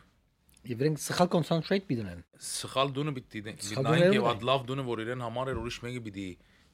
Եվ 0.61 0.81
իրենք 0.83 0.99
սխալ 1.01 1.29
կոնսենտրեյտ 1.33 1.85
պիտի 1.89 2.03
դնեն։ 2.03 2.19
Սխալ 2.45 2.91
դունը 2.93 3.11
պիտի 3.15 3.39
դնեն 3.47 4.03
եւ 4.13 4.27
այդ 4.29 4.43
լավ 4.45 4.65
դունը, 4.69 4.83
որ 4.85 4.99
իրեն 5.01 5.23
համար 5.25 5.49
էր 5.51 5.61
ուրիշ 5.61 5.77
մեկը 5.85 6.01
պիտի 6.05 6.25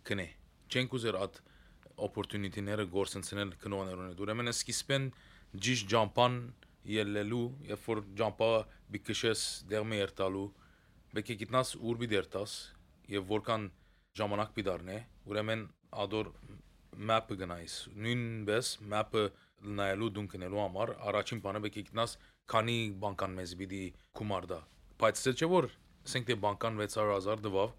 կնե։ 0.09 0.25
Չենք 0.67 0.95
ուզեր 0.97 1.17
այդ 1.23 1.39
opportunity-ները 2.07 2.85
գործընցնել 2.91 3.53
կնոներուն։ 3.63 4.11
Ուրեմն 4.27 4.51
սկիզբեն 4.51 5.07
ճիշտ 5.67 5.87
ջամփան 5.93 6.35
ելելու, 6.97 7.45
երբ 7.71 7.87
որ 7.87 8.03
ջամփա 8.19 8.51
բիքշես 8.97 9.45
դերմերտալու 9.71 10.45
երտալու, 11.07 11.15
բեկի 11.17 11.35
գիտնաս 11.41 11.69
ուր 11.87 11.97
բի 12.01 12.07
դերտաս 12.11 12.53
եւ 13.07 13.27
որքան 13.31 13.67
ժամանակ 14.17 14.49
պիտի 14.57 14.67
դառնե, 14.67 14.97
ուրեմն 15.27 15.61
ադոր 16.03 16.31
map-ը 16.97 17.37
գնայս։ 17.41 17.75
Նույնպես 17.97 18.71
map-ը 18.91 19.23
նայելու 19.77 20.09
դուն 20.17 20.27
կնելու 20.33 20.61
համար 20.61 20.91
առաջին 21.09 21.41
բանը 21.47 21.61
բեկի 21.65 21.83
գիտնաս 21.87 22.15
քանի 22.51 22.77
բանկան 23.01 23.33
մեզ 23.37 23.53
պիտի 23.61 23.81
գումարդա 24.17 24.59
բայց 25.01 25.23
դե 25.27 25.33
չէ 25.37 25.49
որ 25.51 25.67
ասենք 26.07 26.27
թե 26.27 26.37
բանկան 26.43 26.77
600000 26.81 27.41
դվավ 27.47 27.73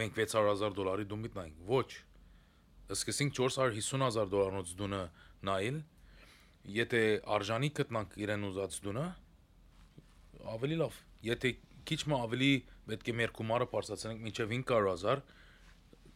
մենք 0.00 0.16
600000 0.20 0.76
դոլարի 0.78 1.06
դու 1.10 1.18
միտնայինք 1.24 1.66
ոչ 1.70 1.90
սկսենք 2.94 3.36
450000 3.40 4.30
դոլարանոց 4.34 4.72
դունը 4.78 5.02
նայել 5.48 5.82
եթե 6.78 7.02
արժանի 7.34 7.70
գտնանք 7.80 8.16
իրեն 8.24 8.48
ուզած 8.48 8.78
դունը 8.86 9.06
ավելի 10.54 10.80
լավ 10.84 11.00
եթե 11.34 11.52
քիչ 11.90 12.00
մը 12.10 12.18
ավելի 12.24 12.50
պետք 12.90 13.10
է 13.10 13.16
մեր 13.20 13.32
գումարը 13.38 13.68
բարձրացնենք 13.74 14.24
մինչև 14.28 14.52
500000 14.54 15.24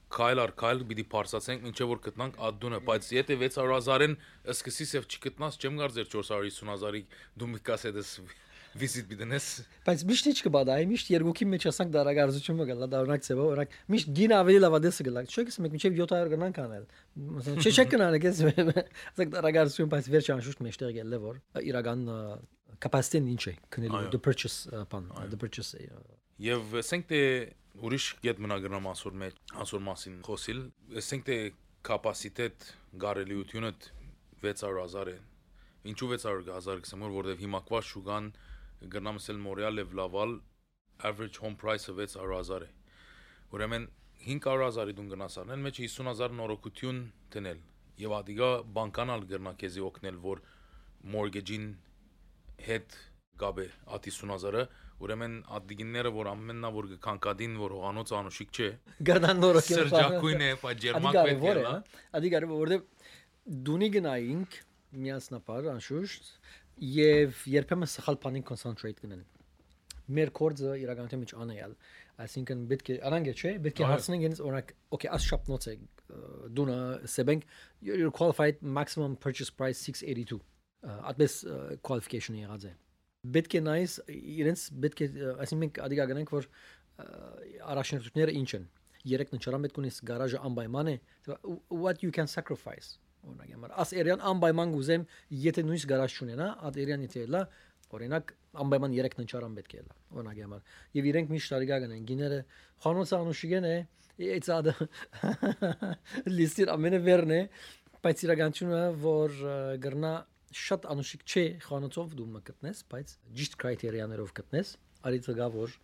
քայլ 0.08 0.40
առ 0.40 0.52
քայլ 0.56 0.82
պիտի 0.88 1.04
բարձրացնենք 1.12 1.64
մինչև 1.68 1.90
որ 1.92 1.98
գտնանք 2.08 2.36
ադդունը, 2.48 2.78
բայց 2.88 3.08
եթե 3.12 3.36
600.000-ին 3.44 4.14
սկսից 4.56 4.94
եւ 4.96 5.08
չգտնաս, 5.12 5.58
չեմ 5.60 5.80
գարձեր 5.82 6.12
450.000-ի 6.14 7.02
դու 7.38 7.48
մի 7.52 7.60
կասետես 7.68 8.12
վիզիտ 8.78 9.06
բիդնես 9.10 9.46
բայց 9.86 10.02
միշտ 10.08 10.28
ինչ 10.30 10.38
կբադայ 10.44 10.76
միշտ 10.90 11.10
երկուքի 11.14 11.46
մեջ 11.52 11.66
ասանք 11.70 11.92
դարագարձությունը 11.94 12.66
գալա 12.68 12.88
դառնակ 12.92 13.24
ծեվա 13.28 13.46
օրակ 13.52 13.76
միշտ 13.94 14.10
գին 14.18 14.34
ավելի 14.38 14.60
լավ 14.64 14.76
դեսը 14.84 15.06
գլա 15.08 15.22
չէ՞ 15.24 15.44
կս 15.48 15.58
մեկ 15.64 15.74
մինչև 15.78 15.96
700 16.02 16.32
գնանք 16.34 16.60
անել 16.64 16.84
չէ՞ 17.64 17.72
չէ 17.72 17.86
կնանք 17.94 18.28
ես 18.28 18.42
ասենք 18.52 19.34
դարագարձություն 19.38 19.92
բայց 19.94 20.10
վերջ 20.14 20.30
անշուշտ 20.36 20.64
մեջտեղ 20.68 20.94
գելը 20.98 21.22
որ 21.24 21.40
իրական 21.72 22.04
capacity-ն 22.84 23.30
ինչ 23.34 23.42
է 23.50 23.54
քնելու 23.74 24.02
the 24.14 24.20
purchase 24.28 24.58
pan 24.92 25.08
the 25.32 25.38
purchase 25.44 25.74
եւ 26.38 26.76
ասենք 26.82 27.08
թե 27.10 27.20
ուրիշ 27.88 28.04
գետ 28.26 28.42
մնագրամ 28.44 28.86
ասոր 28.92 29.16
մեջ 29.22 29.40
ասոր 29.64 29.82
մասին 29.88 30.20
խոսիլ 30.28 30.60
ասենք 31.02 31.26
թե 31.28 31.38
կապասիտետ 31.88 32.68
գարելիությունը 33.04 33.72
600000 34.44 35.10
է 35.14 35.16
ինչու 35.92 36.10
600000 36.14 36.82
գսեմ 36.84 37.04
որ 37.06 37.14
որովհետեւ 37.18 37.42
հիմա 37.46 37.60
կվա 37.68 37.80
շուգան 37.90 38.30
գրնամսել 38.94 39.38
մորիալ 39.48 39.82
եւ 39.82 39.94
լավալ 39.98 40.34
average 41.10 41.42
home 41.42 41.58
price-ը 41.62 41.94
600000 41.98 42.66
է 42.66 42.70
ուրեմն 43.56 43.88
500000-ի 44.28 44.94
դուն 44.98 45.10
գնաս 45.14 45.38
առնել 45.42 45.62
մեջ 45.66 45.82
50000 45.86 46.38
նորոգություն 46.38 47.02
տնել 47.34 47.60
եւ 48.02 48.14
ադիգա 48.18 48.50
բանկանալ 48.78 49.26
գրնա 49.32 49.52
քեզի 49.62 49.84
օգնել 49.88 50.18
որ 50.24 50.42
mortgage-ին 51.14 51.68
հետ 52.66 52.98
գաբե 53.38 53.66
ատի 53.98 54.12
50000-ը 54.18 54.66
Ուրեմն 54.98 55.34
ադիգինները, 55.54 56.10
որ 56.10 56.28
ամեննա 56.32 56.70
որ 56.74 56.86
կանկադին, 57.04 57.52
որ 57.60 57.74
հողանոց 57.76 58.12
անուշիկ 58.18 58.56
չէ։ 58.58 58.68
Գարդան 59.06 59.40
նորը 59.44 59.60
սերջակույն 59.68 60.42
է, 60.42 60.48
պաջերմակ 60.62 61.18
պետք 61.28 61.46
է 61.46 61.52
լա։ 61.58 61.74
Ադի 62.18 62.32
կարևոր 62.32 62.58
որտեղ 62.64 62.82
դունի 63.68 63.90
գնայինք 63.94 64.58
միասնապար 65.04 65.70
անշուշտ 65.74 66.32
եւ 66.98 67.44
երբեմն 67.54 67.92
սխալ 67.94 68.18
բանին 68.26 68.46
concentrate 68.50 69.04
կնեն։ 69.04 69.22
Մեր 70.18 70.34
կորձը 70.40 70.74
իրականության 70.82 71.22
մեջ 71.22 71.32
անեալ, 71.44 71.78
այսինքն 72.26 72.60
պետք 72.72 72.90
է 72.90 72.98
արանք 73.08 73.32
չէ, 73.38 73.54
պետք 73.68 73.82
է 73.84 73.88
հարցնենք 73.92 74.28
ինձ 74.28 74.38
օրինակ, 74.48 74.70
okay, 74.96 75.10
as 75.14 75.26
shop 75.28 75.50
notes 75.52 75.68
դունը 76.56 76.78
սեբենք 77.12 77.44
your 77.84 78.10
qualified 78.10 78.62
maximum 78.62 79.16
purchase 79.20 79.50
price 79.52 79.82
682 79.84 80.40
atbes 80.82 81.40
qualification 81.82 82.38
եղած 82.38 82.68
է 82.70 82.74
պետք 83.34 83.58
է 83.58 83.62
նայես 83.66 83.94
իրենց 84.14 84.64
պետք 84.84 85.02
է 85.04 85.08
այսինքն 85.34 85.62
մենք 85.64 85.80
ադիգա 85.88 86.06
գնանք 86.12 86.32
որ 86.36 86.48
առաջնորդները 87.74 88.34
ինչ 88.38 88.50
են 88.58 88.66
երեք 89.08 89.34
նչարան 89.34 89.66
պետք 89.66 89.80
ունես 89.82 90.00
գարաժը 90.10 90.40
անպայման 90.48 90.90
է 90.92 90.96
what 91.82 92.02
you 92.04 92.14
can 92.14 92.30
sacrifice 92.30 92.96
օրինակ 93.26 93.54
համար 93.56 93.74
աս 93.82 93.92
էրյան 93.98 94.22
անպայման 94.30 94.74
գուզեմ 94.74 95.04
եթե 95.44 95.64
նույնիսկ 95.66 95.90
գարաժ 95.92 96.16
չունենա 96.18 96.48
ատ 96.68 96.78
էրյան 96.84 97.04
եթե 97.08 97.24
լա 97.34 97.42
օրինակ 97.98 98.32
անպայման 98.62 98.94
երեք 98.98 99.16
նչարան 99.18 99.56
պետք 99.58 99.74
է 99.74 99.82
լա 99.82 99.96
օրինակ 100.18 100.40
համար 100.44 100.62
եւ 100.98 101.08
իրենք 101.12 101.32
միշտ 101.34 101.54
ադիգա 101.58 101.78
գնան 101.84 102.06
գիները 102.08 102.40
խանոց 102.84 103.14
անուշիգեն 103.18 103.68
է 103.68 103.76
it's 104.18 104.50
ad 104.50 104.70
լիստի 106.38 106.68
ամենը 106.74 107.00
վերն 107.06 107.34
է 107.38 107.40
բայց 108.02 108.24
իրականությունը 108.28 108.82
որ 109.02 109.38
գրնա 109.84 110.12
շատ 110.56 110.86
անուշիկ 110.92 111.24
չէ 111.28 111.44
խանութով 111.66 112.14
դու 112.18 112.26
մկտնես, 112.38 112.82
բայց 112.92 113.14
ճիշտ 113.38 113.56
կրիտերիաներով 113.62 114.32
գտնես, 114.38 114.72
արի 115.08 115.20
ծգա 115.28 115.48
որ 115.58 115.74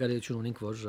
գալիություն 0.00 0.40
ունենք 0.40 0.62
որ 0.64 0.84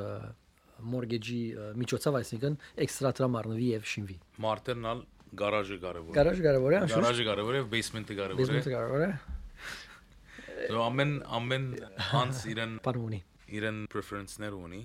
mortgage-ի 0.81 1.41
միջոցով, 1.77 2.17
այսինքն 2.21 2.55
էքստրա 2.85 3.11
տրամարնվի 3.19 3.67
եւ 3.71 3.87
շինվի։ 3.91 4.17
Մարտերն 4.45 4.87
ալ 4.91 5.03
գարաժը 5.41 5.77
կարևոր։ 5.81 6.11
է։ 6.11 6.17
Գարաժը 6.17 6.45
կարևոր 6.47 6.71
է, 6.71 6.79
անշուշտ։ 6.81 7.01
Գարաժը 7.01 7.25
կարևոր 7.29 7.57
է, 7.57 7.61
basement-ը 7.71 8.17
կարևոր 8.19 8.41
է։ 8.41 8.41
Բիզնեսը 8.41 8.73
կարևոր 8.75 9.05
է։ 9.05 9.11
Դու 10.71 10.81
ամեն 10.85 11.13
ամեն 11.37 11.67
հանց 12.11 12.41
իրեն 12.51 12.73
Բան 12.85 12.99
ունի։ 13.01 13.19
իրեն 13.61 13.79
preference-ներ 13.93 14.57
ունի։ 14.57 14.81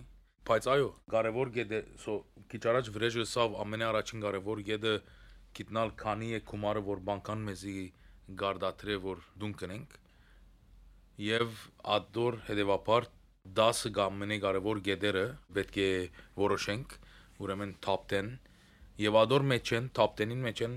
Բայց 0.46 0.68
այո, 0.76 0.88
կարևոր 1.10 1.50
գեդը, 1.56 1.80
so 1.98 2.16
քիչ 2.52 2.62
առաջ 2.70 2.90
վրեժը 2.94 3.24
սավ 3.26 3.56
ամենաառաջին 3.64 4.22
կարևոր 4.26 4.62
գեդը 4.68 4.92
գիտնալ 5.58 5.92
քանի 5.98 6.28
է 6.36 6.40
գումարը 6.46 6.82
որ 6.86 7.00
բանկան 7.08 7.42
մեզի 7.48 7.74
գարդատրե 8.42 8.96
որ 9.04 9.22
դուն 9.42 9.52
կնենք 9.60 9.98
եւ 11.26 11.60
ադոր 11.96 12.38
հետեւաբար 12.48 13.06
10 13.60 13.92
կամ 13.96 14.16
մենե 14.22 14.38
կարևոր 14.44 14.80
գեդերը 14.88 15.26
պետք 15.58 15.78
է 15.84 15.90
որոշենք 16.40 16.96
ուրեմն 17.44 17.74
top 17.86 18.08
10 18.12 18.32
եւ 19.04 19.18
ադոր 19.22 19.46
մեջ 19.52 19.72
են 19.78 19.88
top 19.98 20.16
10-ին 20.20 20.42
մեջ 20.48 20.64
են 20.66 20.74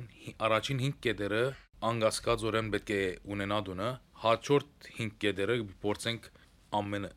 առաջին 0.47 0.83
5 0.85 0.99
գեդերը 1.07 1.41
անգասկածորեն 1.89 2.69
պետք 2.75 2.93
է 2.95 3.01
ունենա 3.35 3.59
դունը 3.69 3.89
հաջորդ 4.23 4.89
5 4.99 5.17
գեդերը 5.23 5.57
փորձենք 5.85 6.29
ամեն 6.79 7.09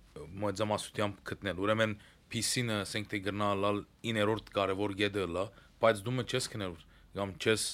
մոդզամասությամբ 0.43 1.23
գտնել 1.31 1.63
ուրեմն 1.67 1.97
PC-ը 2.33 2.77
ասենք 2.83 3.11
թե 3.13 3.19
գնալալ 3.27 3.83
9-րդ 4.09 4.53
կարևոր 4.57 4.95
գեդը 5.03 5.27
լա 5.37 5.45
բայց 5.83 6.05
դու 6.07 6.15
մը 6.19 6.25
չես 6.33 6.49
քնել 6.55 6.77
կամ 7.19 7.35
չես 7.43 7.65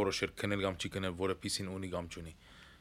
որոշեր 0.00 0.34
քնել 0.40 0.64
կամ 0.66 0.80
չի 0.80 0.90
քնել 0.96 1.14
որը 1.20 1.36
PC-ն 1.44 1.70
ունի 1.74 1.92
կամ 1.94 2.10
չունի 2.10 2.34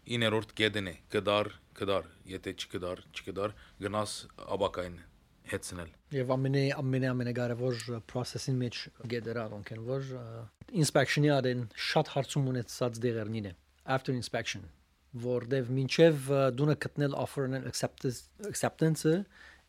9-րդ 0.10 0.56
գեդն 0.60 0.90
է 0.90 0.96
կդար 1.14 1.52
կդար 1.80 2.10
եթե 2.34 2.56
չկդար 2.60 3.04
չկդար 3.14 3.56
գնաս 3.84 4.14
աբակային 4.56 4.98
հետցնել 5.50 5.92
Եվ 6.16 6.32
ամենե 6.36 6.64
ամենե 6.80 7.10
ամենակարևոր 7.14 7.84
process-ին 8.10 8.58
մեջ 8.64 8.80
գեդերը 9.14 9.44
անոնք 9.46 9.72
են, 9.76 9.84
որ 9.90 10.10
inspection-ի 10.84 11.32
արեն 11.36 11.64
շատ 11.90 12.12
հարցում 12.16 12.50
ունեցած 12.54 13.00
դեղերնին 13.06 13.50
է 13.50 13.54
after 13.90 14.14
inspection 14.14 14.68
որտեվ 15.24 15.72
մինչև 15.74 16.28
դունը 16.58 16.76
գտնել 16.86 17.16
offer-ն 17.18 17.58
acceptance 17.70 18.28
acceptance 18.50 19.06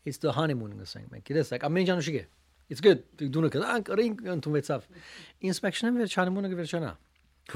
is 0.05 0.21
the 0.25 0.35
honeymoon 0.37 0.77
ասենք 0.85 1.09
մենք 1.15 1.29
գիտես 1.31 1.53
like 1.55 1.65
ամեն 1.69 1.95
ինչ 1.95 2.05
շիգե 2.09 2.25
it's 2.71 2.85
good 2.85 3.05
դունը 3.21 3.53
կդանք 3.57 3.93
ռինգ 4.01 4.27
ընդունվեցավ 4.37 4.85
inspection-ը 5.51 5.95
վերջ 6.01 6.19
honeymoon-ը 6.21 6.53
վերջանա 6.61 6.93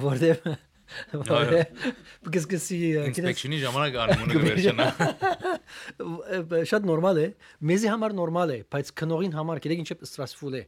որտեվ 0.03 0.39
because 2.25 2.47
գիտես 2.51 2.67
inspection-ի 3.09 3.59
ժամանակ 3.63 3.99
անունը 4.05 4.43
վերջանա 4.45 4.87
շատ 6.71 6.89
նորմալ 6.91 7.21
է 7.23 7.27
մեզի 7.71 7.91
համար 7.95 8.17
նորմալ 8.19 8.55
է 8.55 8.59
բայց 8.75 8.93
քնողին 9.01 9.37
համար 9.39 9.63
գիտեք 9.65 9.85
ինչ 9.85 9.91
է 9.95 9.99
ստրեսֆուլ 10.09 10.59
է 10.61 10.63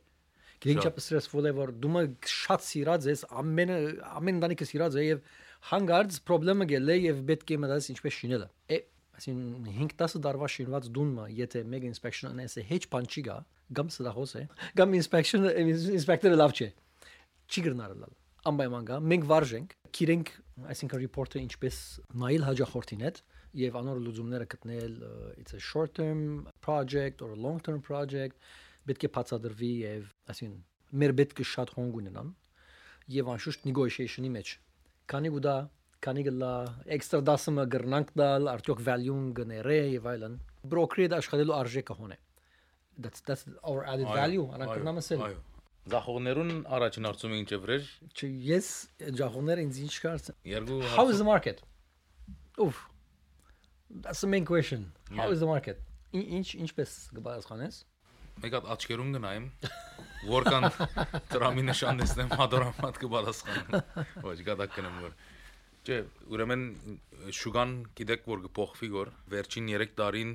գիտեք 0.65 0.73
ինչ 0.73 0.87
է 0.89 0.93
ստրեսֆուլ 1.05 1.51
է 1.51 1.55
որ 1.61 1.75
դու 1.85 2.05
շատ 2.33 2.67
սիրած 2.67 3.09
ես 3.13 3.25
ամեն 3.43 3.75
ամեն 4.17 4.43
դանիքը 4.45 4.69
սիրած 4.73 4.97
է 4.97 5.07
եւ 5.07 5.25
հանգարց 5.71 6.21
խնդրեմը 6.31 6.69
գել 6.73 6.93
է 6.93 6.99
եւ 7.07 7.23
պետք 7.31 7.53
է 7.53 7.61
մտածես 7.67 7.93
ինչպես 7.97 8.21
շինելը 8.21 8.49
է 8.77 8.79
ասին 9.17 9.41
5-10 9.67 10.23
դարվա 10.27 10.49
շինված 10.57 10.89
դունմա 10.97 11.25
եթե 11.37 11.63
մեգ 11.73 11.87
inspection 11.89 12.31
անես 12.33 12.59
հեչ 12.69 12.83
բան 12.93 13.09
չի 13.09 13.25
գա 13.27 13.37
գամ 13.79 13.91
սրախոս 13.95 14.35
է 14.37 14.45
գամ 14.81 14.97
inspection 15.01 15.49
inspector-ը 15.49 16.37
լավ 16.37 16.55
չէ 16.57 16.69
չի 17.49 17.65
գրնարել 17.67 18.05
անպայման 18.51 18.87
գա 18.91 18.99
մենք 19.13 19.27
վարժենք 19.31 19.75
քիրենք 19.97 20.31
այսինքն 20.73 21.03
report-ը 21.03 21.43
ինչպես 21.47 21.79
նայել 22.23 22.47
հաջախորդին 22.47 23.05
հետ 23.07 23.21
եւ 23.57 23.79
անոր 23.81 24.01
լուծումները 24.07 24.47
գտնել 24.55 24.97
it's 25.41 25.57
a 25.57 25.61
short 25.61 25.95
term 25.99 26.21
project 26.65 27.23
or 27.23 27.33
a 27.33 27.41
long 27.47 27.61
term 27.61 27.81
project 27.85 28.37
պետք 28.87 29.07
է 29.09 29.11
բացադրվի 29.17 29.73
եւ 29.83 30.11
այսինքն 30.33 31.01
մեր 31.03 31.17
պետք 31.21 31.43
է 31.43 31.49
շատ 31.53 31.73
հոնգ 31.77 31.99
ունենան 32.03 32.29
եւ 33.17 33.33
անշուշտ 33.37 33.67
negotiation-ի 33.71 34.31
մեջ 34.37 34.53
քանի 35.13 35.33
գուտա 35.37 35.57
քանի 36.07 36.23
գլա 36.29 36.53
էքստրա 36.97 37.21
դասը 37.31 37.67
գրնանք 37.75 38.15
դալ 38.21 38.51
արդյոք 38.53 38.81
value-ն 38.87 39.27
գները 39.41 39.79
եւ 39.97 40.09
այլն 40.13 40.39
broker-ի 40.73 41.09
աշխատելու 41.19 41.57
արժեքը 41.57 41.99
հոն 42.01 42.15
է 42.17 42.19
that's 43.01 43.21
that's 43.27 43.45
our 43.63 43.85
added 43.85 44.09
value 44.13 44.47
անակնամասել 44.57 45.23
այո 45.29 45.56
Զախողներուն 45.87 46.53
առաջին 46.77 47.07
հարցում 47.07 47.35
ինչ 47.41 47.49
է 47.55 47.59
վրեժ 47.63 47.91
Չէ, 48.11 48.29
ես 48.51 48.71
ջախոներ 49.21 49.61
ինձ 49.65 49.83
ինչ 49.87 49.95
կարծ 50.07 50.31
երկու 50.51 50.81
How 50.97 51.07
is 51.13 51.21
the 51.23 51.29
market? 51.29 51.63
Oof. 52.59 52.89
That's 53.91 54.21
the 54.21 54.31
main 54.31 54.45
question. 54.45 54.91
How 55.15 55.31
is 55.31 55.39
the 55.45 55.51
market? 55.51 55.79
Ինչ 56.17 56.57
ինչպես 56.65 56.97
կբարձրանես։ 57.15 57.85
մեկ 58.43 58.55
հատ 58.57 58.67
աչքերուն 58.75 59.15
գնայım 59.17 59.45
որքան 60.29 60.67
դրամի 61.33 61.63
նշան 61.71 62.03
դեսնեմ 62.03 62.35
հադորամատ 62.41 62.99
կպատասխանեմ 63.05 64.27
ոչ 64.27 64.37
գադակ 64.49 64.75
կնեմ 64.75 64.99
որ 65.07 65.15
չէ 65.87 65.99
ուրեմն 66.35 66.67
շուգան 67.39 67.73
գիտեք 68.01 68.29
որ 68.29 68.43
կփոխվի 68.49 68.91
որ 68.97 69.13
վերջին 69.33 69.71
3 69.77 69.95
տարին 70.03 70.35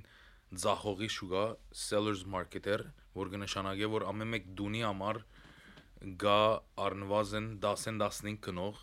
զախողի 0.63 1.11
շուգա 1.17 1.43
sellers 1.83 2.25
market-էր 2.37 2.85
որ 3.19 3.31
կնշանակե 3.35 3.91
որ 3.93 4.07
ամեն 4.09 4.33
մեկ 4.33 4.49
դունի 4.61 4.83
համար 4.87 5.21
գա 6.01 6.39
առնվազն 6.81 7.47
10-15 7.63 8.39
կնող 8.45 8.79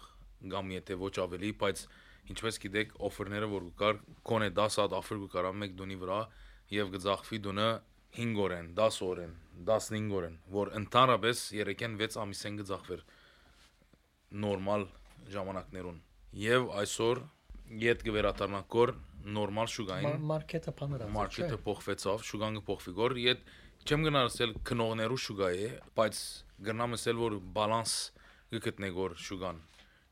կամ 0.53 0.75
եթե 0.77 0.99
ոչ 1.01 1.15
ավելի 1.25 1.51
բայց 1.63 1.85
ինչպես 2.33 2.59
գիտեք 2.65 2.93
օֆերները 3.09 3.49
որ 3.51 3.69
կար 3.81 4.01
կոնե 4.31 4.51
10 4.59 4.81
հատ 4.83 4.97
offer 4.99 5.21
կար 5.33 5.49
ամեն 5.51 5.63
մեկ 5.65 5.79
դունի 5.81 5.99
վրա 6.03 6.19
եւ 6.79 6.93
գծախվի 6.95 7.41
դունը 7.49 7.69
5 8.19 8.41
օրեն, 8.45 8.69
10 8.77 9.01
օրեն, 9.09 9.33
15 9.69 10.15
օրեն, 10.19 10.37
որ 10.53 10.71
ընդհանրապես 10.79 11.43
3-ին 11.55 11.97
6 12.01 12.17
ամիսեն 12.23 12.57
գծախվեր 12.63 13.03
նորմալ 14.45 14.87
ժամանակներուն։ 15.35 16.01
Եվ 16.43 16.67
այսօր 16.83 17.21
իդ 17.89 18.05
կվերաթարնակոր 18.09 18.93
նորմալ 19.39 19.71
շուգային 19.75 20.27
Մարքեթը 20.29 20.75
բաները։ 20.79 21.09
մարքեթը 21.19 21.59
փոխվեցավ, 21.69 22.25
շուգան 22.29 22.59
կփոխվի 22.59 22.95
գոր 22.99 23.17
իդ 23.25 23.49
չեմ 23.89 24.05
գնացել 24.09 24.55
քնողներու 24.69 25.21
շուգա 25.25 25.49
է, 25.59 25.69
բայց 25.99 26.23
գնամ 26.67 26.97
ասել 26.97 27.21
որ 27.23 27.37
բալանս 27.55 27.95
կգտնե 28.55 28.91
գոր 28.97 29.15
շուգան։ 29.25 29.61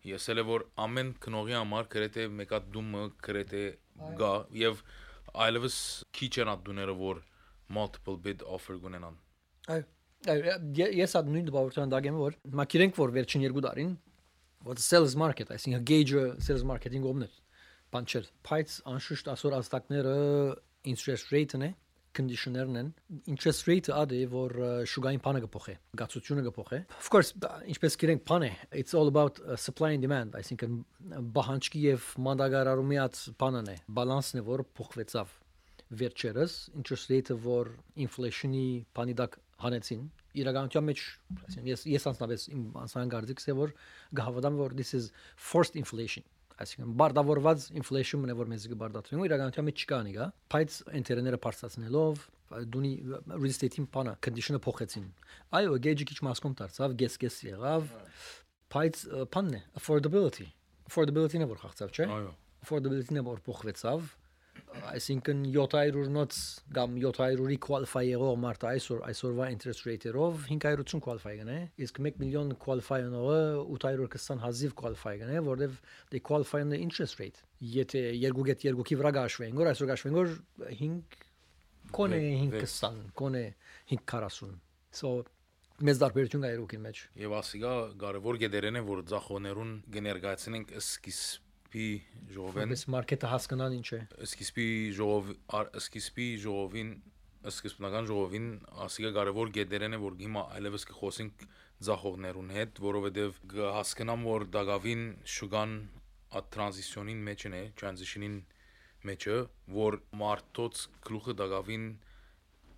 Ես 0.07 0.28
էլ 0.32 0.42
որ 0.47 0.64
ամեն 0.84 1.12
քնողի 1.24 1.57
համար 1.57 1.88
գրեթե 1.94 2.26
մեկա 2.40 2.61
դումը 2.74 3.03
գրեթե 3.26 3.62
գա 4.20 4.32
եւ 4.61 4.82
այլևս 5.47 5.78
քիչ 6.16 6.32
են 6.44 6.53
ադուները 6.53 6.94
որ 7.01 7.22
multiple 7.76 8.16
bid 8.22 8.44
offer 8.47 8.78
գունենան։ 8.82 9.16
Այո։ 9.74 9.86
Ես 10.97 11.16
այդ 11.18 11.32
նույն 11.32 11.49
դպավորության 11.51 11.94
դագեմ 11.97 12.20
որ 12.22 12.36
մակիրենք 12.61 13.01
որ 13.01 13.14
վերջին 13.16 13.47
երկու 13.47 13.64
տարին 13.66 13.97
what 14.66 14.78
sales 14.82 15.14
market, 15.14 15.51
այսինքն 15.55 15.84
gauge 15.86 16.22
sales 16.42 16.64
marketing 16.66 17.05
ովն 17.07 17.26
է։ 17.26 17.28
Բան 17.94 18.09
չէ։ 18.11 18.22
Բայց 18.47 18.78
անշուշտ 18.92 19.28
այսօր 19.34 19.57
աստակները 19.61 20.14
interest 20.92 21.30
rate-ն 21.34 21.66
է 21.68 21.70
conditioner-ն 22.16 22.78
են 22.80 22.90
interest 23.32 23.66
rate-ը 23.68 23.94
ադե 24.02 24.20
որ 24.32 24.54
շուգային 24.92 25.22
բանը 25.26 25.42
կփոխի 25.46 25.76
գացությունը 26.00 26.44
կփոխի 26.48 26.80
of 26.98 27.10
course 27.14 27.32
ինչպես 27.74 27.98
գիտենք 28.02 28.26
բանը 28.30 28.50
it's 28.82 28.96
all 28.98 29.10
about 29.12 29.40
supply 29.60 29.94
and 29.96 30.06
demand 30.06 30.36
այսինքն 30.40 30.78
բահանջքի 31.38 31.82
եւ 31.86 32.12
մանդագարարումի 32.28 33.00
այդ 33.06 33.22
բանն 33.42 33.72
է 33.72 33.76
բալանսն 34.00 34.42
է 34.42 34.46
որ 34.50 34.64
փոխվեցավ 34.80 35.34
վերջերս 36.02 36.54
interest 36.74 37.12
rate-ը 37.12 37.36
որ 37.46 37.74
inflation-ի 38.06 38.68
բանի 38.96 39.18
դակ 39.22 39.36
հանեցին 39.62 40.06
իրականության 40.36 40.84
մեջ 40.90 41.02
ես 41.66 41.84
ես 41.88 42.06
անձնապես 42.10 42.46
իմ 42.52 42.64
անձնական 42.82 43.12
կարծիքս 43.14 43.46
է 43.52 43.54
որ 43.56 43.72
գահավատամ 44.18 44.58
որ 44.60 44.74
this 44.80 44.92
is 44.98 45.12
forced 45.36 45.78
inflation 45.80 46.26
այսինքն 46.62 46.92
բարդավորված 47.00 47.64
inflation-ն 47.80 48.32
է 48.32 48.36
որ 48.36 48.50
մեզ 48.52 48.66
կբարդացնի 48.72 49.18
ու 49.20 49.26
իրականության 49.28 49.66
մեջ 49.66 49.82
չկա 49.84 49.98
նիգա 50.07 50.26
բայց 50.54 50.76
ինտերները 51.00 51.40
բարձրացնելով 51.46 52.24
դունի 52.72 52.92
real 53.36 53.52
estate-ին 53.52 53.88
բանը 53.96 54.14
condition-ը 54.26 54.61
փոխեցին 54.66 55.07
այո 55.61 55.78
գեջի 55.86 56.07
քիչ 56.11 56.18
մասկոմ 56.26 56.54
դարձավ 56.61 56.96
գես-գես 57.02 57.38
եղավ 57.50 57.90
բայց 58.76 59.02
բանն 59.36 59.59
է 59.59 59.62
affordability 59.80 60.48
affordability-ն 60.86 61.44
է 61.44 61.50
որ 61.50 61.61
խախտավ 61.64 61.92
չէ 61.96 62.07
Այո։ 62.16 62.32
affordability-ն 62.66 63.20
է 63.20 63.26
որ 63.26 63.42
փոխվեցավ 63.46 64.09
այսինքն 64.90 65.40
700-նոց 65.54 66.36
կամ 66.76 66.96
700-ի 67.02 67.56
qualify 67.66 68.02
եղող 68.06 68.34
մարդը 68.44 68.68
այսօր 68.70 69.00
այսօրվա 69.10 69.46
interest 69.54 69.86
rate-երով 69.88 70.40
580 70.50 71.02
qualify 71.06 71.34
գնե 71.40 71.56
իսկ 71.86 72.00
1 72.02 72.20
միլիոն 72.22 72.52
qualify 72.64 72.98
անողը 73.06 73.38
820 73.76 74.42
հազիվ 74.46 74.74
qualify 74.82 75.14
գնե 75.22 75.40
որովհետև 75.46 75.78
they 76.14 76.22
qualify 76.30 76.60
on 76.66 76.74
the 76.74 76.80
interest 76.86 77.20
rate 77.22 77.40
եթե 77.76 78.02
2.2-ի 78.24 78.98
վրա 79.02 79.14
գաշվեն 79.20 79.56
որ 79.62 79.72
այսօր 79.72 79.90
գաշվեն 79.92 80.18
որ 80.20 80.36
5 80.66 81.16
կոնե 81.96 82.20
Վե- 82.26 82.60
520 82.66 83.08
կոնե 83.22 83.44
540 83.94 84.54
so 85.00 85.16
մեծ 85.86 85.98
դարբերություն 86.00 86.44
կա 86.46 86.50
երկուքին 86.54 86.84
մեջ 86.88 87.00
Եվ 87.20 87.32
ասիգա 87.36 87.72
կարևոր 88.00 88.38
գեդերեն 88.42 88.78
է 88.80 88.82
որ 88.86 89.02
ցախոներուն 89.10 89.72
կներկայացնենք 89.96 90.70
սկիզբի 91.66 92.32
ժողովեն 92.34 92.70
որպես 92.70 92.82
մարքեթը 92.94 93.28
հասկանան 93.32 93.74
ինչ 93.76 93.88
է 93.96 93.98
սկիզբի 94.26 94.66
ժողով 94.96 95.30
սկիզբի 95.80 96.26
ժողովին 96.44 96.90
սկզբնական 97.50 98.08
ժողովին 98.10 98.46
ասիկա 98.86 99.10
կարևոր 99.16 99.50
գեդերեն 99.56 99.96
է 99.96 100.00
որ 100.02 100.16
հիմա 100.20 100.42
այլևս 100.56 100.86
կխոսենք 100.90 101.46
ձախողներուն 101.86 102.52
հետ, 102.56 102.80
որովհետև 102.86 103.40
հասկանամ 103.76 104.26
որ 104.26 104.46
դակավին 104.56 105.04
շուգան 105.36 105.74
at 106.38 106.50
transition-ին 106.56 107.22
մեջն 107.26 107.56
է, 107.56 107.62
transition-ին 107.80 108.36
մեջը, 109.06 109.36
որ 109.76 109.98
մարդոց 110.22 110.86
գլուխը 111.06 111.36
դակավին 111.42 111.86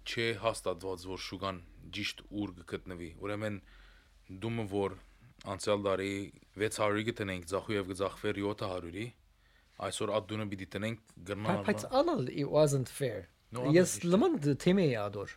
չէ 0.09 0.27
հաստատված 0.45 1.07
որ 1.13 1.23
շուգան 1.29 1.61
ճիշտ 1.97 2.25
ուր 2.43 2.55
կգտնվի։ 2.59 3.11
Ուրեմն 3.25 3.61
դումը 4.43 4.67
որ 4.73 4.99
անցյալ 5.47 5.83
տարի 5.87 6.13
600-ի 6.59 7.05
գտնենք 7.09 7.49
ձախու 7.53 7.75
եւ 7.77 7.91
գծախվեր 7.93 8.39
700-ի, 8.45 9.07
այսօր 9.89 10.13
ադունը 10.19 10.47
պիտի 10.53 10.69
տնենք 10.75 11.19
գրնալ։ 11.29 11.61
Բայց 11.69 11.85
անալ 12.01 12.25
it 12.33 12.49
wasn't 12.51 12.91
fair։ 12.91 13.29
Ես 13.49 13.93
լման 14.05 14.35
թեմի 14.61 14.87
ադոր։. 15.01 15.31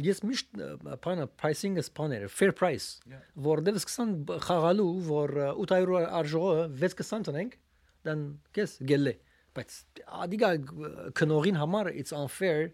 Ես 0.00 0.22
միշտ 0.24 0.60
բանը 1.04 1.26
pricing-ը 1.36 1.82
սպաներ, 1.84 2.28
fair 2.32 2.54
price։ 2.56 3.02
Որտեվ 3.44 3.80
սկսան 3.82 4.14
խաղալու, 4.46 4.92
որ 5.08 5.34
800 5.50 6.06
արժողը 6.20 6.62
620 6.80 7.26
տնենք, 7.28 7.58
դան 8.08 8.22
կես 8.56 8.76
գելե։ 8.88 9.14
Բայց 9.58 9.76
ադիգա 10.22 10.50
քնողին 11.18 11.60
համար 11.60 11.92
it's 11.92 12.16
unfair, 12.16 12.70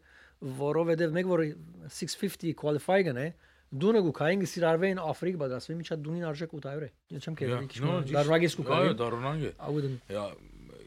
որովհետև 0.63 1.19
մեկ 1.19 1.29
որ 1.33 1.45
650 1.89 2.55
qualify 2.61 3.01
գնե, 3.09 3.27
դունը 3.75 4.01
գուքային 4.07 4.45
սիրարվեին 4.55 5.01
աֆրիկ 5.03 5.39
բադասվի 5.43 5.77
միջա 5.83 5.97
դունին 6.05 6.27
արժեք 6.31 6.53
800 6.59 6.85
է 6.87 6.91
ես 7.17 7.29
չեմ 7.29 7.39
քեզ 7.41 7.55
քիչ 7.75 7.83
դարվագես 8.15 8.59
գուքային 8.61 8.91
այո 8.91 8.99
դարոնան 9.03 9.47
է 9.49 9.53
i 9.55 9.75
wouldn't 9.75 10.15
yeah 10.15 10.35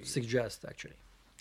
suggest 0.07 0.65
actually 0.65 0.95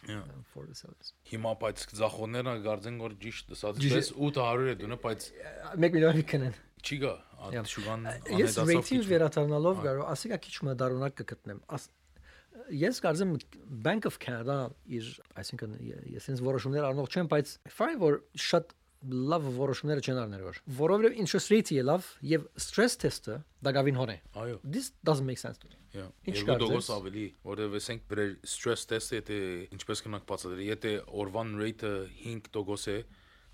um, 0.09 0.45
for 0.53 0.67
the 0.67 0.75
service։ 0.75 1.13
Հիմա 1.31 1.53
բայց 1.61 1.85
գծախորները 1.91 2.55
գարձեն 2.67 2.97
որ 3.03 3.17
ճիշտ 3.23 3.53
դասածպես 3.53 4.11
800 4.29 4.73
է 4.73 4.77
դունը, 4.83 4.99
բայց 5.05 5.29
1 5.75 5.85
միլիոն 5.85 6.23
կնեն։ 6.33 6.57
Չի 6.87 6.99
գա, 7.03 7.13
աշուգան 7.51 8.09
անեդասով։ 8.13 8.41
Ես 8.43 8.59
ռեյտինգ 8.71 9.07
վերաթարնալով 9.13 9.85
գարո, 9.87 10.09
ասիկա 10.15 10.41
քիչ 10.47 10.57
մը 10.67 10.75
դարունակ 10.83 11.17
կգտնեմ։ 11.23 11.63
Ես 12.77 12.99
կարծեմ 13.05 13.33
Bank 13.87 14.07
of 14.09 14.17
Canada 14.23 14.57
իր, 14.91 15.11
այսինքն 15.39 15.75
ես 16.17 16.29
ինձ 16.33 16.41
որոշումներ 16.47 16.87
առնող 16.89 17.11
չեմ, 17.13 17.29
բայց 17.31 17.53
ֆայն 17.77 17.99
որ 18.01 18.17
շատ 18.47 18.73
լավ 19.07 19.47
որոշումներ 19.57 20.01
չեն 20.03 20.21
առնել 20.23 20.45
որ 20.47 20.61
որովհետև 20.79 21.19
interest 21.23 21.53
rate-ը 21.53 21.83
լավ 21.87 22.07
եւ 22.31 22.47
stress 22.61 22.97
test-ը 23.03 23.37
դակավին 23.67 23.99
հոն 24.01 24.13
է։ 24.15 24.17
Այո։ 24.43 24.57
This 24.65 24.93
doesn't 25.07 25.29
make 25.29 25.41
sense 25.43 25.61
to 25.63 25.69
me։ 25.71 25.77
Յա, 25.97 26.07
Ինչ 26.33 26.43
կարծես։ 26.49 26.89
ավելի, 26.97 27.27
որովհետև 27.47 27.77
ասենք 27.81 28.07
բրե 28.11 28.27
stress 28.53 28.89
test-ը 28.91 29.21
եթե 29.21 29.39
ինչպես 29.77 30.03
կնանք 30.07 30.27
բացատրել, 30.31 30.65
եթե 30.67 30.93
օրվան 31.23 31.53
rate-ը 31.61 31.93
5 32.25 32.51
դոգոս 32.57 32.87
է, 32.93 32.97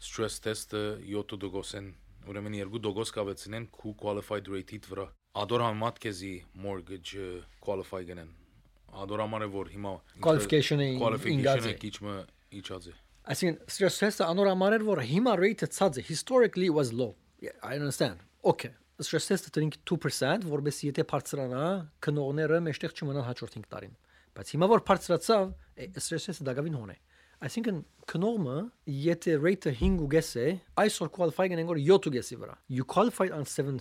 stress 0.03 0.41
test-ը 0.43 0.83
7 1.07 1.39
դոգոս 1.45 1.75
են, 1.79 1.91
ուրեմն 2.33 2.59
երկու 2.63 2.83
դոգոս 2.87 3.15
կավեցնեն 3.19 3.69
քու 3.77 3.95
qualified 4.03 4.51
rate-ից 4.53 4.89
վրա։ 4.91 5.07
Ադոր 5.43 5.63
համատ 5.65 6.01
քեզի 6.03 6.33
mortgage 6.61 7.29
qualify 7.65 8.03
գնեն։ 8.09 8.33
Ադոր 9.03 9.23
համար 9.25 9.47
է 9.47 9.49
որ 9.55 9.71
հիմա 9.73 9.93
Qualification-ը 10.21 10.89
qualification-ը 11.01 11.39
ինգած 11.39 11.69
է։ 11.71 11.73
քիչ 11.81 11.95
մը 12.05 12.17
իջած 12.59 12.89
է։ 12.91 12.95
Այսինքն 13.23 13.59
stress 13.71 13.99
test-ը 14.03 14.27
անորամար 14.27 14.79
էր 14.81 14.87
որ 14.89 15.03
հիմա 15.07 15.35
rate-ը 15.39 15.69
ցած 15.79 16.01
է 16.03 16.07
historically 16.11 16.71
was 16.71 16.93
low. 16.93 17.15
Yeah, 17.43 17.55
I 17.63 17.79
understand. 17.79 18.25
Okay 18.43 18.75
stress 19.01 19.29
test-ը 19.31 19.53
տրինք 19.55 19.79
2% 19.89 20.47
որովհետեւ 20.49 20.89
եթե 20.91 21.05
բարձրանա 21.11 21.63
քնողները 22.05 22.61
մեջտեղ 22.67 22.95
չմնան 22.97 23.27
հաջորդ 23.29 23.57
5 23.59 23.71
տարին 23.73 23.95
բայց 24.37 24.53
հիմա 24.55 24.69
որ 24.73 24.85
բարձրացավ 24.89 25.49
է, 25.53 25.89
stress 25.97 26.29
test-ը 26.29 26.47
դակավին 26.49 26.79
հոն 26.79 26.93
է 26.95 26.99
այսինքն 27.43 27.79
քնողը 28.13 28.57
եթե 29.03 29.37
rate-ը 29.43 29.75
5 29.81 30.03
ուգես 30.07 30.31
է 30.43 30.49
այսօր 30.85 31.13
qualify 31.17 31.49
գնեն 31.53 31.71
որ 31.73 31.81
7 31.83 32.11
ուգեսի 32.13 32.39
վրա 32.43 32.57
you 32.77 32.87
qualified 32.95 33.35
on 33.35 33.49
7 33.49 33.81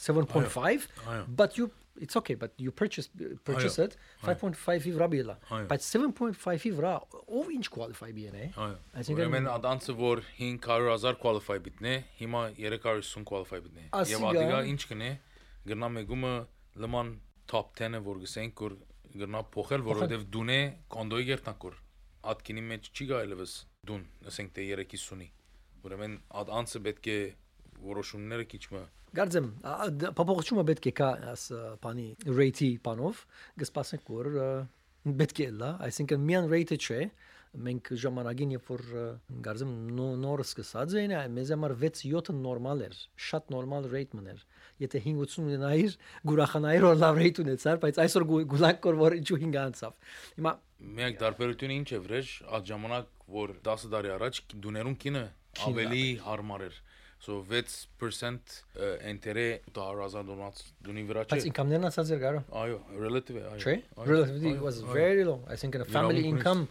7.5 0.00 0.88
այո։ 1.06 1.22
but 1.38 1.60
you 1.60 1.70
it's 2.04 2.16
okay 2.20 2.34
but 2.34 2.52
you 2.58 2.70
purchase 2.72 3.08
purchase 3.44 3.78
Այո, 3.78 3.84
it 3.86 3.96
5.5-ի 4.22 4.92
վրա 4.96 5.06
բիլա 5.14 5.36
բայց 5.70 5.86
7.5-ի 5.96 6.72
վրա 6.78 6.92
ով 7.40 7.50
ինչ 7.56 7.64
qualify 7.76 8.10
բիենե 8.16 8.44
Այո։ 8.56 8.76
Այսինքն- 9.00 9.16
Ուրեմն 9.16 9.48
adansı 9.56 9.94
որ 10.00 10.22
500.000 10.38 11.16
qualify 11.24 11.58
բիտնե, 11.66 11.94
հիմա 12.20 12.42
350 12.58 13.24
qualify 13.30 13.60
բիտնե։ 13.66 13.86
Ասիգա- 14.00 14.30
ադիգա 14.32 14.60
ինչ 14.72 14.80
կնե, 14.92 15.10
գրնա 15.66 15.88
մեգումը 15.96 16.34
լման 16.84 17.14
top 17.46 17.72
10-ը 17.80 18.00
որ 18.10 18.16
գսենք 18.26 18.54
որ 18.66 18.76
գրնա 19.16 19.40
փոխել, 19.54 19.82
որովհետև 19.86 20.24
դունե 20.36 20.58
կոնդոյի 20.92 21.26
երթնակոր։ 21.32 21.74
Ատկինի 22.26 22.62
մեջ 22.70 22.82
չի 22.92 23.04
գա 23.10 23.16
այլևս 23.22 23.52
դուն, 23.86 24.02
ասենք 24.28 24.50
թե 24.56 24.62
350-ի։ 24.74 25.28
Ուրեմն 25.86 26.14
adansı 26.42 26.80
պետք 26.82 27.06
է 27.06 27.18
որոշումները 27.86 28.44
քիչ 28.50 28.62
մը 28.74 28.82
Գարձեմ, 29.16 29.46
փոփոխությունը 30.18 30.64
պետք 30.70 30.88
է 30.90 30.92
կա 30.98 31.08
աս 31.32 31.44
բանի 31.84 32.06
rate-ի 32.38 32.68
բանով, 32.86 33.22
գսպասենք 33.62 34.10
որ 34.12 34.28
պետք 35.20 35.40
է 35.46 35.48
լա, 35.60 35.70
այսինքն 35.86 36.26
միան 36.28 36.48
rate-ը 36.52 36.78
չէ, 36.86 37.00
մենք 37.66 37.88
ժամանակին 38.02 38.50
երբ 38.56 38.66
որ 38.68 38.82
գարձեմ 39.46 39.70
նո- 39.96 40.16
նոր 40.20 40.42
սկսած 40.44 40.96
էին, 41.00 41.14
մեզ 41.36 41.52
համար 41.54 41.74
6-7-ը 41.80 42.34
նորմալ 42.42 42.82
էր, 42.90 42.96
շատ 43.28 43.48
նորմալ 43.54 43.86
rate 43.94 44.18
մներ։ 44.18 44.42
Եթե 44.84 45.00
580 45.06 45.46
ունենայիր, 45.46 45.94
գուրախանայիր 46.28 46.84
որ 46.84 46.98
լավ 47.00 47.20
rate 47.22 47.40
ունեցար, 47.46 47.78
բայց 47.86 48.00
այսօր 48.04 48.26
գու- 48.28 48.44
գուլակ 48.52 48.80
կոր 48.84 48.98
որ 49.00 49.16
ինչու 49.22 49.38
5 49.46 49.56
անցավ։ 49.62 49.92
Հիմա 50.36 50.52
Միակ 50.76 51.14
դարբերությունը 51.22 51.74
ինչ 51.80 51.88
է 51.96 51.98
վրեժ, 52.04 52.28
այդ 52.52 52.64
ժամանակ 52.68 53.06
որ 53.32 53.48
10 53.64 53.86
տարի 53.96 54.10
առաջ 54.16 54.40
դուներուն 54.66 54.96
կինը 55.06 55.22
ավելի 55.70 56.02
հարմար 56.26 56.64
էր։ 56.66 56.74
So 57.26 57.40
6% 57.50 58.52
ընտերը 59.10 59.46
800000 59.74 60.28
դոնաց 60.28 60.60
դունի 60.86 61.02
վրա 61.08 61.24
բայց 61.32 61.42
չէ։ 61.42 61.48
ինքամներն 61.50 61.86
ասած 61.88 62.12
էր 62.14 62.20
գարո։ 62.22 62.42
Այո, 62.62 62.76
relative 63.02 63.40
այո։ 63.50 63.62
Չէ, 63.64 63.74
relatively 64.10 64.52
was 64.66 64.78
very 64.94 65.24
low. 65.26 65.40
I 65.50 65.56
think 65.56 65.74
in 65.74 65.82
a 65.82 65.88
family 65.96 66.22
income, 66.30 66.68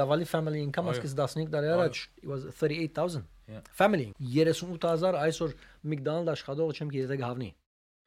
լավալի 0.00 0.28
family 0.34 0.62
income 0.62 0.86
Այո։ 0.92 1.00
ասկես 1.00 1.16
15 1.18 1.50
տարի 1.56 1.72
առաջ 1.78 2.02
it 2.22 2.28
was 2.34 2.46
38000 2.62 3.26
Yeah. 3.46 3.60
family 3.78 4.06
38000 4.18 5.14
այսօր 5.22 5.52
McDonald 5.86 6.30
աշխատողը 6.32 6.74
չեմ 6.78 6.88
գիտե 6.94 7.18
գավնի 7.20 7.50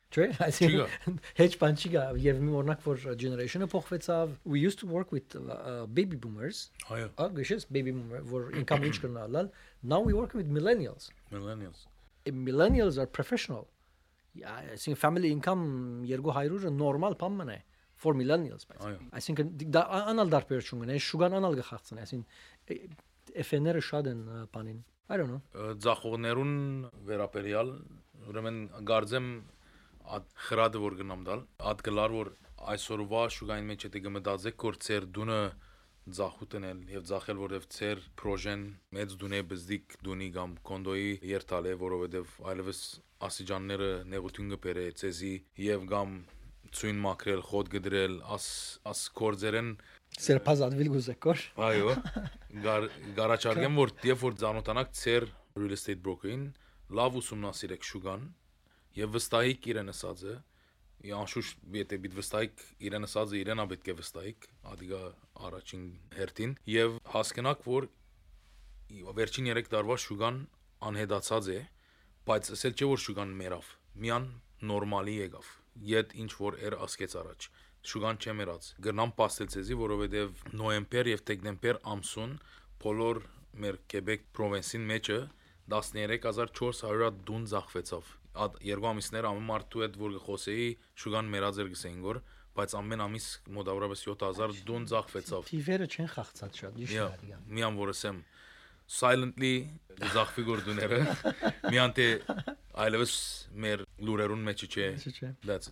Չէ, 0.09 0.25
այսինքն 0.41 1.17
հեչ 1.39 1.49
բան 1.61 1.75
չի 1.77 1.89
գա 1.93 2.03
եւ 2.17 2.39
մի 2.41 2.53
օրինակ 2.59 2.79
որ 2.85 3.01
generation-ը 3.23 3.67
փոխվեցավ 3.69 4.31
we 4.53 4.61
used 4.63 4.79
to 4.81 4.87
work 4.89 5.11
with 5.13 5.35
uh, 5.37 5.85
baby 5.85 6.17
boomers 6.17 6.61
Այո, 6.89 7.09
ագիշես 7.27 7.67
baby 7.69 7.93
boomer 7.93 8.23
որ 8.31 8.47
income 8.57 8.87
ինչ 8.89 8.95
կնալալ 9.03 9.51
now 9.83 9.99
we 10.01 10.15
work 10.17 10.33
with 10.33 10.49
millennials. 10.49 11.11
Millennials։ 11.31 11.83
millennials 12.25 12.97
are 12.97 13.05
professional. 13.19 13.67
Yeah 14.33 14.57
i 14.73 14.77
think 14.77 14.97
family 14.97 15.29
income 15.35 15.63
200-ը 16.09 16.71
normal 16.73 17.15
բան 17.21 17.53
է 17.53 17.59
for 17.99 18.13
millennials 18.17 18.65
բայց 18.69 18.83
այսինքն 19.19 19.53
դա 19.75 19.81
ա- 19.97 20.03
անալ 20.13 20.29
դարբերություն 20.33 20.83
ունի 20.85 20.97
շուգան 21.05 21.37
անալ 21.39 21.57
գխացն 21.61 22.01
այսին 22.05 22.21
FN-երը 23.45 23.81
շատ 23.91 24.09
են 24.13 24.21
բանին 24.53 24.81
I 25.09 25.17
don't 25.17 25.31
know 25.33 25.73
Ձախողներուն 25.85 26.51
վերապերյալ, 27.09 27.69
ուրեմն 28.29 28.59
գարձեմ 28.89 29.29
այդ 30.17 30.29
խրադը 30.49 30.83
որ 30.83 30.95
գնամ 30.99 31.25
դալ, 31.29 31.43
այդ 31.71 31.83
գլար 31.89 32.15
որ 32.19 32.31
այսօրվա 32.73 33.23
շուգային 33.35 33.69
մեջ 33.69 33.85
եթե 33.87 34.01
գմտածեք 34.05 34.65
որ 34.69 34.79
ծեր 34.85 35.05
դունը 35.17 35.41
ձախուտնել 36.19 36.79
եւ 36.93 37.05
ձախել 37.09 37.39
որովհետեւ 37.43 37.67
ծեր 37.75 38.01
պրոժեն 38.19 38.63
մեծ 38.97 39.13
դունե 39.21 39.39
բզդիկ 39.51 39.95
դունի 40.07 40.29
կամ 40.37 40.55
կոնդոյի 40.69 41.11
երթալ 41.29 41.69
է 41.69 41.73
որովհետեւ 41.83 42.33
այլևս 42.53 42.81
ասիջանները 43.29 43.89
նեղություն 44.13 44.53
կբերե 44.55 44.85
ծեզի 45.01 45.33
եւ 45.65 45.85
կամ 45.93 46.15
ցույն 46.79 47.01
մակրել 47.05 47.43
խոտ 47.49 47.71
գդրել 47.75 48.15
աս 48.35 48.47
աս 48.89 49.03
կորձերեն 49.19 49.69
սերփազատվիլ 50.19 50.89
գուզեկոր 50.95 51.43
Այո։ 51.69 51.93
Գար 52.65 52.87
գարաչարգեմ 53.19 53.79
որ 53.79 53.93
երբ 54.09 54.23
որ 54.25 54.37
ցանոթանաք 54.41 54.91
ծեր 54.99 55.27
real 55.59 55.75
estate 55.75 56.01
broker-ին, 56.05 56.45
լավ 56.99 57.17
ուսումնասիրեք 57.19 57.87
շուգան 57.89 58.25
եւ 58.99 59.13
վստահիկ 59.15 59.67
իրեն 59.73 59.93
ասածը։ 59.93 60.35
Անշուշտ 61.19 61.61
եթե 61.79 61.99
բիտ 62.03 62.15
վստահիկ 62.19 62.63
իրեն 62.89 63.07
ասածը 63.07 63.37
իրենա 63.39 63.65
պետք 63.71 63.87
է 63.87 63.95
վստահիկ, 63.99 64.47
ադիգա 64.73 65.01
առաջին 65.49 65.85
հերթին 66.17 66.55
եւ 66.73 66.97
հասկանաք 67.13 67.63
որ 67.69 67.87
վերջին 69.19 69.49
3 69.53 69.71
տարվա 69.75 69.97
շուգան 70.03 70.41
անհետացած 70.89 71.49
է, 71.55 71.59
բայց 72.27 72.51
ասել 72.57 72.75
չէ 72.75 72.89
որ 72.89 73.01
շուգան 73.05 73.33
մեռավ։ 73.39 73.71
Միան 74.03 74.27
նորմալի 74.69 75.15
եկավ։ 75.19 75.49
Իդ 75.89 76.15
ինչ 76.19 76.31
որ 76.43 76.59
էր 76.67 76.75
ասկեց 76.89 77.15
առաջ 77.23 77.49
շուգան 77.89 78.17
չեմերած 78.19 78.65
գրնամ 78.85 79.11
պաստելցեզի 79.19 79.75
որովհետև 79.79 80.41
նոեմբեր 80.59 81.09
եւ 81.13 81.21
դեկտեմբեր 81.29 81.79
ամսուն 81.93 82.33
բոլոր 82.83 83.21
մեր 83.63 83.79
Quebec 83.93 84.25
province-ին 84.35 84.87
մեջը 84.89 85.19
13400 85.75 87.21
դուն 87.29 87.47
զախվեցավ 87.53 88.11
երկու 88.69 88.89
ամիսներ 88.89 89.27
ամեն 89.29 89.47
մարդու 89.49 89.83
հետ 89.85 89.97
որ 89.99 90.13
գխոսեի 90.17 90.67
շուգան 91.03 91.31
մերած 91.33 91.59
էր 91.63 91.71
գսեին 91.73 92.03
որ 92.09 92.21
բայց 92.59 92.75
ամեն 92.79 93.03
ամիս 93.05 93.27
մոտավորապես 93.55 94.03
7000 94.09 94.61
դուն 94.69 94.87
զախվեցավ 94.89 95.49
թիվերը 95.49 95.87
չեն 95.89 96.09
խախծած 96.13 96.59
շատ 96.59 96.79
Յա, 96.79 96.87
իշտարիա 96.89 97.37
միան 97.59 97.79
որ 97.79 97.91
ասեմ 97.93 98.21
silently 98.89 99.53
զախվի 99.99 100.43
գորդուները 100.47 100.97
միանտե 101.73 102.05
այլևս 102.79 103.13
մեր 103.63 103.81
լուրերուն 104.07 104.43
մեջ 104.47 104.63
չէ 104.69 104.87
that's 105.45 105.71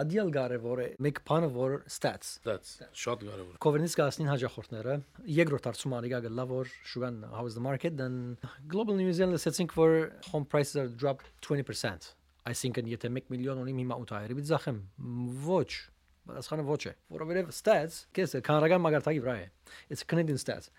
Ադիալ 0.00 0.30
կարևոր 0.36 0.82
է 0.84 0.86
մեկ 1.06 1.20
բանը 1.28 1.50
որ 1.56 1.74
stats 1.92 2.36
that's 2.46 2.78
շատ 2.96 3.24
կարևոր 3.28 3.58
Կովերնից 3.66 3.96
կասնին 4.00 4.30
հաջախորդները 4.32 4.96
երկրորդ 5.38 5.68
հարցում 5.70 5.96
անի 5.98 6.12
գա 6.14 6.22
լավ 6.40 6.54
որ 6.56 6.72
շուգան 6.92 7.18
how 7.36 7.44
is 7.46 7.58
the 7.58 7.64
market? 7.68 7.96
Then 7.96 8.38
global 8.68 8.94
news 8.94 9.20
and 9.20 9.32
let's 9.32 9.60
for 9.72 10.12
home 10.32 10.44
prices 10.44 10.76
are 10.76 10.88
dropped 10.88 11.26
20% 11.42 12.14
I 12.46 12.54
think 12.54 12.78
and 12.78 12.88
եթե 12.88 13.10
1 13.10 13.28
միլիոն 13.34 13.60
ունի 13.64 13.76
հիմա 13.82 14.00
800 14.06 14.38
բիտ 14.38 14.50
զախեմ 14.52 14.80
ոչ 15.50 15.68
Պատասխանը 16.26 16.62
ոչ 16.66 16.78
է, 16.90 16.92
որովհետև 17.14 17.50
stats 17.54 17.96
կեսը 18.16 18.40
քանրական 18.46 18.82
մագարտակի 18.82 19.20
վրա 19.22 19.34
է։ 19.38 19.44
It's 19.94 20.02
Canadian 20.10 20.40
stats։ 20.42 20.72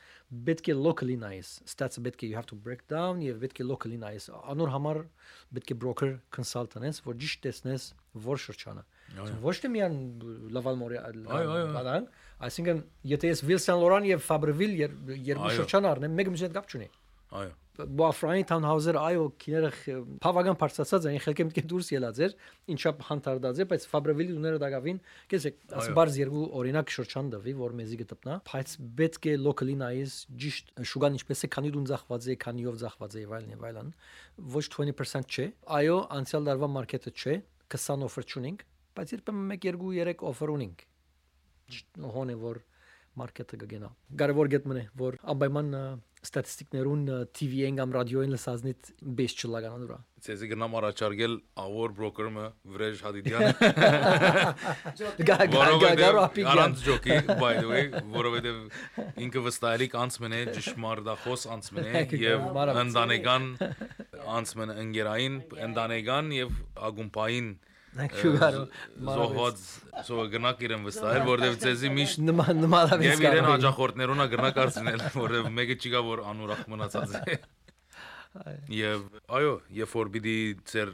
Պետք 0.47 0.69
է 0.73 0.75
locally 0.75 1.15
nice, 1.19 1.61
stats 1.63 2.01
պետք 2.03 2.25
է 2.25 2.31
you 2.31 2.35
have 2.35 2.49
to 2.49 2.57
break 2.65 2.83
down 2.91 3.21
եւ 3.23 3.39
պետք 3.45 3.61
է 3.63 3.67
locally 3.67 3.99
nice։ 4.01 4.27
Անոր 4.51 4.73
համար 4.75 4.99
պետք 5.55 5.71
է 5.71 5.77
broker 5.83 6.11
consultant-ես, 6.35 6.99
որ 7.07 7.19
ճիշտ 7.23 7.45
տեսնես 7.47 7.87
որ 8.27 8.43
շրջանը։ 8.43 8.83
Ոչ 9.45 9.55
թե 9.63 9.71
միան 9.71 9.95
լավալ 10.57 10.81
մորի 10.81 10.99
բանան, 11.77 12.09
այսինքն 12.49 12.83
եթե 13.13 13.31
ես 13.31 13.45
Wilson 13.47 13.79
Laurent 13.79 14.09
եւ 14.09 14.25
Fabreville 14.27 14.91
երկու 15.31 15.53
շրջան 15.61 15.89
առնեմ, 15.93 16.19
մեկը 16.19 16.35
հետ 16.43 16.59
կապ 16.59 16.75
չունի։ 16.75 16.91
այո 17.39 17.55
Բոֆրային 17.77 18.47
Townhouser 18.49 18.97
այո 18.97 19.25
քիները 19.41 19.69
բավական 20.23 20.55
բարձրացած 20.57 21.07
են 21.11 21.19
խելքը 21.21 21.45
մտքի 21.47 21.63
դուրս 21.69 21.89
ելած 21.93 22.21
էր 22.25 22.33
ինչա 22.73 22.93
հանդարտած 23.07 23.61
է 23.61 23.67
բայց 23.69 23.85
Fabreville 23.91 24.33
ուները 24.37 24.61
դակավին 24.63 25.01
կեսեք 25.33 25.59
Այո։ 25.67 25.81
ասբար 25.81 26.13
երկու 26.17 26.45
օրինակ 26.61 26.93
շրջան 26.95 27.29
դվի 27.35 27.53
որ 27.61 27.75
մեզի 27.77 27.99
գտնա 28.01 28.37
բայց 28.49 28.73
պետք 28.97 29.27
է 29.27 29.35
nice 29.77 30.15
ճիշտ 30.41 30.73
շուգան 30.89 31.17
ինչպես 31.21 31.43
է 31.45 31.51
քանի 31.53 31.73
դուն 31.77 31.87
զախված 31.91 32.27
է 32.27 32.37
քանիով 32.47 32.79
զախված 32.81 33.17
է 33.17 33.21
եւ 33.27 33.35
այլն 33.37 33.53
եւ 33.53 33.67
այլն 33.69 33.91
ոչ 34.57 34.65
20% 34.73 35.37
չէ 35.37 35.45
այո 35.77 35.97
անցյալ 36.17 36.49
դարվա 36.49 36.71
մարքեթը 36.77 37.13
չէ 37.13 37.35
20 37.77 38.07
offer 38.07 38.25
չունենք 38.25 38.65
բայց 38.97 39.13
երբեմն 39.17 39.53
1 39.57 39.77
2 39.77 39.93
3 40.07 40.25
offer 40.31 40.53
ունենք 40.55 40.85
հոնե 42.17 42.35
որ 42.41 42.61
մարքեթը 43.17 43.59
կգնա 43.63 43.89
կարևոր 44.21 44.49
գետնը 44.53 44.83
որ 45.01 45.17
անպայման 45.33 45.71
ստատիստիկներուն 46.27 47.03
TV-ին 47.37 47.79
կամ 47.79 47.95
ռադիոյին 47.97 48.35
լսածնիտ 48.35 48.91
բես 49.17 49.35
չլագանան 49.37 49.83
դուրա 49.87 49.97
Ցեզի 50.27 50.47
գնամ 50.49 50.75
առաջարկել 50.79 51.33
our 51.61 51.91
broker-ը 51.97 52.45
Վրեժ 52.73 53.03
Հադիդյանը 53.05 53.51
գա 55.29 55.37
գա 55.53 55.67
գա 55.83 55.91
գա 56.01 56.09
ապիկ 56.23 56.49
առանց 56.53 56.81
ջոկի 56.87 57.19
by 57.37 57.51
the 57.59 57.69
way 57.69 57.83
որովհետև 58.17 59.21
ինքը 59.27 59.43
վստահելի 59.47 59.89
անցմն 60.01 60.35
է 60.37 60.41
ճշմարտախոս 60.57 61.47
անցմն 61.57 61.87
է 61.87 62.03
եւ 62.23 62.59
ընտանեկան 62.83 63.47
անցմն 64.37 64.75
ընկերային 64.87 65.39
ընտանեկան 65.69 66.35
եւ 66.41 66.59
ագումպային 66.89 67.53
քյուգարո 68.13 68.63
զոհված 69.07 69.63
սո 70.07 70.25
գնակ 70.33 70.63
իրեն 70.67 70.85
վստահել 70.87 71.25
որովհետև 71.27 71.57
ցեզի 71.63 71.91
միշտ 71.97 72.21
նման 72.27 72.61
նման 72.63 73.03
Եվ 73.07 73.23
իրեն 73.25 73.47
հաջախորդներունա 73.47 74.27
գրնա 74.33 74.51
կարծինել, 74.57 75.03
որը 75.23 75.41
մեկը 75.57 75.77
չի 75.77 75.91
գա 75.95 76.03
որ 76.07 76.23
անուրախ 76.31 76.63
մնացած 76.73 77.17
է։ 77.17 77.37
Եվ 78.77 79.05
այո, 79.39 79.53
երբ 79.81 79.93
որ 79.97 80.11
պիտի 80.17 80.37
ծեր 80.71 80.93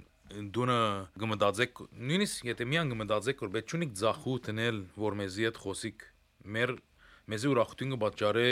դունը 0.53 0.79
գմդածեք, 1.21 1.81
նույնիսկ 2.09 2.47
եթե 2.49 2.67
միան 2.71 2.93
գմդածեք, 2.93 3.43
որ 3.43 3.51
պետք 3.53 3.73
չունիք 3.73 3.91
ձախու 3.99 4.35
տնել, 4.47 4.79
որ 5.03 5.17
մեզի 5.19 5.47
հետ 5.47 5.59
խոսիկ, 5.63 6.05
մեր 6.55 6.73
մեզի 7.33 7.51
ուրախություն 7.53 7.93
կբաճարե, 7.93 8.47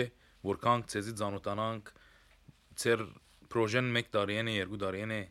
որքան 0.52 0.84
ցեզի 0.92 1.14
ծանոթանանք, 1.22 1.92
ծեր 2.82 3.06
պրոժեն 3.52 3.90
1 4.02 4.12
տարին 4.16 4.52
է, 4.52 4.58
2 4.72 4.82
տարին 4.84 5.16
է, 5.16 5.22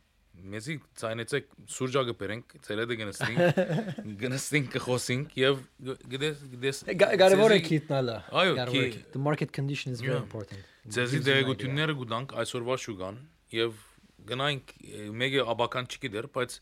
մեզի 0.55 0.76
ցայնեցեք 1.01 1.49
սուրճակը 1.74 2.14
բերենք, 2.20 2.55
ցերեդը 2.66 2.97
գնստինք, 3.01 3.61
գնստինք 4.22 4.72
կխոսինք 4.76 5.36
եւ 5.41 5.62
գտես 6.14 6.43
գտես 6.55 6.82
կարևոր 7.20 7.55
է 7.57 7.61
քիտնալը 7.68 8.16
Այո, 8.43 8.57
the 9.14 9.22
market 9.22 9.53
condition 9.53 9.97
is 9.97 10.03
very 10.05 10.18
important. 10.20 10.66
Ձեզի 10.91 11.20
դերեկությունները 11.26 11.97
գուտանք 12.01 12.36
այսօրվա 12.41 12.76
շուգան 12.84 13.22
եւ 13.61 13.80
գնանք 14.30 14.72
մեկը 15.20 15.45
աբական 15.55 15.91
չգիտեր, 15.91 16.28
բայց 16.34 16.57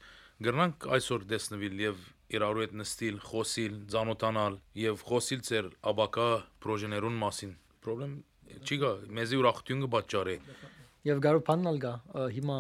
գնանք 0.49 0.89
այսօր 0.99 1.26
դեսնվիլ 1.33 1.83
եւ 1.85 2.03
իրարու 2.39 2.64
հետ 2.64 2.74
նստիլ, 2.79 3.20
խոսիլ, 3.24 3.76
ճանոթանալ 3.95 4.59
եւ 4.79 5.05
խոսիլ 5.09 5.45
ծեր 5.49 5.70
աբակա 5.93 6.26
պրոժեներուն 6.64 7.16
մասին։ 7.22 7.55
Պրոբլեմ 7.87 8.12
չի 8.68 8.79
գա, 8.83 8.91
մեզի 9.18 9.39
ուրախություն 9.41 9.83
կբաճարի։ 9.87 10.37
Եվ 11.09 11.22
գարու 11.24 11.43
բանալ 11.49 11.81
գա 11.85 11.93
հիմա 12.37 12.59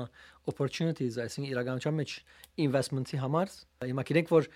opportunities 0.50 1.18
այսինքն 1.22 1.52
իրականության 1.52 1.96
մեջ 2.00 2.14
investment-ի 2.64 3.20
համար 3.22 3.54
հիմա 3.90 4.04
գիտենք 4.10 4.32
որ 4.32 4.48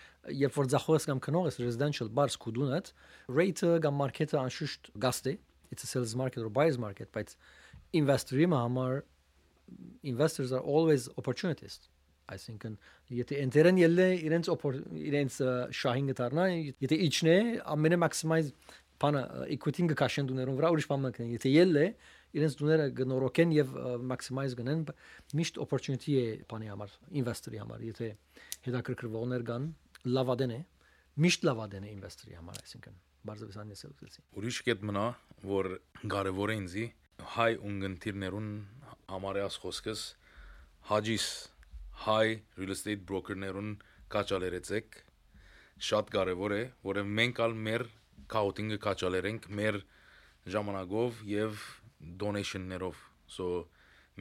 երբ 0.43 0.59
որ 0.59 0.71
ձախողես 0.75 1.09
կամ 1.11 1.23
քնող 1.27 1.49
ես 1.51 1.61
residential 1.63 2.11
bars 2.19 2.39
կուդունդ 2.43 2.93
rate-ը 3.39 3.73
կամ 3.87 3.99
market-ը 4.03 4.41
անշուշտ 4.43 4.93
գաստ 5.05 5.33
է 5.33 5.39
it's 5.73 5.85
a 5.85 5.87
sales 5.87 6.15
market 6.17 6.43
or 6.45 6.51
buyers 6.51 6.79
market 6.79 7.13
բայց 7.17 7.37
investor-ի 8.03 8.49
համար 8.53 9.03
investors 10.03 10.53
are 10.53 10.65
always 10.65 11.09
opportunists 11.17 11.89
այսինքն 12.33 12.77
եթե 13.13 13.39
ընտերեն 13.47 13.79
ելնե 13.83 14.09
իրենց 14.29 14.51
իրենց 15.11 15.39
շահին 15.79 16.11
գտարնա 16.13 16.47
եթե 16.85 16.99
իջնե 17.09 17.37
ամենը 17.75 17.99
մաքսիմայզ 18.03 18.51
բանը 19.03 19.23
equity-ին 19.57 19.91
կքաշեն 19.93 20.29
դուներուն 20.31 20.59
վրա 20.61 20.71
ուրիշ 20.77 20.89
բան 20.93 21.05
մեկն 21.07 21.33
եթե 21.35 21.53
ելնե 21.53 21.87
իրենց 22.33 22.57
դուները 22.61 22.87
գնորոքեն 22.99 23.55
եւ 23.57 23.73
մաքսիմայզ 24.13 24.57
գնեն 24.61 24.85
միշտ 25.39 25.61
opportunity 25.65 26.17
է 26.21 26.27
բանի 26.49 26.71
համար 26.73 26.97
investor-ի 27.23 27.61
համար 27.63 27.85
եթե 27.89 28.11
հետաքրքրվողներ 28.67 29.47
կան 29.53 29.69
լավադեն 30.17 30.55
է 30.57 30.61
միշտ 31.27 31.47
լավադեն 31.49 31.87
է 31.89 31.93
investor-ի 31.93 32.39
համար 32.41 32.61
այսինքն 32.63 32.99
բարձրապես 33.29 33.59
անեսել 33.63 33.93
ուզեցի 33.93 34.25
Ուրիշ 34.41 34.59
կետ 34.67 34.85
մնա, 34.89 35.07
որ 35.53 35.69
կարևոր 36.13 36.53
է 36.53 36.57
ինձի 36.63 36.87
հայ 37.37 37.51
ունգընտիրներուն 37.69 38.49
համարյաս 39.13 39.59
խոսքս 39.63 40.03
հաջիս 40.91 41.27
հայ 42.03 42.27
real 42.59 42.75
estate 42.75 43.05
broker-ներուն 43.07 43.75
կաճալերեցեք 44.13 44.97
շատ 45.83 46.11
կարևոր 46.17 46.55
է, 46.57 46.63
որը 46.87 47.05
մենք 47.21 47.43
ալ 47.45 47.55
մեր 47.69 47.85
քաուտինգը 48.33 48.79
կաճալերենք 48.87 49.49
մեր 49.61 49.79
ժամանակով 50.57 51.23
եւ 51.29 51.63
donation-ներով 52.03 52.99
so 53.27 53.49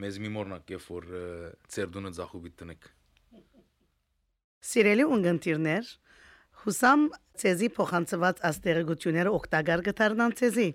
մեզ 0.02 0.18
մի 0.24 0.30
մորնակ 0.32 0.70
երբ 0.72 0.84
որ 0.88 1.08
ը, 1.12 1.22
ծեր 1.68 1.90
դունը 1.96 2.12
ցախուբիտ 2.18 2.58
տնեք 2.62 2.90
Սիրելի 4.62 5.04
ունգընտիրներ, 5.10 5.88
հուսամ 6.62 7.08
ցեզի 7.42 7.68
փոխանցված 7.76 8.40
աստեղեցությունները 8.48 9.30
օգտակար 9.38 9.82
կդառնան 9.88 10.34
ցեզի 10.38 10.66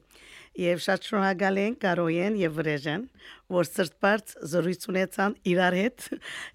եւ 0.57 0.81
շատ 0.81 1.05
շնորհակալ 1.07 1.59
ենք 1.61 1.77
Կարոյեն 1.83 2.37
եւ 2.41 2.55
Վրեժեն, 2.57 3.03
որ 3.53 3.67
սրտպարծ 3.69 4.33
զրույց 4.51 4.87
ունեցան 4.91 5.35
իրար 5.51 5.77
հետ 5.77 6.07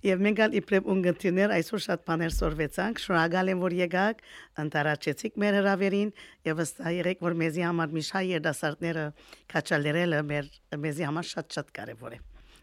եւ 0.08 0.24
մենք 0.26 0.42
ալ 0.42 0.56
իբրև 0.58 0.90
ունգընտիրներ 0.94 1.54
այսօր 1.56 1.84
շատ 1.86 2.04
բաներ 2.10 2.34
սորվեցանք։ 2.36 3.02
Շնորհակալ 3.02 3.52
եմ, 3.52 3.62
որ 3.62 3.76
եկաք, 3.78 4.22
ընտարաճեցիք 4.64 5.40
մեր 5.42 5.58
հրավերին 5.60 6.12
եւ 6.50 6.60
վստահ 6.62 6.92
եղեք, 6.98 7.24
որ 7.30 7.38
մեզի 7.46 7.66
համար 7.68 7.96
միշտ 8.02 8.20
երդասարտները 8.32 9.06
քաչալերելը 9.54 10.22
մեր 10.32 10.52
մեզի 10.82 11.08
համար 11.08 11.30
շատ-շատ 11.32 11.74
կարեւոր 11.78 12.18
է։ 12.18 12.22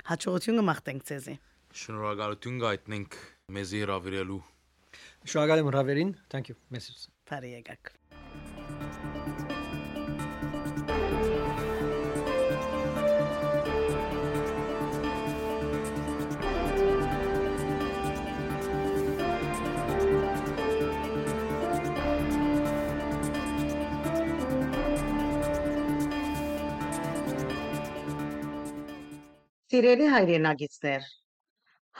Հաջողություն 0.10 0.60
կմաղթենք 0.60 1.10
ցեզի։ 1.10 1.36
շնորհակալություն 1.80 2.64
գայտնենք 2.66 3.20
մեզի 3.56 3.86
հravirելու 3.86 4.42
շնորհակալ 5.28 5.62
եմ 5.62 5.72
հրավերին 5.74 6.12
thank 6.32 6.50
you 6.50 6.56
message 6.74 7.10
Բարի 7.30 7.50
եկաք։ 7.60 7.90
Սիրելի 29.70 30.06
հայրենագիտներ, 30.12 31.04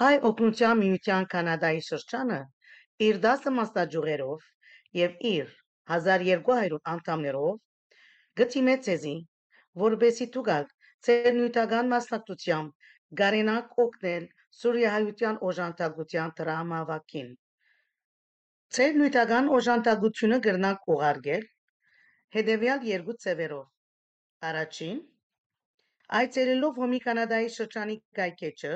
հայ 0.02 0.14
օգնության 0.30 0.80
միության 0.80 1.28
կանադայի 1.36 1.84
շրջանը 1.90 2.40
իր 3.08 3.18
10 3.24 3.52
մասնաճյուղերով 3.58 4.48
եւ 5.00 5.14
իր 5.32 5.52
1200 5.98 6.80
անդամներով 6.94 7.54
գտիմե 8.42 8.76
ցեզի, 8.88 9.14
որբեսի 9.84 10.28
դուգալ 10.36 10.66
ցեր 11.08 11.30
նյութական 11.38 11.92
մասնակցությամբ 11.94 12.90
գարենակ 13.22 13.78
օգնել 13.84 14.26
Սուրիայության 14.60 15.40
օժանդակության 15.50 16.34
դրամավակին։ 16.40 17.30
Ցեր 18.78 19.00
նյութական 19.02 19.48
օժանդակությունը 19.60 20.40
կրնակ 20.48 20.92
ուղարկել 20.96 21.46
հետևյալ 22.38 22.84
երկու 22.90 23.16
ծևերով։ 23.26 24.50
Առաջին 24.50 25.00
Այցելելով 26.20 26.84
Հոմի 26.84 27.00
Կանադայի 27.06 27.50
շրջանի 27.56 27.96
կայքեջը 28.20 28.74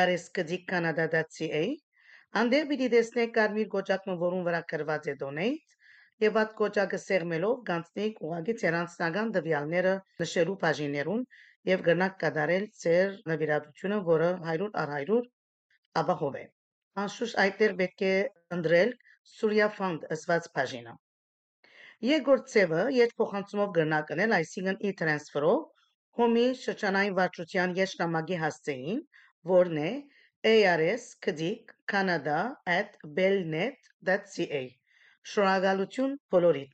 ars.canada.ca 0.00 1.62
անդեր 2.36 2.64
պիտի 2.70 2.88
տեսնեք 2.92 3.30
կարմիր 3.36 3.68
կոճակը, 3.74 4.14
որում 4.22 4.42
վրա 4.48 4.62
գրված 4.72 5.06
է 5.12 5.14
donate 5.22 5.76
եւ 6.24 6.38
այդ 6.42 6.50
կոճակը 6.58 6.98
սեղմելով 7.04 7.60
կանցնեք 7.68 8.20
ուղագի 8.28 8.54
ցերանցնական 8.62 9.32
դվյալները 9.36 9.94
նշելու 10.22 10.56
բաժիներուն 10.64 11.22
եւ 11.70 11.84
կրնակ 11.88 12.18
կատարել 12.22 12.66
ծեր 12.82 13.16
նվիրատությունը, 13.32 13.98
որը 14.08 14.30
100 14.50 14.68
առ 14.82 14.94
100 14.98 15.20
ապահով 16.02 16.38
է։ 16.42 16.44
Անշուշտ 17.04 17.40
այդտեղ 17.44 17.76
պետք 17.80 18.04
է 18.08 18.12
ընտրել 18.58 18.92
Surya 19.32 19.70
Fund 19.78 20.06
ըսված 20.16 20.50
բաժինը։ 20.58 20.94
Երկրորդ 22.08 22.52
ծևը 22.52 22.82
երբ 22.98 23.16
փոխանցումով 23.22 23.72
կրնակնել, 23.78 24.34
այսինքն 24.40 24.80
e-transfer-ով 24.90 25.88
հոմի 26.20 26.46
շրջանային 26.66 27.16
վարչության 27.18 27.74
եշնամակի 27.78 28.38
հասցեին, 28.44 29.02
որն 29.54 29.82
է 29.86 29.90
ars.canada@belnet.ca 31.88 34.62
Շնորհակալություն 35.30 36.12
բոլորիդ 36.34 36.72